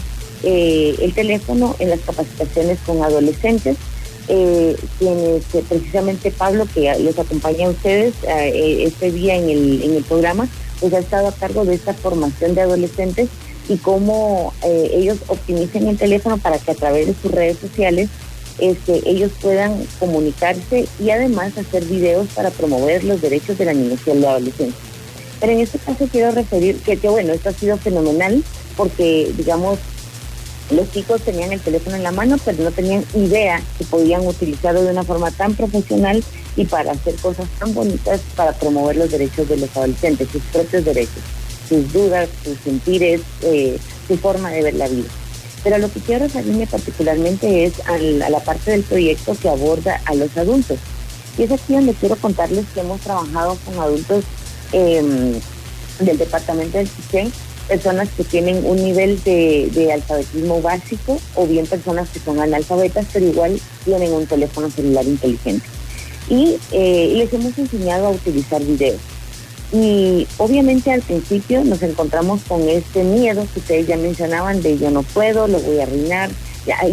eh, 0.43 0.95
el 1.01 1.13
teléfono 1.13 1.75
en 1.79 1.89
las 1.89 1.99
capacitaciones 1.99 2.79
con 2.79 3.03
adolescentes 3.03 3.77
eh, 4.27 4.75
quienes 4.97 5.43
eh, 5.53 5.63
precisamente 5.67 6.31
Pablo, 6.31 6.65
que 6.73 6.93
les 6.99 7.19
acompaña 7.19 7.67
a 7.67 7.69
ustedes 7.69 8.13
este 8.23 9.11
día 9.11 9.35
en 9.35 9.49
el, 9.49 9.83
en 9.83 9.95
el 9.95 10.03
programa, 10.03 10.47
pues 10.79 10.93
ha 10.93 10.99
estado 10.99 11.27
a 11.27 11.31
cargo 11.31 11.65
de 11.65 11.75
esta 11.75 11.93
formación 11.93 12.55
de 12.55 12.61
adolescentes 12.61 13.29
y 13.69 13.77
cómo 13.77 14.53
ellos 14.63 15.19
optimicen 15.27 15.87
el 15.87 15.97
teléfono 15.97 16.37
para 16.37 16.57
que 16.57 16.71
a 16.71 16.75
través 16.75 17.07
de 17.07 17.15
sus 17.21 17.31
redes 17.31 17.57
sociales 17.57 18.09
este, 18.59 19.01
ellos 19.09 19.31
puedan 19.41 19.85
comunicarse 19.99 20.87
y 20.99 21.09
además 21.09 21.57
hacer 21.57 21.83
videos 21.85 22.27
para 22.29 22.51
promover 22.51 23.03
los 23.03 23.21
derechos 23.21 23.57
de 23.57 23.65
la 23.65 23.73
niñez 23.73 23.99
y 24.05 24.13
la 24.13 24.31
adolescencia. 24.31 24.79
Pero 25.39 25.53
en 25.53 25.59
este 25.61 25.79
caso 25.79 26.07
quiero 26.11 26.31
referir 26.31 26.77
que, 26.77 26.97
que 26.97 27.09
bueno, 27.09 27.33
esto 27.33 27.49
ha 27.49 27.53
sido 27.53 27.77
fenomenal 27.77 28.43
porque, 28.77 29.31
digamos, 29.35 29.79
los 30.69 30.91
chicos 30.91 31.21
tenían 31.21 31.51
el 31.51 31.59
teléfono 31.59 31.95
en 31.95 32.03
la 32.03 32.11
mano, 32.11 32.37
pero 32.45 32.63
no 32.63 32.71
tenían 32.71 33.03
idea 33.15 33.61
que 33.77 33.83
podían 33.83 34.25
utilizarlo 34.25 34.83
de 34.83 34.91
una 34.91 35.03
forma 35.03 35.31
tan 35.31 35.55
profesional 35.55 36.23
y 36.55 36.65
para 36.65 36.91
hacer 36.91 37.15
cosas 37.15 37.47
tan 37.59 37.73
bonitas 37.73 38.21
para 38.35 38.53
promover 38.53 38.95
los 38.95 39.11
derechos 39.11 39.49
de 39.49 39.57
los 39.57 39.75
adolescentes, 39.75 40.29
sus 40.31 40.41
propios 40.43 40.85
derechos, 40.85 41.23
sus 41.71 41.93
dudas, 41.93 42.27
sus 42.43 42.57
sentires, 42.59 43.21
eh, 43.43 43.77
su 44.05 44.17
forma 44.17 44.51
de 44.51 44.61
ver 44.61 44.73
la 44.73 44.89
vida. 44.89 45.07
Pero 45.63 45.77
lo 45.77 45.89
que 45.89 46.01
quiero 46.01 46.25
referirme 46.25 46.67
particularmente 46.67 47.63
es 47.63 47.79
a 47.87 47.97
la, 47.97 48.39
parte 48.41 48.71
del 48.71 48.83
proyecto 48.83 49.37
que 49.41 49.47
aborda 49.47 50.01
a 50.03 50.13
los 50.15 50.35
adultos. 50.35 50.77
Y 51.37 51.43
es 51.43 51.51
aquí 51.51 51.73
donde 51.73 51.93
quiero 51.93 52.17
contarles 52.17 52.65
que 52.73 52.81
hemos 52.81 52.99
trabajado 52.99 53.57
con 53.63 53.79
adultos 53.79 54.25
em, 54.73 55.39
del 55.99 56.17
departamento 56.17 56.77
del 56.77 56.89
CISEN 56.89 57.31
personas 57.69 58.09
que 58.17 58.25
tienen 58.25 58.65
un 58.65 58.75
nivel 58.75 59.23
de, 59.23 59.91
alfabetismo 59.93 60.61
básico 60.61 61.21
o 61.35 61.47
bien 61.47 61.65
personas 61.65 62.09
que 62.09 62.19
son 62.19 62.41
analfabetas 62.41 63.05
pero 63.13 63.25
igual 63.25 63.61
tienen 63.85 64.11
un 64.11 64.25
teléfono 64.25 64.69
celular 64.69 65.05
inteligente. 65.05 65.65
Y 66.27 66.57
eh, 66.73 67.13
les 67.15 67.31
hemos 67.31 67.57
enseñado 67.57 68.07
a 68.07 68.09
utilizar 68.09 68.61
videos. 68.61 68.99
Y 69.73 70.27
obviamente 70.37 70.91
al 70.91 71.01
principio 71.01 71.63
nos 71.63 71.81
encontramos 71.81 72.41
con 72.47 72.67
este 72.67 73.03
miedo 73.03 73.45
que 73.53 73.59
ustedes 73.59 73.87
ya 73.87 73.95
mencionaban 73.95 74.61
de 74.61 74.77
yo 74.77 74.91
no 74.91 75.03
puedo, 75.03 75.47
lo 75.47 75.59
voy 75.59 75.79
a 75.79 75.83
arruinar. 75.83 76.29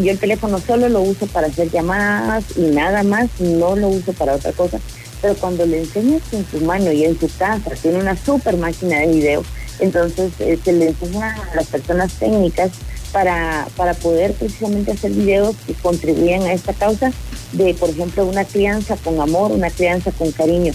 yo 0.00 0.12
el 0.12 0.18
teléfono 0.18 0.60
solo 0.60 0.88
lo 0.88 1.00
uso 1.00 1.26
para 1.26 1.48
hacer 1.48 1.70
llamadas 1.70 2.44
y 2.56 2.62
nada 2.62 3.02
más, 3.02 3.28
no 3.40 3.74
lo 3.74 3.88
uso 3.88 4.12
para 4.12 4.34
otra 4.34 4.52
cosa. 4.52 4.78
Pero 5.20 5.34
cuando 5.34 5.66
le 5.66 5.80
enseñas 5.80 6.22
en 6.32 6.46
su 6.48 6.60
mano 6.60 6.92
y 6.92 7.04
en 7.04 7.18
su 7.18 7.28
casa, 7.36 7.70
tiene 7.82 7.98
una 7.98 8.16
super 8.16 8.56
máquina 8.56 9.00
de 9.00 9.08
video, 9.08 9.42
entonces 9.80 10.32
eh, 10.38 10.56
se 10.64 10.72
le 10.72 10.88
enseña 10.88 11.36
a 11.50 11.56
las 11.56 11.66
personas 11.66 12.12
técnicas 12.12 12.70
para, 13.10 13.66
para 13.76 13.94
poder 13.94 14.34
precisamente 14.34 14.92
hacer 14.92 15.10
videos 15.10 15.56
que 15.66 15.74
contribuyan 15.74 16.42
a 16.42 16.52
esta 16.52 16.72
causa 16.72 17.10
de, 17.52 17.74
por 17.74 17.90
ejemplo, 17.90 18.24
una 18.26 18.44
crianza 18.44 18.96
con 18.96 19.20
amor, 19.20 19.50
una 19.50 19.70
crianza 19.70 20.12
con 20.12 20.30
cariño. 20.30 20.72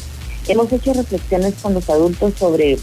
Hemos 0.47 0.71
hecho 0.73 0.93
reflexiones 0.93 1.53
con 1.61 1.73
los 1.73 1.89
adultos 1.89 2.33
sobre 2.37 2.77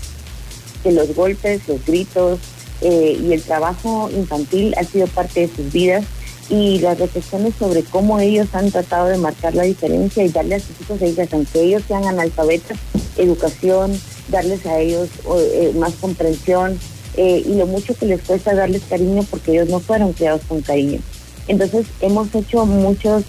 que 0.82 0.92
los 0.92 1.14
golpes, 1.14 1.60
los 1.68 1.84
gritos 1.84 2.38
eh, 2.80 3.20
y 3.22 3.34
el 3.34 3.42
trabajo 3.42 4.08
infantil 4.16 4.74
ha 4.78 4.84
sido 4.84 5.06
parte 5.08 5.40
de 5.40 5.54
sus 5.54 5.70
vidas 5.70 6.04
y 6.48 6.78
las 6.78 6.98
reflexiones 6.98 7.54
sobre 7.58 7.82
cómo 7.82 8.18
ellos 8.18 8.48
han 8.54 8.70
tratado 8.70 9.08
de 9.08 9.18
marcar 9.18 9.54
la 9.54 9.64
diferencia 9.64 10.24
y 10.24 10.30
darle 10.30 10.54
a 10.54 10.60
sus 10.60 10.80
hijos 10.80 11.02
e 11.02 11.08
hijas, 11.08 11.28
aunque 11.32 11.60
ellos 11.60 11.82
sean 11.86 12.06
analfabetas, 12.06 12.78
educación, 13.18 14.00
darles 14.28 14.64
a 14.64 14.78
ellos 14.78 15.10
eh, 15.36 15.72
más 15.76 15.92
comprensión 16.00 16.78
eh, 17.18 17.44
y 17.44 17.54
lo 17.56 17.66
mucho 17.66 17.94
que 17.94 18.06
les 18.06 18.22
cuesta 18.22 18.54
darles 18.54 18.82
cariño 18.88 19.22
porque 19.30 19.52
ellos 19.52 19.68
no 19.68 19.80
fueron 19.80 20.14
criados 20.14 20.40
con 20.48 20.62
cariño. 20.62 21.00
Entonces 21.46 21.86
hemos 22.00 22.34
hecho 22.34 22.64
muchos 22.64 23.24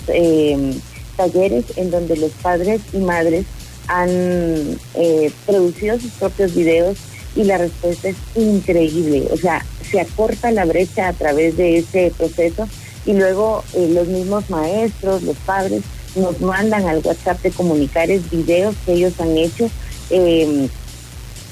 talleres 1.18 1.66
en 1.76 1.92
donde 1.92 2.16
los 2.16 2.32
padres 2.32 2.80
y 2.94 2.98
madres 2.98 3.46
han 4.00 4.80
producido 5.46 6.00
sus 6.00 6.12
propios 6.12 6.56
videos 6.56 6.98
y 7.36 7.44
la 7.44 7.58
respuesta 7.58 8.10
es 8.10 8.18
increíble. 8.36 9.28
O 9.32 9.38
sea, 9.38 9.66
se 9.90 10.00
acorta 10.00 10.52
la 10.52 10.66
brecha 10.66 11.08
a 11.08 11.14
través 11.14 11.58
de 11.58 11.78
ese 11.78 12.12
proceso 12.18 12.68
y 13.06 13.14
luego 13.14 13.64
los 13.74 14.08
mismos 14.08 14.50
maestros, 14.50 15.24
los 15.24 15.38
padres, 15.38 15.82
nos 16.16 16.42
mandan 16.42 16.88
al 16.88 17.02
WhatsApp 17.04 17.42
de 17.42 17.52
comunicares 17.52 18.30
videos 18.30 18.76
que 18.86 18.94
ellos 18.94 19.14
han 19.20 19.38
hecho 19.38 19.70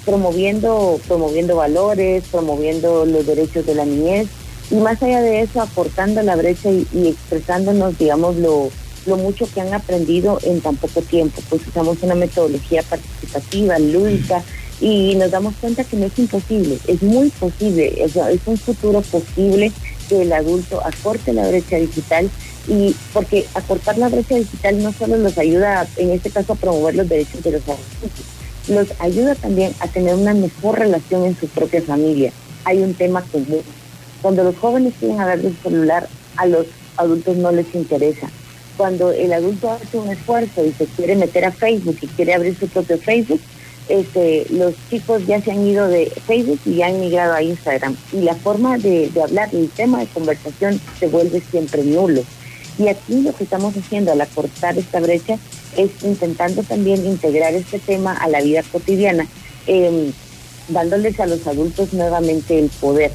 promoviendo, 0.05 0.99
promoviendo 1.07 1.55
valores, 1.55 2.23
promoviendo 2.31 3.05
los 3.05 3.25
derechos 3.25 3.65
de 3.65 3.75
la 3.75 3.85
niñez 3.85 4.27
y 4.71 4.75
más 4.75 5.01
allá 5.01 5.21
de 5.21 5.41
eso 5.41 5.61
aportando 5.61 6.21
la 6.21 6.35
brecha 6.35 6.69
y, 6.71 7.07
expresándonos, 7.07 7.97
digamos, 7.97 8.35
lo, 8.37 8.69
lo 9.05 9.17
mucho 9.17 9.47
que 9.51 9.61
han 9.61 9.73
aprendido 9.73 10.39
en 10.43 10.61
tan 10.61 10.75
poco 10.75 11.01
tiempo. 11.01 11.41
Pues 11.49 11.67
usamos 11.67 11.97
una 12.01 12.15
metodología 12.15 12.83
participativa, 12.83 13.79
lúdica 13.79 14.43
y 14.81 15.15
nos 15.15 15.31
damos 15.31 15.55
cuenta 15.59 15.83
que 15.83 15.97
no 15.97 16.05
es 16.05 16.17
imposible, 16.17 16.77
es 16.87 17.01
muy 17.01 17.29
posible, 17.31 18.01
es, 18.01 18.15
es 18.15 18.39
un 18.45 18.57
futuro 18.57 19.01
posible 19.01 19.71
que 20.07 20.21
el 20.21 20.31
adulto 20.31 20.81
acorte 20.85 21.33
la 21.33 21.47
brecha 21.47 21.77
digital 21.77 22.29
y 22.67 22.95
porque 23.13 23.45
acortar 23.55 23.97
la 23.97 24.09
brecha 24.09 24.35
digital 24.35 24.81
no 24.81 24.93
solo 24.93 25.17
nos 25.17 25.37
ayuda, 25.37 25.87
en 25.97 26.11
este 26.11 26.29
caso, 26.29 26.53
a 26.53 26.55
promover 26.55 26.95
los 26.95 27.09
derechos 27.09 27.43
de 27.43 27.51
los 27.51 27.61
adultos, 27.63 28.25
los 28.67 28.87
ayuda 28.99 29.35
también 29.35 29.73
a 29.79 29.87
tener 29.87 30.15
una 30.15 30.33
mejor 30.33 30.79
relación 30.79 31.25
en 31.25 31.37
su 31.37 31.47
propia 31.47 31.81
familia. 31.81 32.31
Hay 32.65 32.79
un 32.79 32.93
tema 32.93 33.21
común. 33.23 33.61
Cuando 34.21 34.43
los 34.43 34.55
jóvenes 34.57 34.93
quieren 34.99 35.19
hablar 35.19 35.39
de 35.39 35.53
celular, 35.63 36.07
a 36.35 36.45
los 36.45 36.67
adultos 36.97 37.37
no 37.37 37.51
les 37.51 37.73
interesa. 37.73 38.29
Cuando 38.79 39.11
el 39.11 39.33
adulto 39.33 39.69
hace 39.71 39.97
un 39.97 40.09
esfuerzo 40.09 40.63
y 40.65 40.71
se 40.71 40.85
quiere 40.85 41.17
meter 41.17 41.43
a 41.43 41.51
Facebook 41.51 41.97
y 41.99 42.07
quiere 42.07 42.33
abrir 42.33 42.57
su 42.57 42.65
propio 42.69 42.97
Facebook, 42.97 43.41
este, 43.89 44.45
los 44.51 44.73
chicos 44.89 45.27
ya 45.27 45.41
se 45.41 45.51
han 45.51 45.67
ido 45.67 45.89
de 45.89 46.09
Facebook 46.25 46.61
y 46.63 46.75
ya 46.75 46.87
han 46.87 47.01
migrado 47.01 47.33
a 47.33 47.43
Instagram. 47.43 47.97
Y 48.13 48.21
la 48.21 48.35
forma 48.35 48.77
de, 48.77 49.09
de 49.09 49.21
hablar, 49.21 49.49
el 49.51 49.67
tema 49.67 49.99
de 49.99 50.07
conversación 50.07 50.79
se 50.97 51.07
vuelve 51.07 51.41
siempre 51.51 51.83
nulo. 51.83 52.23
Y 52.77 52.87
aquí 52.87 53.21
lo 53.21 53.35
que 53.35 53.43
estamos 53.43 53.75
haciendo 53.75 54.13
al 54.13 54.21
acortar 54.21 54.77
esta 54.77 55.01
brecha 55.01 55.37
es 55.75 55.91
intentando 56.01 56.63
también 56.63 57.05
integrar 57.05 57.53
este 57.55 57.79
tema 57.79 58.13
a 58.13 58.29
la 58.29 58.39
vida 58.39 58.63
cotidiana, 58.71 59.27
em, 59.67 60.13
dándoles 60.69 61.19
a 61.19 61.25
los 61.25 61.45
adultos 61.47 61.91
nuevamente 61.91 62.57
el 62.57 62.69
poder. 62.79 63.11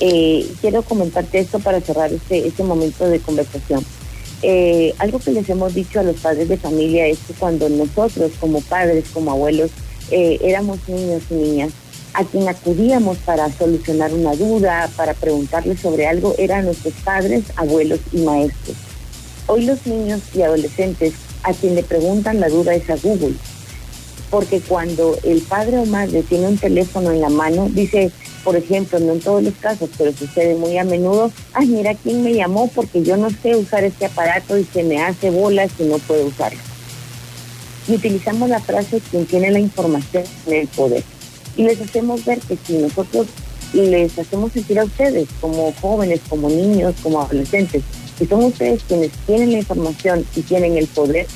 Eh, 0.00 0.48
quiero 0.62 0.80
comentarte 0.80 1.40
esto 1.40 1.58
para 1.58 1.82
cerrar 1.82 2.10
este, 2.10 2.48
este 2.48 2.64
momento 2.64 3.06
de 3.06 3.20
conversación. 3.20 3.84
Eh, 4.42 4.94
algo 4.98 5.18
que 5.18 5.30
les 5.30 5.48
hemos 5.48 5.74
dicho 5.74 6.00
a 6.00 6.02
los 6.02 6.16
padres 6.16 6.48
de 6.48 6.56
familia 6.56 7.06
es 7.06 7.18
que 7.26 7.32
cuando 7.34 7.68
nosotros 7.68 8.32
como 8.40 8.60
padres, 8.60 9.04
como 9.12 9.30
abuelos, 9.30 9.70
eh, 10.10 10.38
éramos 10.42 10.78
niños 10.88 11.22
y 11.30 11.34
niñas, 11.34 11.72
a 12.12 12.24
quien 12.24 12.48
acudíamos 12.48 13.18
para 13.18 13.50
solucionar 13.52 14.12
una 14.12 14.34
duda, 14.34 14.90
para 14.96 15.14
preguntarles 15.14 15.80
sobre 15.80 16.06
algo, 16.06 16.34
eran 16.38 16.66
nuestros 16.66 16.94
padres, 17.04 17.44
abuelos 17.56 18.00
y 18.12 18.18
maestros. 18.18 18.76
Hoy 19.46 19.64
los 19.64 19.86
niños 19.86 20.20
y 20.34 20.42
adolescentes 20.42 21.14
a 21.42 21.52
quien 21.52 21.74
le 21.74 21.82
preguntan 21.82 22.40
la 22.40 22.48
duda 22.48 22.74
es 22.74 22.88
a 22.88 22.96
Google, 22.96 23.34
porque 24.30 24.60
cuando 24.60 25.18
el 25.22 25.42
padre 25.42 25.78
o 25.78 25.86
madre 25.86 26.22
tiene 26.22 26.48
un 26.48 26.58
teléfono 26.58 27.10
en 27.10 27.20
la 27.20 27.28
mano, 27.28 27.68
dice, 27.70 28.10
por 28.44 28.56
ejemplo, 28.56 29.00
no 29.00 29.14
en 29.14 29.20
todos 29.20 29.42
los 29.42 29.54
casos, 29.54 29.88
pero 29.96 30.12
sucede 30.12 30.54
muy 30.54 30.76
a 30.76 30.84
menudo, 30.84 31.32
ay, 31.54 31.66
mira 31.66 31.94
quién 31.94 32.22
me 32.22 32.34
llamó 32.34 32.68
porque 32.68 33.02
yo 33.02 33.16
no 33.16 33.30
sé 33.30 33.56
usar 33.56 33.84
este 33.84 34.04
aparato 34.04 34.58
y 34.58 34.64
se 34.64 34.82
me 34.84 35.02
hace 35.02 35.30
bolas 35.30 35.70
y 35.78 35.84
no 35.84 35.98
puedo 35.98 36.26
usarlo. 36.26 36.60
Y 37.88 37.94
utilizamos 37.94 38.48
la 38.50 38.60
frase 38.60 39.00
quien 39.10 39.26
tiene 39.26 39.50
la 39.50 39.58
información 39.58 40.24
en 40.46 40.54
el 40.54 40.68
poder. 40.68 41.02
Y 41.56 41.64
les 41.64 41.80
hacemos 41.80 42.24
ver 42.24 42.38
que 42.40 42.56
si 42.66 42.74
nosotros 42.74 43.26
les 43.72 44.18
hacemos 44.18 44.52
sentir 44.52 44.78
a 44.78 44.84
ustedes 44.84 45.28
como 45.40 45.72
jóvenes, 45.80 46.20
como 46.28 46.48
niños, 46.48 46.94
como 47.02 47.22
adolescentes, 47.22 47.82
si 48.18 48.26
son 48.26 48.44
ustedes 48.44 48.82
quienes 48.84 49.10
tienen 49.26 49.52
la 49.52 49.58
información 49.58 50.24
y 50.36 50.42
tienen 50.42 50.76
el 50.76 50.86
poder, 50.86 51.26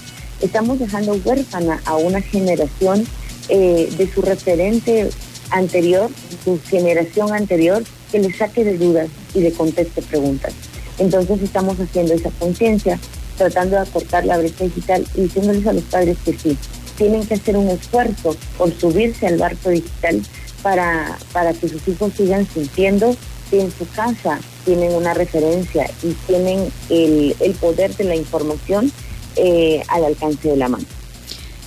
estamos 0.41 0.79
dejando 0.79 1.19
huérfana 1.25 1.81
a 1.85 1.97
una 1.97 2.21
generación 2.21 3.07
eh, 3.49 3.89
de 3.97 4.13
su 4.13 4.23
referente 4.23 5.11
anterior, 5.51 6.11
su 6.45 6.61
generación 6.69 7.33
anterior, 7.33 7.83
que 8.11 8.19
les 8.19 8.37
saque 8.37 8.65
de 8.65 8.79
dudas 8.79 9.09
y 9.35 9.41
le 9.41 9.53
conteste 9.53 10.03
preguntas. 10.03 10.53
Entonces 10.99 11.43
estamos 11.43 11.79
haciendo 11.79 12.15
esa 12.15 12.31
conciencia, 12.31 12.99
tratando 13.37 13.77
de 13.77 13.83
acortar 13.83 14.25
la 14.25 14.39
brecha 14.39 14.65
digital 14.65 15.07
y 15.15 15.23
diciéndoles 15.23 15.67
a 15.67 15.73
los 15.73 15.85
padres 15.85 16.17
que 16.25 16.37
sí, 16.37 16.57
tienen 16.97 17.25
que 17.27 17.35
hacer 17.35 17.57
un 17.57 17.69
esfuerzo 17.69 18.37
por 18.57 18.77
subirse 18.79 19.27
al 19.27 19.39
barco 19.39 19.71
digital 19.71 20.21
para, 20.63 21.17
para 21.33 21.53
que 21.53 21.69
sus 21.69 21.87
hijos 21.87 22.13
sigan 22.17 22.47
sintiendo 22.53 23.17
que 23.51 23.61
en 23.61 23.71
su 23.71 23.89
casa 23.91 24.41
tienen 24.65 24.93
una 24.93 25.15
referencia 25.15 25.89
y 26.03 26.13
tienen 26.27 26.71
el, 26.91 27.35
poder 27.61 27.95
de 27.97 28.05
la 28.05 28.17
información 28.17 28.93
eh, 29.37 29.83
al 29.89 30.05
alcance 30.05 30.49
de 30.49 30.57
la 30.57 30.69
mano. 30.69 30.85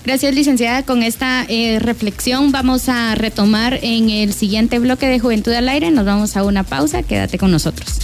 Gracias, 0.03 0.33
licenciada. 0.33 0.83
Con 0.83 1.03
esta 1.03 1.45
eh, 1.47 1.77
reflexión 1.79 2.51
vamos 2.51 2.89
a 2.89 3.13
retomar 3.15 3.79
en 3.83 4.09
el 4.09 4.33
siguiente 4.33 4.79
bloque 4.79 5.07
de 5.07 5.19
Juventud 5.19 5.53
al 5.53 5.69
Aire. 5.69 5.91
Nos 5.91 6.05
vamos 6.05 6.35
a 6.37 6.43
una 6.43 6.63
pausa. 6.63 7.03
Quédate 7.03 7.37
con 7.37 7.51
nosotros. 7.51 7.99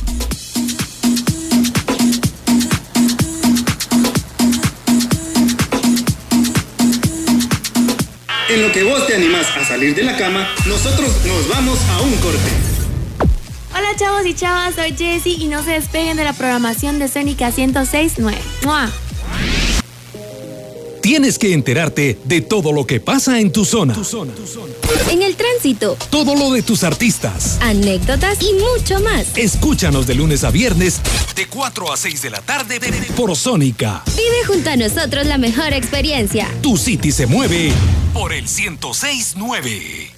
En 8.50 8.62
lo 8.62 8.72
que 8.72 8.84
vos 8.84 9.06
te 9.08 9.16
animás 9.16 9.48
a 9.58 9.66
salir 9.66 9.94
de 9.94 10.04
la 10.04 10.16
cama, 10.16 10.48
nosotros 10.68 11.10
nos 11.26 11.50
vamos 11.50 11.80
a 11.90 12.02
un 12.02 12.14
corte. 12.16 12.52
Hola 13.76 13.90
chavos 13.98 14.26
y 14.26 14.34
chavas, 14.34 14.76
soy 14.76 14.94
Jessie 14.98 15.36
y 15.38 15.48
no 15.48 15.62
se 15.64 15.72
despeguen 15.72 16.16
de 16.18 16.24
la 16.24 16.34
programación 16.34 16.98
de 16.98 17.08
Sónica 17.08 17.52
106.9. 17.52 18.36
¡Mua! 18.64 18.90
Tienes 21.08 21.40
que 21.40 21.54
enterarte 21.54 22.20
de 22.26 22.42
todo 22.42 22.74
lo 22.74 22.86
que 22.86 23.00
pasa 23.00 23.40
en 23.40 23.54
tu 23.54 23.64
zona. 23.64 23.96
En 25.10 25.22
el 25.22 25.38
tránsito, 25.38 25.96
Todo 26.10 26.36
lo 26.36 26.52
de 26.52 26.62
tus 26.64 26.84
artistas. 26.84 27.58
anécdotas 27.62 28.40
y 28.42 28.52
mucho 28.56 29.00
más. 29.00 29.28
Escúchanos 29.38 30.06
de 30.06 30.16
lunes 30.16 30.44
a 30.44 30.52
viernes 30.52 31.00
de 31.34 31.48
4 31.48 31.94
a 31.94 31.96
6 31.96 32.22
de 32.24 32.30
la 32.30 32.42
tarde 32.42 32.82
por 33.16 33.34
Sónica. 33.38 34.04
Vive 34.18 34.44
junto 34.48 34.70
a 34.70 34.76
nosotros 34.76 35.26
la 35.26 35.38
mejor 35.38 35.72
experiencia. 35.72 36.50
Tu 36.62 36.76
City 36.76 37.14
se 37.14 37.26
mueve 37.26 37.72
por 38.14 38.34
el 38.34 38.44
1069. 38.44 40.17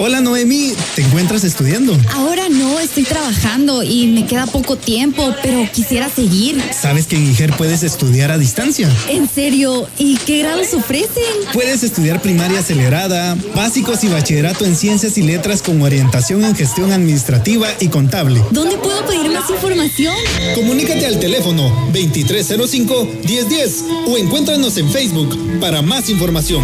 Hola 0.00 0.20
Noemi, 0.20 0.74
¿te 0.94 1.02
encuentras 1.02 1.42
estudiando? 1.42 1.92
Ahora 2.14 2.48
no, 2.48 2.78
estoy 2.78 3.02
trabajando 3.02 3.82
y 3.82 4.06
me 4.06 4.26
queda 4.26 4.46
poco 4.46 4.76
tiempo, 4.76 5.34
pero 5.42 5.68
quisiera 5.72 6.08
seguir. 6.08 6.62
¿Sabes 6.72 7.08
que 7.08 7.16
en 7.16 7.28
IGER 7.28 7.56
puedes 7.56 7.82
estudiar 7.82 8.30
a 8.30 8.38
distancia? 8.38 8.88
¿En 9.08 9.28
serio? 9.28 9.88
¿Y 9.98 10.16
qué 10.18 10.38
grados 10.38 10.72
ofrecen? 10.72 11.24
Puedes 11.52 11.82
estudiar 11.82 12.22
primaria 12.22 12.60
acelerada, 12.60 13.36
básicos 13.56 14.04
y 14.04 14.08
bachillerato 14.08 14.64
en 14.64 14.76
ciencias 14.76 15.18
y 15.18 15.22
letras 15.22 15.62
con 15.62 15.82
orientación 15.82 16.44
en 16.44 16.54
gestión 16.54 16.92
administrativa 16.92 17.66
y 17.80 17.88
contable. 17.88 18.40
¿Dónde 18.52 18.76
puedo 18.76 19.04
pedir 19.04 19.32
más 19.32 19.50
información? 19.50 20.14
Comunícate 20.54 21.06
al 21.06 21.18
teléfono 21.18 21.90
2305-1010 21.92 24.06
o 24.06 24.16
encuéntranos 24.16 24.76
en 24.76 24.88
Facebook 24.92 25.58
para 25.58 25.82
más 25.82 26.08
información. 26.08 26.62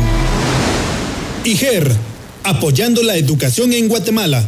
IGER, 1.43 2.14
apoyando 2.45 3.03
la 3.03 3.17
educación 3.17 3.73
en 3.73 3.89
Guatemala. 3.89 4.45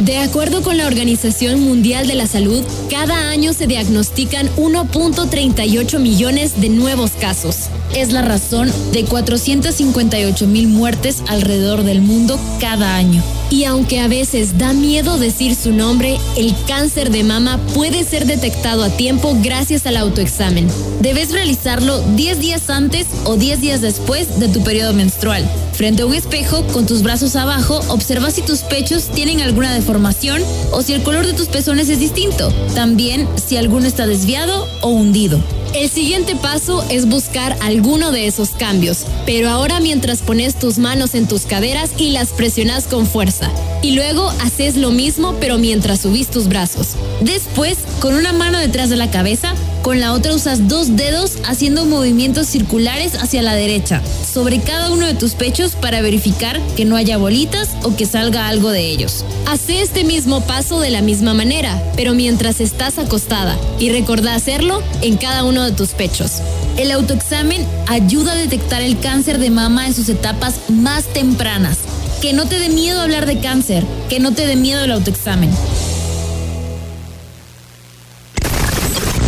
De 0.00 0.16
acuerdo 0.16 0.62
con 0.62 0.78
la 0.78 0.86
Organización 0.86 1.60
Mundial 1.60 2.06
de 2.06 2.14
la 2.14 2.26
Salud, 2.26 2.64
cada 2.88 3.28
año 3.28 3.52
se 3.52 3.66
diagnostican 3.66 4.48
1.38 4.56 5.98
millones 5.98 6.58
de 6.58 6.70
nuevos 6.70 7.10
casos. 7.12 7.68
Es 7.94 8.10
la 8.10 8.22
razón 8.22 8.72
de 8.92 9.04
458 9.04 10.46
mil 10.46 10.68
muertes 10.68 11.22
alrededor 11.28 11.82
del 11.84 12.00
mundo 12.00 12.40
cada 12.60 12.96
año. 12.96 13.22
Y 13.50 13.64
aunque 13.64 13.98
a 13.98 14.06
veces 14.06 14.58
da 14.58 14.72
miedo 14.72 15.18
decir 15.18 15.56
su 15.56 15.72
nombre, 15.72 16.18
el 16.36 16.54
cáncer 16.68 17.10
de 17.10 17.24
mama 17.24 17.58
puede 17.74 18.04
ser 18.04 18.24
detectado 18.26 18.84
a 18.84 18.90
tiempo 18.90 19.36
gracias 19.42 19.86
al 19.86 19.96
autoexamen. 19.96 20.68
Debes 21.00 21.32
realizarlo 21.32 22.00
10 22.14 22.38
días 22.38 22.70
antes 22.70 23.08
o 23.24 23.36
10 23.36 23.60
días 23.60 23.80
después 23.80 24.38
de 24.38 24.48
tu 24.48 24.62
periodo 24.62 24.92
menstrual. 24.92 25.50
Frente 25.72 26.02
a 26.02 26.06
un 26.06 26.14
espejo, 26.14 26.64
con 26.68 26.86
tus 26.86 27.02
brazos 27.02 27.34
abajo, 27.34 27.80
observa 27.88 28.30
si 28.30 28.42
tus 28.42 28.60
pechos 28.60 29.08
tienen 29.08 29.40
alguna 29.40 29.74
deformación 29.74 30.42
o 30.72 30.82
si 30.82 30.92
el 30.92 31.02
color 31.02 31.26
de 31.26 31.32
tus 31.32 31.48
pezones 31.48 31.88
es 31.88 31.98
distinto. 31.98 32.52
También 32.74 33.26
si 33.36 33.56
alguno 33.56 33.86
está 33.86 34.06
desviado 34.06 34.68
o 34.80 34.90
hundido. 34.90 35.40
El 35.72 35.88
siguiente 35.88 36.34
paso 36.34 36.84
es 36.90 37.08
buscar 37.08 37.56
alguno 37.60 38.10
de 38.10 38.26
esos 38.26 38.50
cambios, 38.50 39.06
pero 39.24 39.48
ahora 39.48 39.78
mientras 39.78 40.20
pones 40.20 40.58
tus 40.58 40.78
manos 40.78 41.14
en 41.14 41.28
tus 41.28 41.42
caderas 41.42 41.92
y 41.96 42.10
las 42.10 42.30
presionas 42.30 42.88
con 42.88 43.06
fuerza. 43.06 43.52
Y 43.80 43.92
luego 43.92 44.28
haces 44.42 44.76
lo 44.76 44.90
mismo 44.90 45.36
pero 45.38 45.58
mientras 45.58 46.00
subís 46.00 46.28
tus 46.28 46.48
brazos. 46.48 46.96
Después, 47.20 47.78
con 48.00 48.14
una 48.14 48.32
mano 48.32 48.58
detrás 48.58 48.90
de 48.90 48.96
la 48.96 49.12
cabeza, 49.12 49.54
con 49.82 50.00
la 50.00 50.12
otra 50.12 50.34
usas 50.34 50.68
dos 50.68 50.96
dedos 50.96 51.38
haciendo 51.46 51.84
movimientos 51.84 52.46
circulares 52.46 53.14
hacia 53.14 53.42
la 53.42 53.54
derecha, 53.54 54.02
sobre 54.30 54.60
cada 54.60 54.90
uno 54.90 55.06
de 55.06 55.14
tus 55.14 55.32
pechos 55.32 55.72
para 55.72 56.00
verificar 56.02 56.60
que 56.76 56.84
no 56.84 56.96
haya 56.96 57.16
bolitas 57.16 57.70
o 57.82 57.96
que 57.96 58.06
salga 58.06 58.48
algo 58.48 58.70
de 58.70 58.88
ellos. 58.88 59.24
Hace 59.46 59.80
este 59.80 60.04
mismo 60.04 60.42
paso 60.42 60.80
de 60.80 60.90
la 60.90 61.02
misma 61.02 61.34
manera, 61.34 61.82
pero 61.96 62.14
mientras 62.14 62.60
estás 62.60 62.98
acostada 62.98 63.56
y 63.78 63.90
recordá 63.90 64.34
hacerlo 64.34 64.82
en 65.02 65.16
cada 65.16 65.44
uno 65.44 65.64
de 65.64 65.72
tus 65.72 65.90
pechos. 65.90 66.40
El 66.76 66.90
autoexamen 66.92 67.66
ayuda 67.88 68.32
a 68.32 68.36
detectar 68.36 68.82
el 68.82 68.98
cáncer 69.00 69.38
de 69.38 69.50
mama 69.50 69.86
en 69.86 69.94
sus 69.94 70.08
etapas 70.08 70.60
más 70.68 71.04
tempranas. 71.04 71.78
Que 72.22 72.32
no 72.32 72.46
te 72.46 72.58
dé 72.58 72.68
miedo 72.68 73.00
hablar 73.00 73.24
de 73.26 73.38
cáncer, 73.38 73.84
que 74.08 74.20
no 74.20 74.32
te 74.32 74.46
dé 74.46 74.56
miedo 74.56 74.84
el 74.84 74.92
autoexamen. 74.92 75.50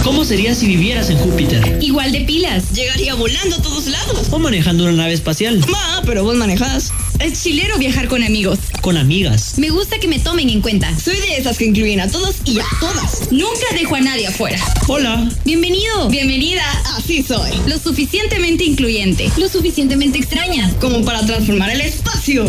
¿Cómo 0.05 0.25
sería 0.25 0.53
si 0.55 0.67
vivieras 0.67 1.11
en 1.11 1.19
Júpiter? 1.19 1.79
Igual 1.81 2.11
de 2.11 2.23
pilas. 2.23 2.73
Llegaría 2.73 3.15
volando 3.15 3.57
a 3.57 3.63
todos 3.63 3.87
lados. 3.87 4.27
O 4.33 4.39
manejando 4.41 4.83
una 4.83 4.93
nave 4.93 5.13
espacial. 5.13 5.65
Ma, 5.69 6.03
pero 6.05 6.25
vos 6.25 6.35
manejás. 6.35 6.91
Es 7.21 7.41
chilero 7.43 7.79
viajar 7.79 8.09
con 8.09 8.25
amigos. 8.25 8.59
Con 8.81 8.97
amigas. 8.97 9.59
Me 9.59 9.71
gusta 9.71 10.01
que 10.01 10.09
me 10.09 10.19
tomen 10.19 10.51
en 10.51 10.61
cuenta. 10.61 10.89
Soy 10.99 11.17
de 11.17 11.37
esas 11.37 11.57
que 11.57 11.67
incluyen 11.67 12.01
a 12.01 12.09
todos 12.09 12.37
y 12.45 12.59
a 12.59 12.65
todas. 12.81 13.31
Nunca 13.31 13.67
dejo 13.75 13.95
a 13.95 14.01
nadie 14.01 14.27
afuera. 14.27 14.59
Hola. 14.89 15.31
Bienvenido. 15.45 16.09
Bienvenida. 16.09 16.65
Así 16.97 17.23
soy. 17.23 17.53
Lo 17.67 17.79
suficientemente 17.79 18.65
incluyente. 18.65 19.31
Lo 19.37 19.49
suficientemente 19.49 20.19
extraña. 20.19 20.69
Como 20.81 21.05
para 21.05 21.25
transformar 21.25 21.71
el 21.71 21.81
espacio. 21.81 22.45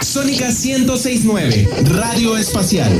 Sónica 0.00 0.46
1069, 0.46 1.68
Radio 1.86 2.36
Espacial. 2.36 2.92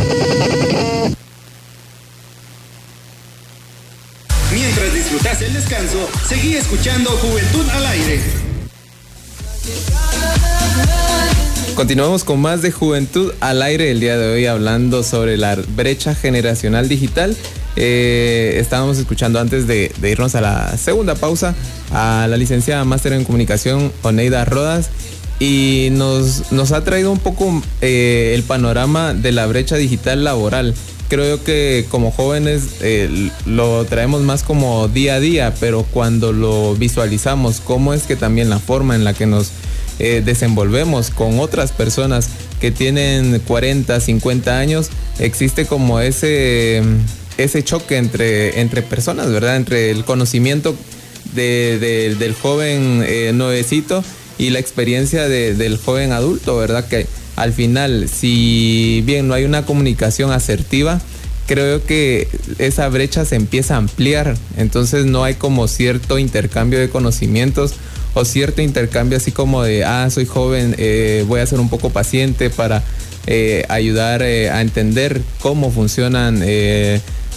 Disfrutas 5.04 5.42
el 5.42 5.52
descanso, 5.52 6.08
seguí 6.26 6.54
escuchando 6.54 7.10
Juventud 7.10 7.68
al 7.74 7.86
Aire. 7.86 8.20
Continuamos 11.74 12.24
con 12.24 12.40
más 12.40 12.62
de 12.62 12.72
Juventud 12.72 13.32
al 13.40 13.60
aire 13.60 13.90
el 13.90 14.00
día 14.00 14.16
de 14.16 14.32
hoy 14.32 14.46
hablando 14.46 15.02
sobre 15.02 15.36
la 15.36 15.56
brecha 15.76 16.14
generacional 16.14 16.88
digital. 16.88 17.36
Eh, 17.76 18.56
estábamos 18.58 18.96
escuchando 18.96 19.40
antes 19.40 19.66
de, 19.66 19.92
irnos 20.02 20.36
a 20.36 20.40
la 20.40 20.74
segunda 20.78 21.14
pausa 21.16 21.54
a 21.92 22.26
la 22.26 22.38
licenciada 22.38 22.84
máster 22.84 23.12
en 23.12 23.24
comunicación 23.24 23.92
Oneida 24.02 24.46
Rodas 24.46 24.88
y 25.38 25.88
nos, 25.92 26.50
nos 26.50 26.72
ha 26.72 26.82
traído 26.82 27.12
un 27.12 27.18
poco 27.18 27.62
eh, 27.82 28.32
el 28.34 28.42
panorama 28.42 29.12
de 29.12 29.32
la 29.32 29.44
brecha 29.46 29.76
digital 29.76 30.24
laboral. 30.24 30.74
Creo 31.08 31.44
que 31.44 31.84
como 31.90 32.10
jóvenes 32.10 32.62
eh, 32.80 33.30
lo 33.46 33.84
traemos 33.84 34.22
más 34.22 34.42
como 34.42 34.88
día 34.88 35.16
a 35.16 35.20
día, 35.20 35.54
pero 35.60 35.82
cuando 35.84 36.32
lo 36.32 36.74
visualizamos, 36.76 37.60
cómo 37.60 37.92
es 37.94 38.04
que 38.04 38.16
también 38.16 38.48
la 38.50 38.58
forma 38.58 38.94
en 38.94 39.04
la 39.04 39.12
que 39.12 39.26
nos 39.26 39.50
eh, 39.98 40.22
desenvolvemos 40.24 41.10
con 41.10 41.38
otras 41.40 41.72
personas 41.72 42.28
que 42.60 42.70
tienen 42.70 43.38
40, 43.46 44.00
50 44.00 44.58
años, 44.58 44.88
existe 45.18 45.66
como 45.66 46.00
ese, 46.00 46.82
ese 47.36 47.62
choque 47.62 47.98
entre, 47.98 48.60
entre 48.60 48.80
personas, 48.82 49.30
¿verdad? 49.30 49.56
Entre 49.56 49.90
el 49.90 50.04
conocimiento 50.04 50.74
de- 51.34 51.78
de- 51.78 52.14
del 52.16 52.32
joven 52.34 53.04
eh, 53.06 53.32
nuevecito 53.34 54.02
y 54.38 54.50
la 54.50 54.58
experiencia 54.58 55.28
de- 55.28 55.54
del 55.54 55.76
joven 55.76 56.12
adulto, 56.12 56.56
¿verdad? 56.56 56.88
Que 56.88 57.06
al 57.36 57.52
final, 57.52 58.08
si 58.08 59.02
bien 59.06 59.28
no 59.28 59.34
hay 59.34 59.44
una 59.44 59.64
comunicación 59.66 60.30
asertiva, 60.30 61.00
creo 61.46 61.84
que 61.84 62.28
esa 62.58 62.88
brecha 62.88 63.24
se 63.24 63.36
empieza 63.36 63.74
a 63.74 63.78
ampliar, 63.78 64.34
entonces 64.56 65.04
no 65.06 65.24
hay 65.24 65.34
como 65.34 65.68
cierto 65.68 66.18
intercambio 66.18 66.78
de 66.78 66.88
conocimientos 66.88 67.74
o 68.14 68.24
cierto 68.24 68.62
intercambio 68.62 69.18
así 69.18 69.32
como 69.32 69.62
de, 69.62 69.84
ah, 69.84 70.08
soy 70.10 70.24
joven, 70.26 70.74
eh, 70.78 71.24
voy 71.26 71.40
a 71.40 71.46
ser 71.46 71.60
un 71.60 71.68
poco 71.68 71.90
paciente 71.90 72.48
para 72.48 72.82
eh, 73.26 73.64
ayudar 73.68 74.22
eh, 74.22 74.50
a 74.50 74.60
entender 74.60 75.20
cómo 75.40 75.70
funcionan 75.72 76.40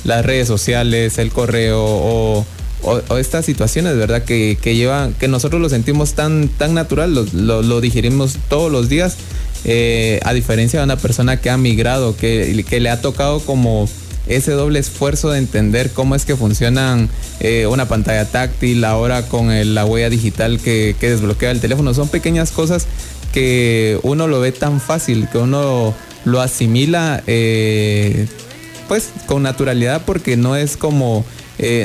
las 0.03 0.25
redes 0.25 0.47
sociales, 0.47 1.17
el 1.17 1.31
correo 1.31 1.83
o, 1.83 2.45
estas 3.17 3.43
situaciones, 3.45 3.97
¿verdad? 3.97 4.23
Que, 4.23 4.57
que 4.61 4.75
llevan, 4.75 5.13
que 5.13 5.27
nosotros 5.27 5.59
lo 5.59 5.67
sentimos 5.67 6.13
tan, 6.13 6.47
tan 6.47 6.75
natural, 6.75 7.13
lo, 7.13 7.25
lo- 7.33 7.61
lo 7.63 7.81
digerimos 7.81 8.37
todos 8.49 8.71
los 8.71 8.87
días, 8.87 9.17
eh, 9.65 10.19
a 10.23 10.33
diferencia 10.33 10.79
de 10.79 10.85
una 10.85 10.97
persona 10.97 11.37
que 11.37 11.49
ha 11.49 11.57
migrado, 11.57 12.15
que, 12.15 12.65
que 12.67 12.79
le 12.79 12.89
ha 12.89 13.01
tocado 13.01 13.39
como 13.39 13.89
ese 14.27 14.51
doble 14.51 14.79
esfuerzo 14.79 15.29
de 15.29 15.39
entender 15.39 15.91
cómo 15.91 16.15
es 16.15 16.25
que 16.25 16.35
funcionan 16.35 17.09
eh, 17.39 17.65
una 17.67 17.87
pantalla 17.87 18.25
táctil, 18.25 18.83
ahora 18.83 19.23
con 19.27 19.49
la 19.73 19.85
huella 19.85 20.09
digital 20.09 20.59
que, 20.59 20.95
que 20.99 21.09
desbloquea 21.09 21.51
el 21.51 21.61
teléfono. 21.61 21.93
Son 21.93 22.09
pequeñas 22.09 22.51
cosas 22.51 22.87
que 23.33 23.99
uno 24.03 24.27
lo 24.27 24.39
ve 24.39 24.51
tan 24.51 24.81
fácil, 24.81 25.27
que 25.31 25.37
uno 25.37 25.93
lo 26.25 26.41
asimila 26.41 27.23
eh, 27.27 28.27
pues 28.87 29.09
con 29.25 29.43
naturalidad 29.43 30.03
porque 30.05 30.35
no 30.35 30.55
es 30.55 30.75
como, 30.77 31.25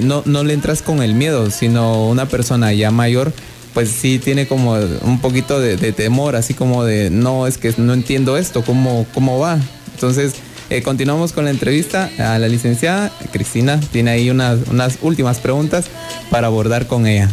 no, 0.02 0.22
no 0.24 0.44
le 0.44 0.54
entras 0.54 0.82
con 0.82 1.02
el 1.02 1.14
miedo, 1.14 1.50
sino 1.50 2.08
una 2.08 2.26
persona 2.26 2.72
ya 2.72 2.90
mayor 2.90 3.32
pues 3.74 3.90
sí 3.90 4.18
tiene 4.18 4.46
como 4.46 4.74
un 4.74 5.20
poquito 5.20 5.60
de, 5.60 5.92
temor, 5.92 6.36
así 6.36 6.54
como 6.54 6.84
de, 6.84 7.10
no, 7.10 7.46
es 7.46 7.58
que 7.58 7.72
no 7.78 7.92
entiendo 7.94 8.36
esto, 8.36 8.62
¿cómo, 8.64 9.06
cómo 9.14 9.38
va? 9.38 9.58
Entonces, 9.94 10.34
eh, 10.70 10.82
continuamos 10.82 11.32
con 11.32 11.44
la 11.44 11.50
entrevista 11.50 12.10
a 12.18 12.38
la 12.38 12.48
licenciada. 12.48 13.12
Cristina 13.30 13.78
tiene 13.92 14.10
ahí 14.10 14.30
unas, 14.30 14.68
unas 14.70 14.98
últimas 15.02 15.38
preguntas 15.38 15.86
para 16.30 16.46
abordar 16.46 16.86
con 16.86 17.06
ella. 17.06 17.28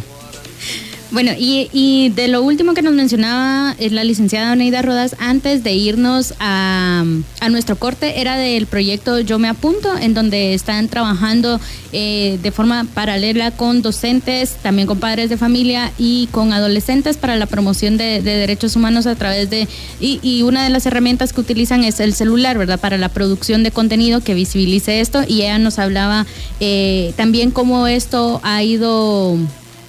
Bueno, 1.12 1.32
y, 1.36 1.70
y, 1.74 2.10
de 2.10 2.28
lo 2.28 2.44
último 2.44 2.76
que 2.76 2.84
nos 2.84 2.94
mencionaba 2.94 3.76
es 3.80 3.92
la 3.92 4.04
licenciada 4.04 4.52
Oneida 4.52 4.84
Rodas, 4.84 5.16
antes 5.18 5.64
de 5.64 5.74
irnos 5.74 6.36
a, 6.40 7.04
a, 7.40 7.50
nuestro 7.50 7.78
corte, 7.78 8.22
era 8.22 8.38
del 8.38 8.68
proyecto 8.68 9.20
Yo 9.20 9.40
Me 9.40 9.48
Apunto, 9.48 9.98
en 9.98 10.14
donde 10.14 10.54
están 10.54 10.88
trabajando 10.88 11.60
eh, 11.94 12.38
de 12.44 12.52
forma 12.52 12.86
paralela 12.94 13.50
con 13.50 13.82
docentes, 13.82 14.58
también 14.62 14.88
con 14.88 15.00
padres 15.00 15.32
de 15.32 15.38
familia 15.38 15.92
y 15.98 16.28
con 16.28 16.54
adolescentes 16.54 17.18
para 17.18 17.38
la 17.38 17.48
promoción 17.48 17.98
de, 17.98 18.22
de 18.22 18.36
derechos 18.36 18.76
humanos 18.76 19.08
a 19.08 19.16
través 19.16 19.50
de... 19.50 19.68
Y, 20.00 20.20
y, 20.22 20.44
una 20.44 20.64
de 20.64 20.70
las 20.70 20.86
herramientas 20.86 21.34
que 21.34 21.42
utilizan 21.42 21.84
es 21.84 22.00
el 22.00 22.14
celular, 22.14 22.60
¿verdad? 22.60 22.80
Para 22.80 23.00
la 23.00 23.10
producción 23.10 23.64
de 23.64 23.72
contenido 23.72 24.22
que 24.22 24.36
visibilice 24.36 25.00
esto. 25.00 25.24
Y 25.28 25.42
ella 25.42 25.58
nos 25.58 25.80
hablaba 25.80 26.28
eh, 26.60 27.14
también 27.18 27.50
cómo 27.50 27.88
esto 27.88 28.40
ha 28.44 28.62
ido 28.62 29.40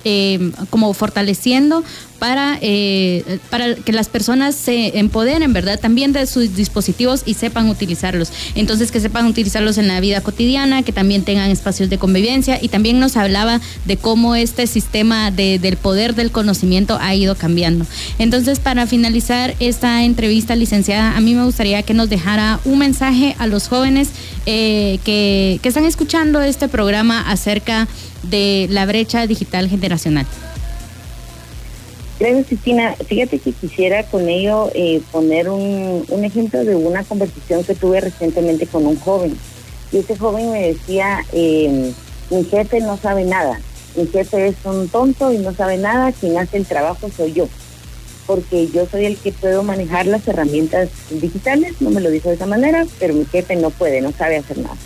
eh, 0.04 0.52
como 0.70 0.92
fortaleciendo 0.94 1.84
para, 2.20 2.58
eh, 2.60 3.38
para 3.48 3.74
que 3.74 3.92
las 3.92 4.08
personas 4.08 4.54
se 4.54 4.98
empoderen, 4.98 5.52
¿verdad? 5.52 5.80
También 5.80 6.12
de 6.12 6.26
sus 6.26 6.54
dispositivos 6.54 7.22
y 7.24 7.34
sepan 7.34 7.68
utilizarlos. 7.68 8.30
Entonces, 8.54 8.92
que 8.92 9.00
sepan 9.00 9.26
utilizarlos 9.26 9.78
en 9.78 9.88
la 9.88 9.98
vida 10.00 10.20
cotidiana, 10.20 10.82
que 10.82 10.92
también 10.92 11.24
tengan 11.24 11.50
espacios 11.50 11.88
de 11.90 11.98
convivencia 11.98 12.58
y 12.60 12.68
también 12.68 13.00
nos 13.00 13.16
hablaba 13.16 13.60
de 13.86 13.96
cómo 13.96 14.36
este 14.36 14.66
sistema 14.66 15.30
de, 15.30 15.58
del 15.58 15.78
poder 15.78 16.14
del 16.14 16.30
conocimiento 16.30 16.98
ha 17.00 17.14
ido 17.14 17.34
cambiando. 17.34 17.86
Entonces, 18.18 18.60
para 18.60 18.86
finalizar 18.86 19.54
esta 19.58 20.04
entrevista, 20.04 20.54
licenciada, 20.54 21.16
a 21.16 21.20
mí 21.20 21.34
me 21.34 21.44
gustaría 21.44 21.82
que 21.82 21.94
nos 21.94 22.10
dejara 22.10 22.60
un 22.66 22.78
mensaje 22.78 23.34
a 23.38 23.46
los 23.46 23.68
jóvenes 23.68 24.10
eh, 24.44 24.98
que, 25.04 25.58
que 25.62 25.68
están 25.68 25.86
escuchando 25.86 26.42
este 26.42 26.68
programa 26.68 27.22
acerca 27.22 27.80
de 27.84 28.09
la 28.22 28.86
brecha 28.86 29.26
digital 29.26 29.68
generacional. 29.68 30.26
Gracias, 32.18 32.48
Cristina. 32.48 32.94
Fíjate 33.06 33.38
que 33.38 33.52
quisiera 33.52 34.02
con 34.04 34.28
ello 34.28 34.70
eh, 34.74 35.00
poner 35.10 35.48
un, 35.48 36.04
un, 36.06 36.24
ejemplo 36.24 36.62
de 36.64 36.76
una 36.76 37.02
conversación 37.02 37.64
que 37.64 37.74
tuve 37.74 38.00
recientemente 38.00 38.66
con 38.66 38.86
un 38.86 38.98
joven. 38.98 39.34
Y 39.90 39.98
ese 39.98 40.16
joven 40.16 40.52
me 40.52 40.68
decía, 40.68 41.24
eh, 41.32 41.92
mi 42.30 42.44
jefe 42.44 42.80
no 42.80 42.96
sabe 42.96 43.24
nada, 43.24 43.60
mi 43.96 44.06
jefe 44.06 44.48
es 44.48 44.56
un 44.64 44.88
tonto 44.88 45.32
y 45.32 45.38
no 45.38 45.52
sabe 45.52 45.78
nada, 45.78 46.12
quien 46.12 46.38
hace 46.38 46.58
el 46.58 46.66
trabajo 46.66 47.10
soy 47.16 47.32
yo, 47.32 47.48
porque 48.26 48.68
yo 48.68 48.86
soy 48.86 49.06
el 49.06 49.16
que 49.16 49.32
puedo 49.32 49.64
manejar 49.64 50.06
las 50.06 50.28
herramientas 50.28 50.90
digitales, 51.10 51.74
no 51.80 51.90
me 51.90 52.00
lo 52.00 52.10
dijo 52.10 52.28
de 52.28 52.36
esa 52.36 52.46
manera, 52.46 52.86
pero 53.00 53.14
mi 53.14 53.24
jefe 53.24 53.56
no 53.56 53.70
puede, 53.70 54.00
no 54.00 54.12
sabe 54.12 54.36
hacer 54.36 54.58
nada. 54.58 54.76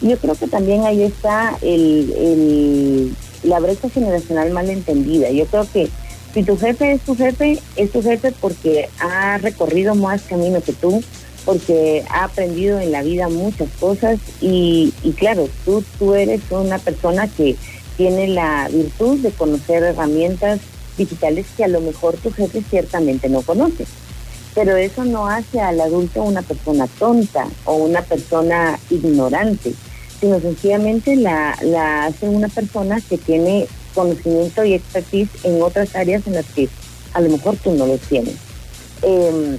Yo 0.00 0.16
creo 0.18 0.34
que 0.34 0.46
también 0.46 0.84
ahí 0.84 1.02
está 1.02 1.58
el, 1.60 2.12
el, 2.16 3.16
la 3.42 3.58
brecha 3.60 3.90
generacional 3.90 4.50
mal 4.50 4.70
entendida. 4.70 5.30
Yo 5.30 5.46
creo 5.46 5.66
que 5.72 5.88
si 6.34 6.42
tu 6.42 6.56
jefe 6.56 6.92
es 6.92 7.00
tu 7.00 7.16
jefe, 7.16 7.58
es 7.76 7.90
tu 7.90 8.02
jefe 8.02 8.32
porque 8.40 8.88
ha 9.00 9.38
recorrido 9.38 9.94
más 9.94 10.22
camino 10.22 10.60
que 10.60 10.72
tú, 10.72 11.02
porque 11.44 12.04
ha 12.10 12.24
aprendido 12.24 12.78
en 12.78 12.92
la 12.92 13.02
vida 13.02 13.28
muchas 13.28 13.68
cosas 13.80 14.18
y, 14.40 14.92
y 15.02 15.12
claro, 15.12 15.48
tú, 15.64 15.82
tú 15.98 16.14
eres 16.14 16.42
una 16.50 16.78
persona 16.78 17.26
que 17.26 17.56
tiene 17.96 18.28
la 18.28 18.68
virtud 18.70 19.18
de 19.18 19.30
conocer 19.32 19.82
herramientas 19.82 20.60
digitales 20.96 21.46
que 21.56 21.64
a 21.64 21.68
lo 21.68 21.80
mejor 21.80 22.16
tu 22.16 22.30
jefe 22.30 22.62
ciertamente 22.68 23.28
no 23.28 23.42
conoce. 23.42 23.86
Pero 24.54 24.76
eso 24.76 25.04
no 25.04 25.26
hace 25.26 25.60
al 25.60 25.80
adulto 25.80 26.22
una 26.22 26.42
persona 26.42 26.86
tonta 26.98 27.46
o 27.64 27.74
una 27.76 28.02
persona 28.02 28.78
ignorante, 28.90 29.72
sino 30.20 30.40
sencillamente 30.40 31.16
la, 31.16 31.56
la 31.62 32.06
hace 32.06 32.28
una 32.28 32.48
persona 32.48 33.00
que 33.00 33.18
tiene 33.18 33.66
conocimiento 33.94 34.64
y 34.64 34.74
expertise 34.74 35.30
en 35.44 35.62
otras 35.62 35.94
áreas 35.94 36.26
en 36.26 36.34
las 36.34 36.46
que 36.46 36.68
a 37.14 37.20
lo 37.20 37.30
mejor 37.30 37.56
tú 37.56 37.72
no 37.72 37.86
lo 37.86 37.98
tienes. 37.98 38.34
Eh, 39.02 39.58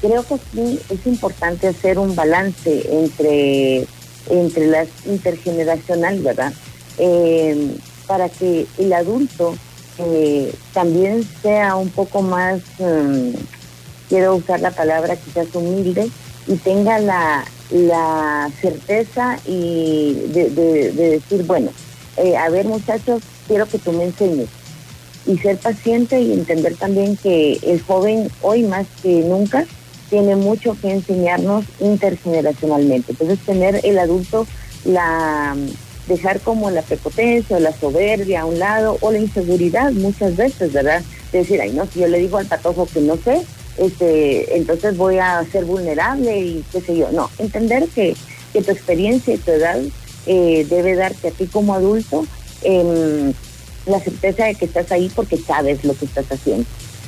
creo 0.00 0.24
que 0.26 0.36
sí 0.52 0.80
es 0.88 1.06
importante 1.06 1.68
hacer 1.68 1.98
un 1.98 2.14
balance 2.14 2.86
entre, 2.90 3.86
entre 4.28 4.66
las 4.66 4.88
intergeneracional, 5.06 6.20
¿verdad? 6.20 6.52
Eh, 6.98 7.76
para 8.06 8.28
que 8.28 8.66
el 8.78 8.92
adulto 8.92 9.54
eh, 9.98 10.52
también 10.72 11.26
sea 11.42 11.76
un 11.76 11.90
poco 11.90 12.22
más, 12.22 12.60
um, 12.78 13.32
quiero 14.08 14.36
usar 14.36 14.60
la 14.60 14.70
palabra 14.70 15.16
quizás 15.16 15.46
humilde, 15.54 16.10
y 16.46 16.56
tenga 16.56 16.98
la, 16.98 17.44
la 17.70 18.50
certeza 18.60 19.38
y 19.46 20.14
de, 20.28 20.50
de, 20.50 20.92
de 20.92 21.10
decir, 21.10 21.44
bueno, 21.44 21.70
eh, 22.16 22.36
a 22.36 22.48
ver 22.50 22.66
muchachos, 22.66 23.22
quiero 23.46 23.66
que 23.66 23.78
tú 23.78 23.92
me 23.92 24.04
enseñes. 24.04 24.48
Y 25.26 25.38
ser 25.38 25.58
paciente 25.58 26.20
y 26.20 26.32
entender 26.32 26.76
también 26.76 27.16
que 27.16 27.58
el 27.62 27.80
joven 27.82 28.30
hoy 28.42 28.62
más 28.64 28.86
que 29.02 29.20
nunca 29.20 29.66
tiene 30.08 30.34
mucho 30.34 30.76
que 30.80 30.90
enseñarnos 30.90 31.64
intergeneracionalmente. 31.78 33.12
Entonces 33.12 33.38
tener 33.40 33.80
el 33.84 33.98
adulto 33.98 34.46
la 34.84 35.54
dejar 36.08 36.40
como 36.40 36.70
la 36.70 36.82
prepotencia 36.82 37.56
o 37.56 37.60
la 37.60 37.72
soberbia 37.72 38.40
a 38.40 38.44
un 38.44 38.58
lado 38.58 38.98
o 39.00 39.12
la 39.12 39.18
inseguridad 39.18 39.92
muchas 39.92 40.36
veces, 40.36 40.72
¿verdad? 40.72 41.02
De 41.30 41.38
decir, 41.38 41.60
ay 41.60 41.72
no, 41.72 41.86
si 41.86 42.00
yo 42.00 42.08
le 42.08 42.18
digo 42.18 42.38
al 42.38 42.46
patojo 42.46 42.86
que 42.86 43.00
no 43.00 43.16
sé, 43.16 43.42
este, 43.80 44.58
entonces 44.58 44.96
voy 44.96 45.18
a 45.18 45.42
ser 45.50 45.64
vulnerable 45.64 46.38
y 46.38 46.64
qué 46.70 46.82
sé 46.82 46.96
yo. 46.96 47.10
No, 47.12 47.30
entender 47.38 47.88
que, 47.88 48.14
que 48.52 48.62
tu 48.62 48.70
experiencia 48.70 49.34
y 49.34 49.38
tu 49.38 49.50
edad 49.50 49.80
eh, 50.26 50.66
debe 50.68 50.94
darte 50.94 51.28
a 51.28 51.30
ti 51.30 51.46
como 51.46 51.74
adulto 51.74 52.26
eh, 52.62 53.32
la 53.86 53.98
certeza 54.00 54.44
de 54.44 54.54
que 54.54 54.66
estás 54.66 54.92
ahí 54.92 55.10
porque 55.14 55.38
sabes 55.38 55.82
lo 55.82 55.94
que 55.94 56.04
estás 56.04 56.30
haciendo. 56.30 56.66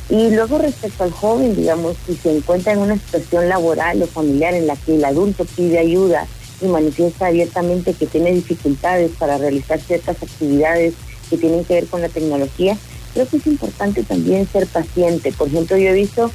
Y 0.08 0.30
luego 0.30 0.58
respecto 0.58 1.04
al 1.04 1.12
joven, 1.12 1.54
digamos, 1.54 1.96
si 2.06 2.16
se 2.16 2.34
encuentra 2.34 2.72
en 2.72 2.78
una 2.78 2.94
situación 2.94 3.50
laboral 3.50 4.02
o 4.02 4.06
familiar 4.06 4.54
en 4.54 4.66
la 4.66 4.76
que 4.76 4.96
el 4.96 5.04
adulto 5.04 5.44
pide 5.44 5.78
ayuda 5.78 6.26
y 6.62 6.66
manifiesta 6.66 7.26
abiertamente 7.26 7.92
que 7.92 8.06
tiene 8.06 8.32
dificultades 8.32 9.10
para 9.18 9.36
realizar 9.36 9.78
ciertas 9.78 10.22
actividades 10.22 10.94
que 11.28 11.36
tienen 11.36 11.64
que 11.64 11.74
ver 11.74 11.86
con 11.86 12.00
la 12.00 12.08
tecnología, 12.08 12.76
creo 13.12 13.26
que 13.26 13.36
es 13.36 13.46
importante 13.46 14.02
también 14.02 14.48
ser 14.50 14.66
paciente. 14.66 15.32
Por 15.32 15.48
ejemplo, 15.48 15.76
yo 15.76 15.90
he 15.90 15.94
visto 15.94 16.30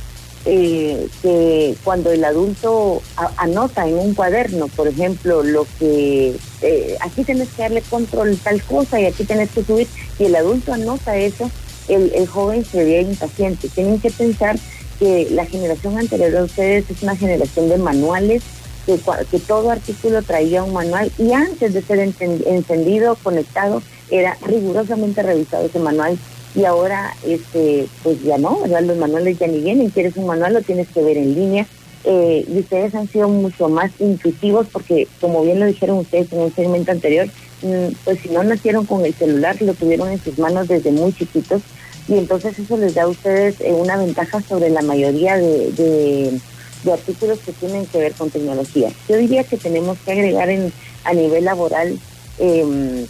eh, 0.48 1.10
que 1.22 1.76
cuando 1.84 2.10
el 2.12 2.24
adulto 2.24 3.02
a, 3.18 3.32
anota 3.38 3.88
en 3.88 3.98
un 3.98 4.14
cuaderno, 4.14 4.68
por 4.70 4.88
ejemplo, 4.88 5.44
lo 5.44 5.68
que 5.78 6.36
eh, 6.62 6.98
aquí 7.02 7.24
tienes 7.26 7.50
que 7.50 7.64
darle 7.64 7.82
control 7.82 8.38
tal 8.42 8.64
cosa 8.64 9.00
y 9.00 9.06
aquí 9.06 9.26
tienes 9.26 9.52
que 9.52 9.64
subir, 9.64 9.88
y 10.18 10.24
el 10.24 10.36
adulto 10.36 10.74
anota 10.74 11.18
eso, 11.18 11.52
el, 11.90 12.12
el 12.16 12.28
joven 12.28 12.64
se 12.66 12.84
ve 12.84 13.02
impaciente. 13.02 13.68
Tienen 13.68 14.00
que 14.00 14.10
pensar 14.10 14.58
que 15.00 15.28
la 15.32 15.46
generación 15.46 15.98
anterior 15.98 16.32
de 16.32 16.44
ustedes 16.44 16.90
es 16.90 17.04
una 17.04 17.16
generación 17.16 17.70
de 17.70 17.78
manuales, 17.78 18.42
que, 18.86 18.98
que 19.30 19.40
todo 19.40 19.70
artículo 19.70 20.24
traía 20.24 20.64
un 20.64 20.72
manual 20.72 21.12
y 21.18 21.34
antes 21.34 21.74
de 21.74 21.82
ser 21.82 22.00
encendido, 22.00 23.18
conectado, 23.22 23.84
era 24.10 24.38
rigurosamente 24.46 25.22
revisado 25.22 25.66
ese 25.66 25.80
manual 25.80 26.18
y 26.56 26.66
ahora 26.66 27.14
este 27.26 27.88
pues 28.04 28.22
ya 28.24 28.38
no, 28.38 28.60
¿verdad? 28.62 28.84
los 28.84 28.98
manuales 28.98 29.38
ya 29.38 29.48
ni 29.48 29.60
vienen, 29.60 29.90
quieres 29.90 30.16
un 30.18 30.28
manual 30.28 30.54
lo 30.54 30.62
tienes 30.62 30.88
que 30.90 31.02
ver 31.02 31.18
en 31.18 31.36
línea 31.36 31.66
eh, 32.04 32.46
y 32.48 32.60
ustedes 32.60 32.96
han 32.96 33.08
sido 33.08 33.28
mucho 33.28 33.70
más 33.70 33.92
intuitivos 34.00 34.68
porque 34.72 35.08
como 35.20 35.44
bien 35.44 35.60
lo 35.60 35.66
dijeron 35.66 35.98
ustedes 35.98 36.32
en 36.32 36.40
un 36.40 36.56
segmento 36.56 36.92
anterior, 36.92 37.28
mm, 37.62 37.94
pues 38.06 38.20
si 38.22 38.30
no 38.30 38.44
nacieron 38.44 38.86
con 38.86 39.06
el 39.06 39.14
celular, 39.14 39.62
lo 39.62 39.74
tuvieron 39.74 40.10
en 40.10 40.24
sus 40.24 40.38
manos 40.40 40.68
desde 40.68 40.92
muy 40.92 41.12
chiquitos 41.14 41.62
y 42.08 42.14
entonces 42.14 42.58
eso 42.58 42.78
les 42.78 42.96
da 42.96 43.04
a 43.04 43.08
ustedes 43.08 43.60
eh, 43.60 43.74
una 43.74 43.98
ventaja 43.98 44.42
sobre 44.42 44.70
la 44.70 44.82
mayoría 44.82 45.36
de, 45.36 45.72
de, 45.72 46.40
de, 46.84 46.94
artículos 46.94 47.40
que 47.40 47.52
tienen 47.52 47.86
que 47.86 47.98
ver 47.98 48.14
con 48.14 48.30
tecnología. 48.30 48.90
Yo 49.10 49.18
diría 49.18 49.44
que 49.44 49.58
tenemos 49.58 49.98
que 50.06 50.14
agregar 50.14 50.50
en 50.50 50.72
a 51.04 51.14
nivel 51.14 51.46
laboral 51.46 52.00
eh, 52.40 53.06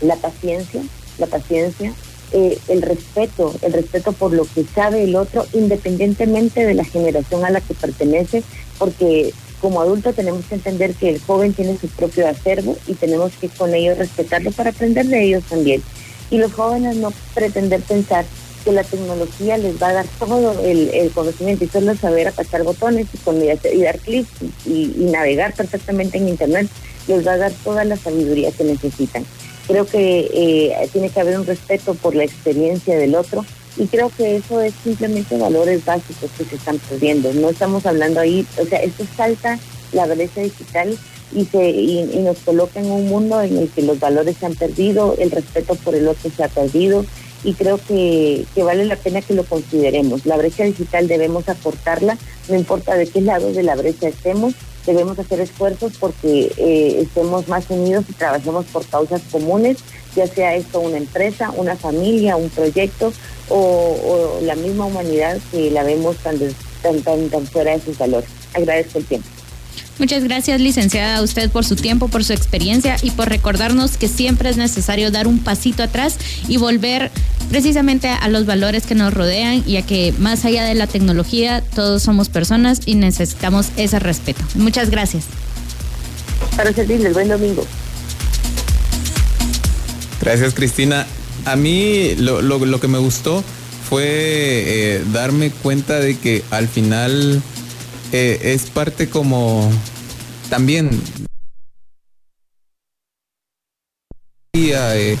la 0.00 0.16
paciencia, 0.16 0.82
la 1.18 1.26
paciencia, 1.26 1.92
eh, 2.32 2.58
el 2.68 2.82
respeto, 2.82 3.54
el 3.62 3.72
respeto 3.72 4.12
por 4.12 4.32
lo 4.32 4.44
que 4.44 4.64
sabe 4.64 5.04
el 5.04 5.16
otro, 5.16 5.46
independientemente 5.52 6.64
de 6.64 6.74
la 6.74 6.84
generación 6.84 7.44
a 7.44 7.50
la 7.50 7.60
que 7.60 7.74
pertenece, 7.74 8.42
porque 8.78 9.32
como 9.60 9.80
adulto 9.80 10.12
tenemos 10.12 10.44
que 10.46 10.56
entender 10.56 10.94
que 10.94 11.10
el 11.10 11.20
joven 11.20 11.52
tiene 11.52 11.78
su 11.78 11.88
propio 11.88 12.28
acervo 12.28 12.76
y 12.86 12.94
tenemos 12.94 13.32
que 13.40 13.48
con 13.48 13.74
ellos 13.74 13.98
respetarlo 13.98 14.52
para 14.52 14.70
aprender 14.70 15.06
de 15.06 15.24
ellos 15.24 15.44
también. 15.48 15.82
Y 16.30 16.38
los 16.38 16.52
jóvenes 16.52 16.96
no 16.96 17.12
pretender 17.34 17.80
pensar 17.80 18.24
que 18.64 18.72
la 18.72 18.82
tecnología 18.82 19.56
les 19.56 19.80
va 19.80 19.88
a 19.88 19.92
dar 19.92 20.06
todo 20.18 20.60
el, 20.64 20.90
el 20.92 21.10
conocimiento 21.12 21.64
y 21.64 21.68
solo 21.68 21.94
saber 21.94 22.28
apachar 22.28 22.64
botones 22.64 23.06
y, 23.14 23.18
con, 23.18 23.40
y 23.40 23.80
dar 23.80 23.98
clics 24.00 24.28
y, 24.66 24.92
y 24.98 25.08
navegar 25.12 25.54
perfectamente 25.54 26.18
en 26.18 26.28
Internet 26.28 26.68
les 27.06 27.24
va 27.24 27.34
a 27.34 27.36
dar 27.38 27.52
toda 27.64 27.84
la 27.84 27.96
sabiduría 27.96 28.50
que 28.50 28.64
necesitan. 28.64 29.24
Creo 29.66 29.86
que 29.86 30.30
eh, 30.32 30.88
tiene 30.92 31.10
que 31.10 31.20
haber 31.20 31.38
un 31.38 31.46
respeto 31.46 31.94
por 31.94 32.14
la 32.14 32.24
experiencia 32.24 32.96
del 32.96 33.14
otro 33.14 33.44
y 33.76 33.86
creo 33.86 34.10
que 34.16 34.36
eso 34.36 34.60
es 34.60 34.74
simplemente 34.82 35.36
valores 35.36 35.84
básicos 35.84 36.30
que 36.36 36.44
se 36.44 36.56
están 36.56 36.78
perdiendo. 36.78 37.32
No 37.34 37.50
estamos 37.50 37.84
hablando 37.86 38.20
ahí, 38.20 38.46
o 38.60 38.64
sea, 38.64 38.78
esto 38.80 39.04
salta 39.16 39.58
la 39.92 40.06
brecha 40.06 40.40
digital 40.40 40.96
y, 41.34 41.44
se, 41.44 41.70
y, 41.70 42.18
nos 42.20 42.38
coloca 42.38 42.80
en 42.80 42.90
un 42.90 43.08
mundo 43.08 43.40
en 43.42 43.58
el 43.58 43.68
que 43.68 43.82
los 43.82 43.98
valores 43.98 44.36
se 44.38 44.46
han 44.46 44.54
perdido, 44.54 45.16
el 45.18 45.30
respeto 45.30 45.74
por 45.74 45.94
el 45.94 46.08
otro 46.08 46.30
se 46.34 46.44
ha 46.44 46.48
perdido 46.48 47.04
y 47.44 47.54
creo 47.54 47.78
que, 47.78 48.44
que 48.54 48.62
vale 48.62 48.84
la 48.84 48.96
pena 48.96 49.20
que 49.20 49.34
lo 49.34 49.44
consideremos. 49.44 50.24
La 50.26 50.36
brecha 50.36 50.64
digital 50.64 51.08
debemos 51.08 51.48
aportarla, 51.48 52.16
no 52.48 52.56
importa 52.56 52.94
de 52.96 53.06
qué 53.06 53.20
lado 53.20 53.52
de 53.52 53.62
la 53.62 53.76
brecha 53.76 54.08
estemos, 54.08 54.54
debemos 54.86 55.18
hacer 55.18 55.40
esfuerzos 55.40 55.92
porque 55.98 56.52
eh, 56.56 57.00
estemos 57.02 57.48
más 57.48 57.68
unidos 57.68 58.04
y 58.08 58.12
trabajemos 58.12 58.64
por 58.66 58.86
causas 58.86 59.20
comunes, 59.30 59.78
ya 60.14 60.26
sea 60.26 60.54
esto 60.54 60.80
una 60.80 60.96
empresa, 60.96 61.50
una 61.56 61.76
familia, 61.76 62.36
un 62.36 62.48
proyecto 62.48 63.12
o, 63.48 64.38
la 64.42 64.54
misma 64.54 64.86
humanidad 64.86 65.38
que 65.50 65.70
la 65.70 65.82
vemos 65.82 66.16
tan, 66.18 66.38
tan, 66.82 67.02
tan, 67.02 67.28
tan 67.28 67.46
fuera 67.46 67.72
de 67.72 67.80
sus 67.80 67.98
valores. 67.98 68.28
Agradezco 68.54 68.98
el 68.98 69.04
tiempo. 69.04 69.35
Muchas 69.98 70.24
gracias, 70.24 70.60
licenciada, 70.60 71.16
a 71.16 71.22
usted 71.22 71.50
por 71.50 71.64
su 71.64 71.74
tiempo, 71.74 72.08
por 72.08 72.22
su 72.22 72.34
experiencia 72.34 72.96
y 73.02 73.12
por 73.12 73.30
recordarnos 73.30 73.96
que 73.96 74.08
siempre 74.08 74.50
es 74.50 74.58
necesario 74.58 75.10
dar 75.10 75.26
un 75.26 75.38
pasito 75.38 75.82
atrás 75.82 76.18
y 76.48 76.58
volver 76.58 77.10
precisamente 77.50 78.08
a 78.08 78.28
los 78.28 78.44
valores 78.44 78.84
que 78.84 78.94
nos 78.94 79.14
rodean 79.14 79.62
y 79.66 79.76
a 79.78 79.82
que 79.82 80.12
más 80.18 80.44
allá 80.44 80.64
de 80.64 80.74
la 80.74 80.86
tecnología, 80.86 81.62
todos 81.62 82.02
somos 82.02 82.28
personas 82.28 82.80
y 82.84 82.96
necesitamos 82.96 83.68
ese 83.76 83.98
respeto. 83.98 84.42
Muchas 84.54 84.90
gracias. 84.90 85.24
Para 86.56 86.72
servirles, 86.74 87.14
buen 87.14 87.28
domingo. 87.28 87.66
Gracias, 90.20 90.52
Cristina. 90.52 91.06
A 91.46 91.56
mí 91.56 92.14
lo, 92.16 92.42
lo, 92.42 92.58
lo 92.58 92.80
que 92.80 92.88
me 92.88 92.98
gustó 92.98 93.42
fue 93.88 94.04
eh, 94.04 95.04
darme 95.12 95.50
cuenta 95.50 96.00
de 96.00 96.18
que 96.18 96.42
al 96.50 96.68
final 96.68 97.40
eh, 98.18 98.54
es 98.54 98.70
parte 98.70 99.10
como 99.10 99.70
también 100.48 100.88
eh, 104.54 105.18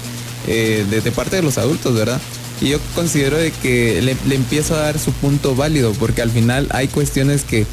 eh, 0.48 0.86
de, 0.88 1.00
de, 1.02 1.12
parte 1.12 1.36
de 1.36 1.42
los 1.42 1.58
adultos, 1.58 1.94
¿verdad? 1.94 2.18
Y 2.62 2.70
yo 2.70 2.78
considero 2.94 3.36
de 3.36 3.50
que 3.50 4.00
le, 4.00 4.16
le, 4.26 4.34
empiezo 4.34 4.74
a 4.74 4.78
dar 4.78 4.98
su 4.98 5.12
punto 5.12 5.54
válido, 5.54 5.92
porque 5.92 6.22
al 6.22 6.30
final 6.30 6.68
hay 6.70 6.88
cuestiones 6.88 7.44
que, 7.44 7.66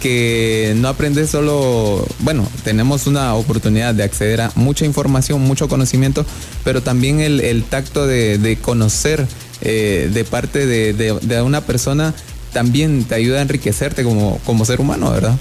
que 0.00 0.72
no 0.76 0.88
aprendes 0.88 1.28
solo, 1.28 2.06
bueno, 2.20 2.48
tenemos 2.64 3.06
una 3.06 3.34
oportunidad 3.34 3.94
de 3.94 4.04
acceder 4.04 4.40
a 4.40 4.52
mucha 4.54 4.86
información, 4.86 5.42
mucho 5.42 5.68
conocimiento, 5.68 6.24
pero 6.64 6.82
también 6.82 7.20
el, 7.20 7.40
el 7.40 7.64
tacto 7.64 8.06
de, 8.06 8.38
de 8.38 8.56
conocer 8.56 9.26
eh, 9.60 10.08
de 10.10 10.24
parte 10.24 10.64
de, 10.64 10.94
de, 10.94 11.12
de 11.20 11.42
una 11.42 11.60
persona 11.60 12.14
también 12.52 13.04
te 13.04 13.14
ayuda 13.14 13.38
a 13.38 13.42
enriquecerte 13.42 14.04
como, 14.04 14.38
como 14.44 14.64
ser 14.64 14.80
humano, 14.80 15.10
¿verdad? 15.10 15.36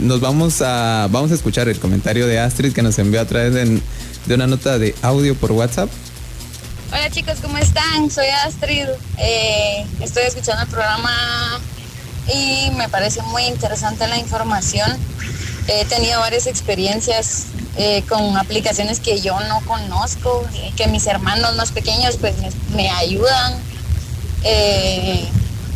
Nos 0.00 0.20
vamos 0.20 0.62
a, 0.62 1.08
vamos 1.10 1.30
a 1.30 1.34
escuchar 1.34 1.68
el 1.68 1.78
comentario 1.78 2.26
de 2.26 2.38
Astrid 2.38 2.72
que 2.72 2.82
nos 2.82 2.98
envió 2.98 3.20
a 3.20 3.24
través 3.24 3.54
de, 3.54 3.80
de 4.26 4.34
una 4.34 4.46
nota 4.46 4.78
de 4.78 4.94
audio 5.02 5.34
por 5.34 5.52
WhatsApp. 5.52 5.90
Hola 6.92 7.08
chicos, 7.08 7.38
¿cómo 7.40 7.56
están? 7.56 8.10
Soy 8.10 8.26
Astrid. 8.26 8.88
Eh, 9.18 9.86
estoy 10.00 10.24
escuchando 10.24 10.62
el 10.64 10.68
programa 10.68 11.60
y 12.34 12.70
me 12.72 12.88
parece 12.88 13.22
muy 13.22 13.44
interesante 13.44 14.08
la 14.08 14.18
información. 14.18 14.98
He 15.68 15.84
tenido 15.84 16.18
varias 16.18 16.48
experiencias 16.48 17.46
eh, 17.76 18.02
con 18.08 18.36
aplicaciones 18.36 18.98
que 18.98 19.20
yo 19.20 19.38
no 19.40 19.60
conozco, 19.66 20.44
eh, 20.54 20.72
que 20.76 20.88
mis 20.88 21.06
hermanos 21.06 21.54
más 21.54 21.70
pequeños 21.70 22.16
pues 22.16 22.34
me, 22.74 22.90
ayudan. 22.90 23.54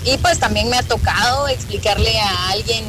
Y 0.04 0.18
pues 0.18 0.38
también 0.38 0.68
me 0.68 0.76
ha 0.76 0.82
tocado 0.82 1.48
explicarle 1.48 2.20
a 2.20 2.50
alguien 2.50 2.84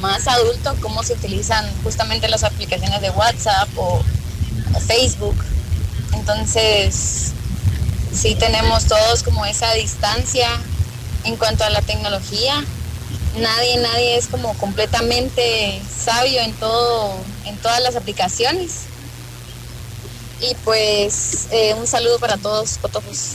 más 0.00 0.28
adulto 0.28 0.74
cómo 0.80 1.02
se 1.02 1.14
utilizan 1.14 1.64
justamente 1.82 2.28
las 2.28 2.44
aplicaciones 2.44 3.00
de 3.00 3.10
WhatsApp 3.10 3.68
o 3.76 4.02
Facebook. 4.86 5.36
Entonces, 6.12 7.32
sí 8.14 8.34
tenemos 8.34 8.84
todos 8.86 9.22
como 9.22 9.44
esa 9.46 9.72
distancia 9.74 10.48
en 11.24 11.36
cuanto 11.36 11.64
a 11.64 11.70
la 11.70 11.82
tecnología. 11.82 12.64
Nadie, 13.38 13.76
nadie 13.78 14.16
es 14.16 14.26
como 14.26 14.54
completamente 14.54 15.80
sabio 15.88 16.40
en 16.40 16.52
todo, 16.54 17.14
en 17.46 17.56
todas 17.58 17.80
las 17.82 17.96
aplicaciones. 17.96 18.82
Y 20.40 20.54
pues 20.64 21.46
eh, 21.50 21.74
un 21.74 21.86
saludo 21.86 22.18
para 22.18 22.36
todos, 22.36 22.78
cotojos. 22.78 23.34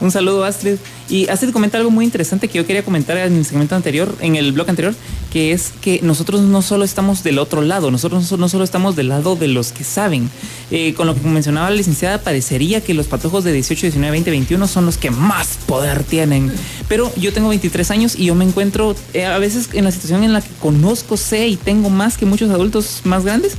Un 0.00 0.10
saludo, 0.10 0.44
Astrid. 0.44 0.76
Y 1.10 1.28
Astrid 1.28 1.52
comenta 1.52 1.76
algo 1.76 1.90
muy 1.90 2.06
interesante 2.06 2.48
que 2.48 2.56
yo 2.56 2.66
quería 2.66 2.82
comentar 2.82 3.18
en 3.18 3.36
el 3.36 3.44
segmento 3.44 3.76
anterior, 3.76 4.14
en 4.20 4.34
el 4.34 4.52
blog 4.52 4.70
anterior, 4.70 4.94
que 5.30 5.52
es 5.52 5.72
que 5.80 6.00
nosotros 6.02 6.40
no 6.40 6.62
solo 6.62 6.84
estamos 6.84 7.22
del 7.22 7.38
otro 7.38 7.60
lado, 7.60 7.90
nosotros 7.90 8.32
no 8.38 8.48
solo 8.48 8.64
estamos 8.64 8.96
del 8.96 9.08
lado 9.08 9.36
de 9.36 9.48
los 9.48 9.72
que 9.72 9.84
saben. 9.84 10.30
Eh, 10.70 10.94
con 10.94 11.06
lo 11.06 11.14
que 11.14 11.20
mencionaba 11.28 11.68
la 11.68 11.76
licenciada, 11.76 12.22
parecería 12.22 12.80
que 12.80 12.94
los 12.94 13.08
patojos 13.08 13.44
de 13.44 13.52
18, 13.52 13.82
19, 13.82 14.10
20, 14.10 14.30
21 14.30 14.68
son 14.68 14.86
los 14.86 14.96
que 14.96 15.10
más 15.10 15.58
poder 15.66 16.02
tienen. 16.04 16.50
Pero 16.88 17.12
yo 17.16 17.32
tengo 17.32 17.48
23 17.50 17.90
años 17.90 18.16
y 18.16 18.26
yo 18.26 18.34
me 18.34 18.44
encuentro 18.44 18.96
eh, 19.12 19.26
a 19.26 19.38
veces 19.38 19.68
en 19.74 19.84
la 19.84 19.90
situación 19.90 20.24
en 20.24 20.32
la 20.32 20.40
que 20.40 20.50
conozco, 20.60 21.18
sé 21.18 21.48
y 21.48 21.56
tengo 21.56 21.90
más 21.90 22.16
que 22.16 22.24
muchos 22.24 22.50
adultos 22.50 23.02
más 23.04 23.24
grandes, 23.24 23.54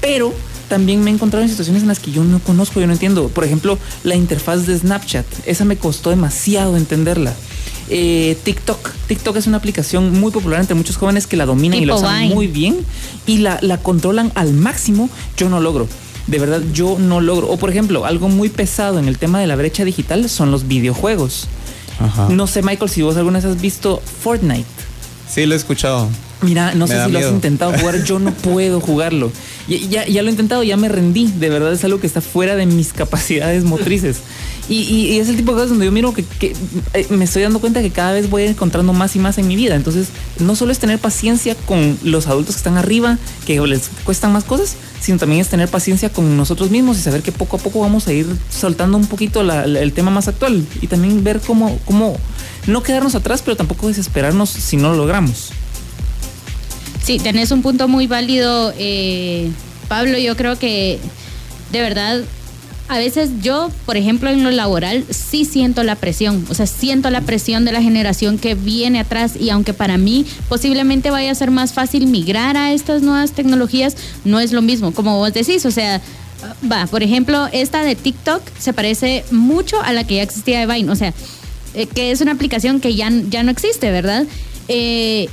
pero 0.00 0.32
también 0.72 1.04
me 1.04 1.10
he 1.10 1.12
encontrado 1.12 1.42
en 1.42 1.50
situaciones 1.50 1.82
en 1.82 1.88
las 1.88 1.98
que 1.98 2.12
yo 2.12 2.24
no 2.24 2.38
conozco, 2.38 2.80
yo 2.80 2.86
no 2.86 2.94
entiendo. 2.94 3.28
Por 3.28 3.44
ejemplo, 3.44 3.78
la 4.04 4.14
interfaz 4.14 4.64
de 4.64 4.78
Snapchat. 4.78 5.26
Esa 5.44 5.66
me 5.66 5.76
costó 5.76 6.08
demasiado 6.08 6.78
entenderla. 6.78 7.34
Eh, 7.90 8.38
TikTok. 8.42 8.90
TikTok 9.06 9.36
es 9.36 9.46
una 9.46 9.58
aplicación 9.58 10.18
muy 10.18 10.32
popular 10.32 10.60
entre 10.60 10.74
muchos 10.74 10.96
jóvenes 10.96 11.26
que 11.26 11.36
la 11.36 11.44
dominan 11.44 11.78
tipo 11.78 11.82
y 11.82 11.86
la 11.88 11.94
usan 11.96 12.22
Vine. 12.22 12.34
muy 12.34 12.46
bien 12.46 12.78
y 13.26 13.38
la, 13.38 13.58
la 13.60 13.76
controlan 13.82 14.32
al 14.34 14.54
máximo. 14.54 15.10
Yo 15.36 15.50
no 15.50 15.60
logro. 15.60 15.88
De 16.26 16.38
verdad, 16.38 16.62
yo 16.72 16.96
no 16.98 17.20
logro. 17.20 17.50
O 17.50 17.58
por 17.58 17.68
ejemplo, 17.68 18.06
algo 18.06 18.30
muy 18.30 18.48
pesado 18.48 18.98
en 18.98 19.08
el 19.08 19.18
tema 19.18 19.40
de 19.40 19.46
la 19.46 19.56
brecha 19.56 19.84
digital 19.84 20.26
son 20.30 20.50
los 20.50 20.66
videojuegos. 20.68 21.48
Ajá. 22.00 22.30
No 22.30 22.46
sé, 22.46 22.62
Michael, 22.62 22.90
si 22.90 23.02
vos 23.02 23.18
alguna 23.18 23.40
vez 23.40 23.44
has 23.44 23.60
visto 23.60 24.00
Fortnite. 24.22 24.64
Sí, 25.32 25.46
lo 25.46 25.54
he 25.54 25.56
escuchado. 25.56 26.08
Mira, 26.42 26.74
no 26.74 26.86
Me 26.86 26.94
sé 26.94 27.04
si 27.06 27.10
lo 27.12 27.18
has 27.20 27.30
intentado 27.32 27.72
jugar, 27.78 28.02
yo 28.04 28.18
no 28.18 28.32
puedo 28.34 28.80
jugarlo. 28.80 29.30
Ya, 29.68 29.78
ya, 29.78 30.06
ya 30.06 30.22
lo 30.22 30.28
he 30.28 30.32
intentado, 30.32 30.62
ya 30.62 30.76
me 30.76 30.88
rendí. 30.88 31.26
De 31.38 31.48
verdad 31.48 31.72
es 31.72 31.84
algo 31.84 32.00
que 32.00 32.06
está 32.06 32.20
fuera 32.20 32.56
de 32.56 32.66
mis 32.66 32.92
capacidades 32.92 33.64
motrices. 33.64 34.18
Y, 34.68 34.80
y- 34.82 35.12
y 35.12 35.18
es 35.20 35.28
el 35.28 35.36
tipo 35.36 35.52
de 35.52 35.56
cosas 35.56 35.70
donde 35.70 35.86
yo 35.86 35.92
miro 35.92 36.12
que, 36.12 36.24
que, 36.24 36.54
eh, 36.94 37.06
me 37.10 37.24
estoy 37.24 37.42
dando 37.42 37.60
cuenta 37.60 37.80
que 37.80 37.90
cada 37.90 38.12
vez 38.12 38.28
voy 38.28 38.42
encontrando 38.44 38.92
más 38.92 39.14
y 39.16 39.18
más 39.20 39.38
en 39.38 39.46
mi 39.48 39.56
vida. 39.56 39.74
Entonces, 39.76 40.08
no 40.38 40.54
solo 40.56 40.72
es 40.72 40.78
tener 40.78 40.98
paciencia 40.98 41.54
con 41.54 41.96
los 42.02 42.26
adultos 42.26 42.56
que 42.56 42.58
están 42.58 42.76
arriba, 42.76 43.18
que 43.46 43.60
les 43.60 43.88
cuestan 44.04 44.32
más 44.32 44.44
cosas, 44.44 44.76
sino 45.00 45.18
también 45.18 45.40
es 45.40 45.48
tener 45.48 45.68
paciencia 45.68 46.10
con 46.12 46.36
nosotros 46.36 46.70
mismos 46.70 46.98
y 46.98 47.00
saber 47.02 47.22
que 47.22 47.32
poco 47.32 47.56
a 47.56 47.60
poco 47.60 47.80
vamos 47.80 48.06
a 48.08 48.12
ir 48.12 48.26
soltando 48.50 48.96
un 48.98 49.06
poquito 49.06 49.42
la- 49.42 49.66
la- 49.66 49.80
el 49.80 49.92
tema 49.92 50.10
más 50.10 50.28
actual 50.28 50.64
y 50.80 50.86
también 50.88 51.24
ver 51.24 51.40
cómo, 51.40 51.78
cómo 51.84 52.16
no 52.66 52.82
quedarnos 52.82 53.14
atrás, 53.14 53.42
pero 53.42 53.56
tampoco 53.56 53.88
desesperarnos 53.88 54.50
si 54.50 54.76
no 54.76 54.90
lo 54.90 54.96
logramos. 54.96 55.50
Sí, 57.02 57.18
tenés 57.18 57.50
un 57.50 57.62
punto 57.62 57.88
muy 57.88 58.06
válido, 58.06 58.72
eh, 58.78 59.50
Pablo. 59.88 60.18
Yo 60.18 60.36
creo 60.36 60.58
que 60.58 61.00
de 61.72 61.80
verdad, 61.80 62.20
a 62.88 62.98
veces 62.98 63.30
yo, 63.40 63.70
por 63.86 63.96
ejemplo, 63.96 64.28
en 64.30 64.44
lo 64.44 64.50
laboral, 64.50 65.04
sí 65.10 65.46
siento 65.46 65.82
la 65.82 65.96
presión. 65.96 66.44
O 66.50 66.54
sea, 66.54 66.66
siento 66.66 67.10
la 67.10 67.22
presión 67.22 67.64
de 67.64 67.72
la 67.72 67.82
generación 67.82 68.38
que 68.38 68.54
viene 68.54 69.00
atrás 69.00 69.32
y 69.40 69.50
aunque 69.50 69.72
para 69.72 69.96
mí 69.96 70.26
posiblemente 70.48 71.10
vaya 71.10 71.32
a 71.32 71.34
ser 71.34 71.50
más 71.50 71.72
fácil 71.72 72.06
migrar 72.06 72.56
a 72.56 72.72
estas 72.72 73.02
nuevas 73.02 73.32
tecnologías, 73.32 73.96
no 74.24 74.38
es 74.38 74.52
lo 74.52 74.60
mismo. 74.60 74.92
Como 74.92 75.16
vos 75.16 75.32
decís, 75.32 75.64
o 75.64 75.70
sea, 75.70 76.02
va, 76.70 76.86
por 76.86 77.02
ejemplo, 77.02 77.48
esta 77.52 77.82
de 77.82 77.96
TikTok 77.96 78.42
se 78.58 78.74
parece 78.74 79.24
mucho 79.30 79.80
a 79.80 79.94
la 79.94 80.04
que 80.04 80.16
ya 80.16 80.22
existía 80.22 80.60
de 80.60 80.72
Vine. 80.72 80.90
O 80.90 80.96
sea, 80.96 81.14
eh, 81.74 81.86
que 81.86 82.10
es 82.10 82.20
una 82.20 82.32
aplicación 82.32 82.80
que 82.80 82.94
ya, 82.94 83.10
ya 83.30 83.42
no 83.42 83.50
existe, 83.50 83.90
¿verdad? 83.90 84.26
Eh, 84.68 85.28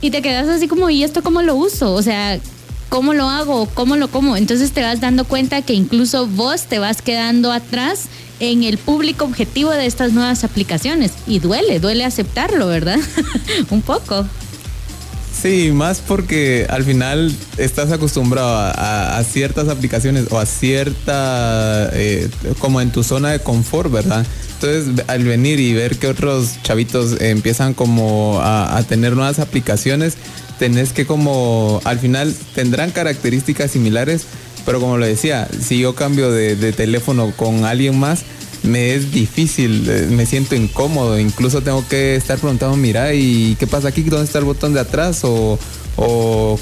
y 0.00 0.10
te 0.10 0.22
quedas 0.22 0.48
así 0.48 0.68
como, 0.68 0.90
¿y 0.90 1.02
esto 1.02 1.22
cómo 1.22 1.42
lo 1.42 1.56
uso? 1.56 1.92
O 1.92 2.02
sea, 2.02 2.38
¿cómo 2.88 3.14
lo 3.14 3.28
hago? 3.28 3.66
¿Cómo 3.74 3.96
lo 3.96 4.08
como? 4.08 4.36
Entonces 4.36 4.72
te 4.72 4.82
vas 4.82 5.00
dando 5.00 5.24
cuenta 5.24 5.62
que 5.62 5.74
incluso 5.74 6.26
vos 6.26 6.64
te 6.64 6.78
vas 6.78 7.02
quedando 7.02 7.52
atrás 7.52 8.04
en 8.40 8.62
el 8.62 8.78
público 8.78 9.24
objetivo 9.24 9.70
de 9.70 9.86
estas 9.86 10.12
nuevas 10.12 10.44
aplicaciones. 10.44 11.12
Y 11.26 11.40
duele, 11.40 11.80
duele 11.80 12.04
aceptarlo, 12.04 12.66
¿verdad? 12.68 12.98
Un 13.70 13.82
poco. 13.82 14.26
Sí, 15.40 15.70
más 15.72 16.00
porque 16.00 16.66
al 16.68 16.82
final 16.82 17.32
estás 17.58 17.92
acostumbrado 17.92 18.56
a, 18.56 19.22
ciertas 19.22 19.68
aplicaciones 19.68 20.26
o 20.30 20.38
a 20.38 20.46
cierta, 20.46 21.90
eh, 21.92 22.28
como 22.58 22.80
en 22.80 22.90
tu 22.90 23.04
zona 23.04 23.30
de 23.30 23.38
confort, 23.38 23.92
¿verdad? 23.92 24.26
Entonces, 24.60 25.04
al 25.06 25.22
venir 25.22 25.60
y 25.60 25.72
ver 25.72 25.98
que 25.98 26.08
otros 26.08 26.60
chavitos 26.64 27.20
empiezan 27.20 27.74
como 27.74 28.40
a, 28.42 28.82
tener 28.88 29.14
nuevas 29.14 29.38
aplicaciones, 29.38 30.14
tenés 30.58 30.92
que 30.92 31.06
como, 31.06 31.80
al 31.84 32.00
final 32.00 32.34
tendrán 32.56 32.90
características 32.90 33.70
similares, 33.70 34.24
pero 34.66 34.80
como 34.80 34.98
lo 34.98 35.06
decía, 35.06 35.48
si 35.60 35.78
yo 35.78 35.94
cambio 35.94 36.32
de, 36.32 36.72
teléfono 36.72 37.32
con 37.36 37.64
alguien 37.64 37.96
más, 38.00 38.24
me 38.64 38.94
es 38.96 39.12
difícil, 39.12 39.88
eh, 39.88 40.08
me 40.10 40.26
siento 40.26 40.56
incómodo, 40.56 41.20
incluso 41.20 41.60
tengo 41.62 41.86
que 41.86 42.16
estar 42.16 42.38
preguntando, 42.38 42.76
mira, 42.76 43.14
¿y 43.14 43.54
qué 43.60 43.68
pasa 43.68 43.88
aquí? 43.88 44.02
¿Dónde 44.02 44.24
está 44.24 44.40
el 44.40 44.44
botón 44.44 44.74
de 44.74 44.80
atrás? 44.80 45.20
O 45.22 45.56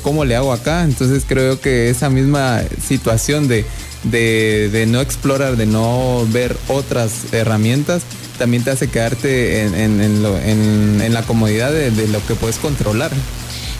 cómo 0.02 0.24
le 0.24 0.36
hago 0.36 0.52
acá. 0.52 0.84
Entonces 0.84 1.24
creo 1.26 1.60
que 1.60 1.90
esa 1.90 2.08
misma 2.10 2.62
situación 2.86 3.48
de, 3.48 3.64
de, 4.10 4.86
no 4.88 5.00
explorar, 5.00 5.56
de 5.56 5.66
no 5.66 6.26
ver 6.30 6.56
otras 6.68 7.32
herramientas, 7.32 8.02
también 8.38 8.64
te 8.64 8.70
hace 8.70 8.88
quedarte 8.88 9.62
en, 9.62 11.12
la 11.12 11.22
comodidad 11.22 11.72
de, 11.72 12.08
lo 12.08 12.24
que 12.26 12.34
puedes 12.34 12.58
controlar. 12.58 13.10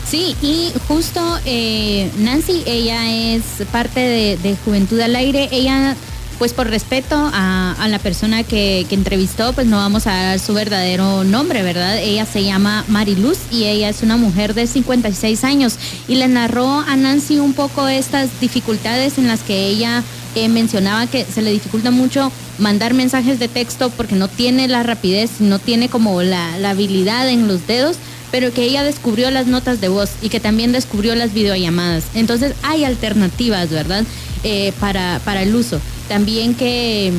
Sí, 0.09 0.35
y 0.41 0.71
justo 0.87 1.21
eh, 1.45 2.09
Nancy, 2.19 2.63
ella 2.65 3.11
es 3.11 3.43
parte 3.71 3.99
de, 3.99 4.37
de 4.37 4.55
Juventud 4.63 4.99
al 5.01 5.15
Aire, 5.15 5.49
ella 5.51 5.97
pues 6.37 6.53
por 6.53 6.69
respeto 6.69 7.15
a, 7.33 7.87
la 7.89 7.99
persona 7.99 8.43
que, 8.43 8.85
entrevistó, 8.89 9.53
pues 9.53 9.67
no 9.67 9.77
vamos 9.77 10.07
a 10.07 10.11
dar 10.11 10.39
su 10.39 10.53
verdadero 10.53 11.23
nombre, 11.23 11.63
¿verdad? 11.63 11.97
Ella 11.99 12.25
se 12.25 12.43
llama 12.43 12.83
Mariluz 12.87 13.37
y 13.51 13.65
ella 13.65 13.89
es 13.89 14.01
una 14.01 14.17
mujer 14.17 14.53
de 14.53 14.67
56 14.67 15.43
años 15.43 15.77
y 16.07 16.15
le 16.15 16.27
narró 16.27 16.79
a 16.79 16.95
Nancy 16.95 17.39
un 17.39 17.53
poco 17.53 17.87
estas 17.87 18.39
dificultades 18.39 19.17
en 19.17 19.27
las 19.27 19.41
que 19.41 19.67
ella 19.67 20.03
eh, 20.35 20.49
mencionaba 20.49 21.07
que 21.07 21.25
se 21.25 21.41
le 21.41 21.51
dificulta 21.51 21.91
mucho 21.91 22.31
mandar 22.59 22.93
mensajes 22.93 23.39
de 23.39 23.47
texto 23.47 23.89
porque 23.89 24.15
no 24.15 24.27
tiene 24.27 24.67
la 24.67 24.83
rapidez, 24.83 25.39
no 25.39 25.59
tiene 25.59 25.89
como 25.89 26.21
la, 26.21 26.57
la 26.57 26.71
habilidad 26.71 27.29
en 27.29 27.47
los 27.47 27.67
dedos 27.67 27.97
pero 28.31 28.51
que 28.51 28.63
ella 28.63 28.83
descubrió 28.83 29.31
las 29.31 29.47
notas 29.47 29.79
de 29.79 29.87
voz 29.87 30.11
y 30.21 30.29
que 30.29 30.39
también 30.39 30.71
descubrió 30.71 31.15
las 31.15 31.33
videollamadas. 31.33 32.05
Entonces 32.13 32.53
hay 32.61 32.83
alternativas, 32.83 33.69
¿verdad? 33.69 34.03
Eh, 34.43 34.73
para, 34.79 35.19
para 35.25 35.41
el 35.41 35.55
uso. 35.55 35.79
También 36.07 36.53
que, 36.53 37.11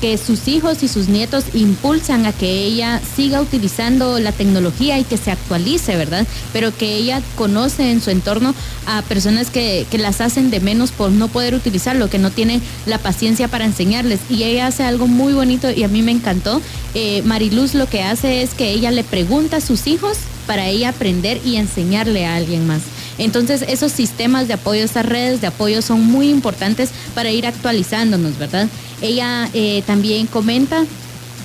que 0.00 0.18
sus 0.18 0.48
hijos 0.48 0.82
y 0.82 0.88
sus 0.88 1.08
nietos 1.08 1.44
impulsan 1.54 2.26
a 2.26 2.32
que 2.32 2.64
ella 2.64 3.00
siga 3.16 3.40
utilizando 3.40 4.18
la 4.18 4.32
tecnología 4.32 4.98
y 4.98 5.04
que 5.04 5.16
se 5.16 5.30
actualice, 5.30 5.96
¿verdad? 5.96 6.26
Pero 6.52 6.76
que 6.76 6.96
ella 6.96 7.22
conoce 7.36 7.90
en 7.90 8.02
su 8.02 8.10
entorno 8.10 8.54
a 8.86 9.02
personas 9.02 9.50
que, 9.50 9.86
que 9.90 9.98
las 9.98 10.20
hacen 10.20 10.50
de 10.50 10.60
menos 10.60 10.90
por 10.90 11.10
no 11.10 11.28
poder 11.28 11.54
utilizarlo, 11.54 12.10
que 12.10 12.18
no 12.18 12.30
tienen 12.30 12.60
la 12.84 12.98
paciencia 12.98 13.48
para 13.48 13.64
enseñarles. 13.64 14.20
Y 14.28 14.42
ella 14.42 14.66
hace 14.66 14.82
algo 14.82 15.06
muy 15.06 15.32
bonito 15.32 15.70
y 15.70 15.82
a 15.82 15.88
mí 15.88 16.02
me 16.02 16.12
encantó. 16.12 16.60
Eh, 16.94 17.22
Mariluz 17.22 17.74
lo 17.74 17.86
que 17.88 18.02
hace 18.02 18.42
es 18.42 18.54
que 18.54 18.70
ella 18.70 18.90
le 18.90 19.04
pregunta 19.04 19.58
a 19.58 19.60
sus 19.60 19.86
hijos 19.86 20.18
para 20.46 20.68
ella 20.68 20.90
aprender 20.90 21.40
y 21.44 21.56
enseñarle 21.56 22.26
a 22.26 22.36
alguien 22.36 22.66
más. 22.66 22.82
Entonces, 23.18 23.64
esos 23.68 23.92
sistemas 23.92 24.48
de 24.48 24.54
apoyo, 24.54 24.84
esas 24.84 25.06
redes 25.06 25.40
de 25.40 25.46
apoyo 25.46 25.82
son 25.82 26.04
muy 26.04 26.28
importantes 26.28 26.90
para 27.14 27.30
ir 27.30 27.46
actualizándonos, 27.46 28.38
¿verdad? 28.38 28.68
Ella 29.00 29.48
eh, 29.54 29.82
también 29.86 30.26
comenta 30.26 30.84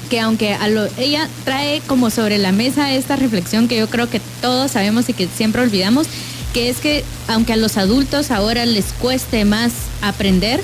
que 0.10 0.20
aunque 0.20 0.54
a 0.54 0.68
lo, 0.68 0.88
ella 0.98 1.30
trae 1.46 1.82
como 1.88 2.10
sobre 2.10 2.38
la 2.38 2.52
mesa 2.52 2.92
esta 2.92 3.16
reflexión 3.16 3.70
que 3.70 3.78
yo 3.78 3.90
creo 3.90 4.10
que 4.10 4.20
todos 4.42 4.72
sabemos 4.72 5.08
y 5.08 5.14
que 5.14 5.28
siempre 5.28 5.62
olvidamos, 5.62 6.08
que 6.54 6.70
es 6.70 6.78
que 6.78 7.06
aunque 7.30 7.54
a 7.54 7.58
los 7.58 7.78
adultos 7.78 8.30
ahora 8.30 8.66
les 8.66 8.88
cueste 9.00 9.46
más 9.46 9.72
aprender, 10.02 10.62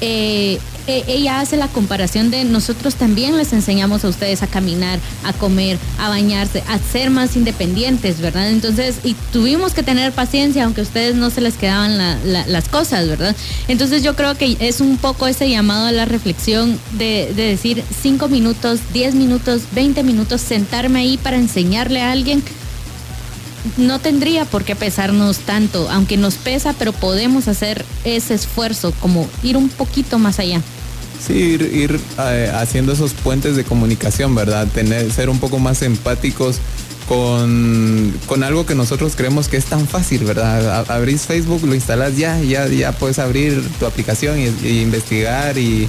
eh, 0.00 0.58
eh, 0.86 1.04
ella 1.08 1.40
hace 1.40 1.56
la 1.56 1.68
comparación 1.68 2.30
de 2.30 2.44
nosotros 2.44 2.94
también 2.94 3.36
les 3.36 3.52
enseñamos 3.52 4.04
a 4.04 4.08
ustedes 4.08 4.42
a 4.42 4.46
caminar, 4.46 4.98
a 5.24 5.32
comer, 5.32 5.78
a 5.98 6.08
bañarse, 6.08 6.62
a 6.68 6.78
ser 6.78 7.10
más 7.10 7.36
independientes, 7.36 8.20
¿verdad? 8.20 8.50
Entonces, 8.50 8.96
y 9.04 9.14
tuvimos 9.32 9.74
que 9.74 9.82
tener 9.82 10.12
paciencia, 10.12 10.64
aunque 10.64 10.82
a 10.82 10.84
ustedes 10.84 11.16
no 11.16 11.30
se 11.30 11.40
les 11.40 11.54
quedaban 11.54 11.98
las 11.98 12.68
cosas, 12.68 13.08
¿verdad? 13.08 13.34
Entonces 13.68 14.02
yo 14.02 14.14
creo 14.14 14.36
que 14.36 14.56
es 14.60 14.80
un 14.80 14.96
poco 14.96 15.26
ese 15.26 15.48
llamado 15.50 15.86
a 15.86 15.92
la 15.92 16.04
reflexión 16.04 16.78
de, 16.92 17.32
de 17.34 17.42
decir 17.42 17.82
cinco 18.02 18.28
minutos, 18.28 18.80
diez 18.92 19.14
minutos, 19.14 19.62
veinte 19.72 20.02
minutos, 20.02 20.40
sentarme 20.40 21.00
ahí 21.00 21.18
para 21.18 21.36
enseñarle 21.36 22.02
a 22.02 22.12
alguien 22.12 22.42
no 23.76 23.98
tendría 23.98 24.44
por 24.44 24.64
qué 24.64 24.76
pesarnos 24.76 25.38
tanto, 25.38 25.88
aunque 25.90 26.16
nos 26.16 26.36
pesa, 26.36 26.74
pero 26.78 26.92
podemos 26.92 27.48
hacer 27.48 27.84
ese 28.04 28.34
esfuerzo, 28.34 28.92
como 29.00 29.28
ir 29.42 29.56
un 29.56 29.68
poquito 29.68 30.18
más 30.18 30.38
allá. 30.38 30.62
Sí, 31.24 31.34
ir, 31.34 32.00
eh, 32.18 32.52
haciendo 32.54 32.92
esos 32.92 33.12
puentes 33.12 33.56
de 33.56 33.64
comunicación, 33.64 34.34
¿verdad? 34.34 34.66
Tener, 34.68 35.10
ser 35.10 35.28
un 35.28 35.40
poco 35.40 35.58
más 35.58 35.82
empáticos 35.82 36.60
con, 37.08 38.42
algo 38.42 38.66
que 38.66 38.74
nosotros 38.74 39.14
creemos 39.16 39.48
que 39.48 39.56
es 39.56 39.64
tan 39.66 39.86
fácil, 39.86 40.24
¿verdad? 40.24 40.90
abrís 40.90 41.22
Facebook, 41.22 41.62
lo 41.64 41.74
instalas 41.74 42.16
ya, 42.16 42.40
ya, 42.40 42.66
ya 42.66 42.92
puedes 42.92 43.18
abrir 43.18 43.62
tu 43.78 43.86
aplicación 43.86 44.38
y, 44.38 44.80
investigar 44.80 45.56
y, 45.58 45.88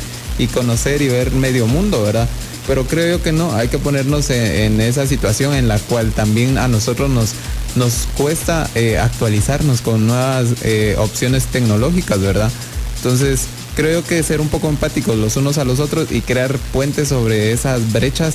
conocer 0.53 1.01
y 1.01 1.07
ver 1.07 1.31
medio 1.31 1.65
mundo, 1.65 2.03
¿verdad? 2.03 2.27
Pero 2.67 2.85
creo 2.85 3.17
yo 3.17 3.23
que 3.23 3.31
no, 3.31 3.53
hay 3.53 3.69
que 3.69 3.79
ponernos 3.79 4.29
en, 4.29 4.79
esa 4.79 5.07
situación 5.07 5.53
en 5.53 5.67
la 5.67 5.79
cual 5.79 6.11
también 6.11 6.57
a 6.57 6.67
nosotros 6.67 7.09
nos, 7.09 7.33
nos 7.75 8.07
cuesta 8.15 8.69
eh, 8.75 8.99
actualizarnos 8.99 9.81
con 9.81 10.05
nuevas 10.05 10.49
eh, 10.63 10.95
opciones 10.99 11.45
tecnológicas, 11.45 12.19
¿verdad? 12.21 12.51
Entonces, 12.97 13.47
creo 13.77 14.03
que 14.03 14.23
ser 14.23 14.41
un 14.41 14.49
poco 14.49 14.69
empáticos 14.69 15.15
los 15.17 15.37
unos 15.37 15.59
a 15.59 15.63
los 15.63 15.79
otros 15.79 16.11
y 16.11 16.21
crear 16.21 16.57
puentes 16.73 17.09
sobre 17.09 17.51
esas 17.51 17.93
brechas 17.93 18.33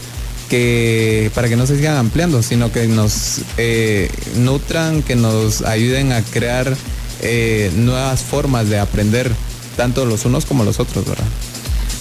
que 0.48 1.32
para 1.34 1.48
que 1.48 1.56
no 1.56 1.66
se 1.66 1.76
sigan 1.76 1.96
ampliando, 1.96 2.44
sino 2.44 2.70
que 2.70 2.86
nos 2.86 3.40
eh, 3.58 4.08
nutran, 4.36 5.02
que 5.02 5.16
nos 5.16 5.62
ayuden 5.62 6.12
a 6.12 6.22
crear 6.22 6.72
eh, 7.22 7.72
nuevas 7.74 8.20
formas 8.22 8.68
de 8.68 8.78
aprender, 8.78 9.32
tanto 9.76 10.06
los 10.06 10.24
unos 10.26 10.46
como 10.46 10.62
los 10.62 10.78
otros, 10.78 11.04
¿verdad? 11.06 11.26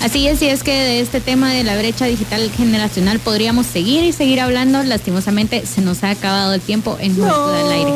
Así 0.02 0.28
es, 0.28 0.39
y 0.44 0.48
es 0.48 0.62
que 0.62 0.74
de 0.74 1.00
este 1.00 1.20
tema 1.20 1.52
de 1.52 1.64
la 1.64 1.76
brecha 1.76 2.06
digital 2.06 2.52
generacional 2.56 3.20
podríamos 3.20 3.66
seguir 3.66 4.04
y 4.04 4.14
seguir 4.14 4.39
hablando. 4.39 4.84
Lastimosamente 4.84 5.66
se 5.66 5.82
nos 5.82 6.04
ha 6.04 6.12
acabado 6.12 6.54
el 6.54 6.62
tiempo 6.62 6.96
en 7.00 7.18
nuestro 7.18 7.48
del 7.48 7.72
aire. 7.72 7.92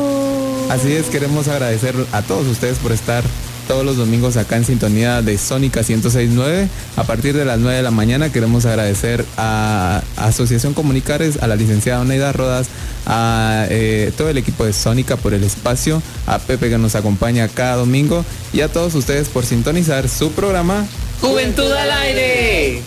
Así 0.70 0.92
es, 0.92 1.06
queremos 1.06 1.46
agradecer 1.46 1.94
a 2.10 2.22
todos 2.22 2.48
ustedes 2.48 2.78
por 2.78 2.90
estar 2.90 3.22
todos 3.66 3.84
los 3.84 3.96
domingos 3.96 4.36
acá 4.36 4.56
en 4.56 4.64
sintonía 4.64 5.22
de 5.22 5.38
Sónica 5.38 5.80
1069. 5.80 6.68
A 6.96 7.04
partir 7.04 7.36
de 7.36 7.44
las 7.44 7.58
9 7.58 7.76
de 7.76 7.82
la 7.82 7.90
mañana 7.90 8.32
queremos 8.32 8.64
agradecer 8.66 9.24
a 9.36 10.02
Asociación 10.16 10.74
Comunicares, 10.74 11.42
a 11.42 11.46
la 11.46 11.56
licenciada 11.56 12.00
Oneida 12.00 12.32
Rodas, 12.32 12.68
a 13.06 13.66
eh, 13.68 14.12
todo 14.16 14.28
el 14.30 14.38
equipo 14.38 14.64
de 14.64 14.72
Sónica 14.72 15.16
por 15.16 15.34
el 15.34 15.44
espacio, 15.44 16.02
a 16.26 16.38
Pepe 16.38 16.70
que 16.70 16.78
nos 16.78 16.94
acompaña 16.94 17.48
cada 17.48 17.76
domingo 17.76 18.24
y 18.52 18.60
a 18.60 18.68
todos 18.68 18.94
ustedes 18.94 19.28
por 19.28 19.44
sintonizar 19.44 20.08
su 20.08 20.32
programa 20.32 20.86
Juventud 21.20 21.72
al 21.72 21.90
aire. 21.90 22.82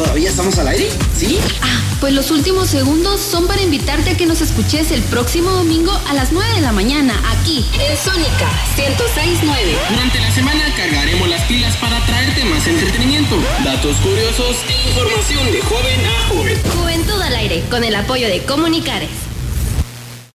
¿Todavía 0.00 0.30
estamos 0.30 0.58
al 0.58 0.66
aire? 0.68 0.88
¿Sí? 1.14 1.38
Ah, 1.60 1.78
pues 2.00 2.14
los 2.14 2.30
últimos 2.30 2.70
segundos 2.70 3.20
son 3.20 3.46
para 3.46 3.60
invitarte 3.60 4.08
a 4.08 4.16
que 4.16 4.24
nos 4.24 4.40
escuches 4.40 4.92
el 4.92 5.02
próximo 5.02 5.50
domingo 5.50 5.92
a 6.08 6.14
las 6.14 6.32
9 6.32 6.54
de 6.54 6.62
la 6.62 6.72
mañana, 6.72 7.12
aquí 7.36 7.66
en 7.74 7.98
Sónica 7.98 8.48
1069. 8.78 9.76
Durante 9.90 10.18
la 10.20 10.30
semana 10.30 10.74
cargaremos 10.74 11.28
las 11.28 11.42
pilas 11.42 11.76
para 11.76 12.02
traerte 12.06 12.46
más 12.46 12.66
entretenimiento, 12.66 13.36
datos 13.62 13.94
curiosos 13.98 14.56
e 14.70 14.88
información 14.88 15.52
de 15.52 15.60
joven 15.60 16.00
a 16.06 16.28
joven. 16.28 16.62
Juventud 16.78 17.20
al 17.20 17.36
aire, 17.36 17.62
con 17.68 17.84
el 17.84 17.94
apoyo 17.94 18.26
de 18.28 18.42
Comunicares. 18.44 19.29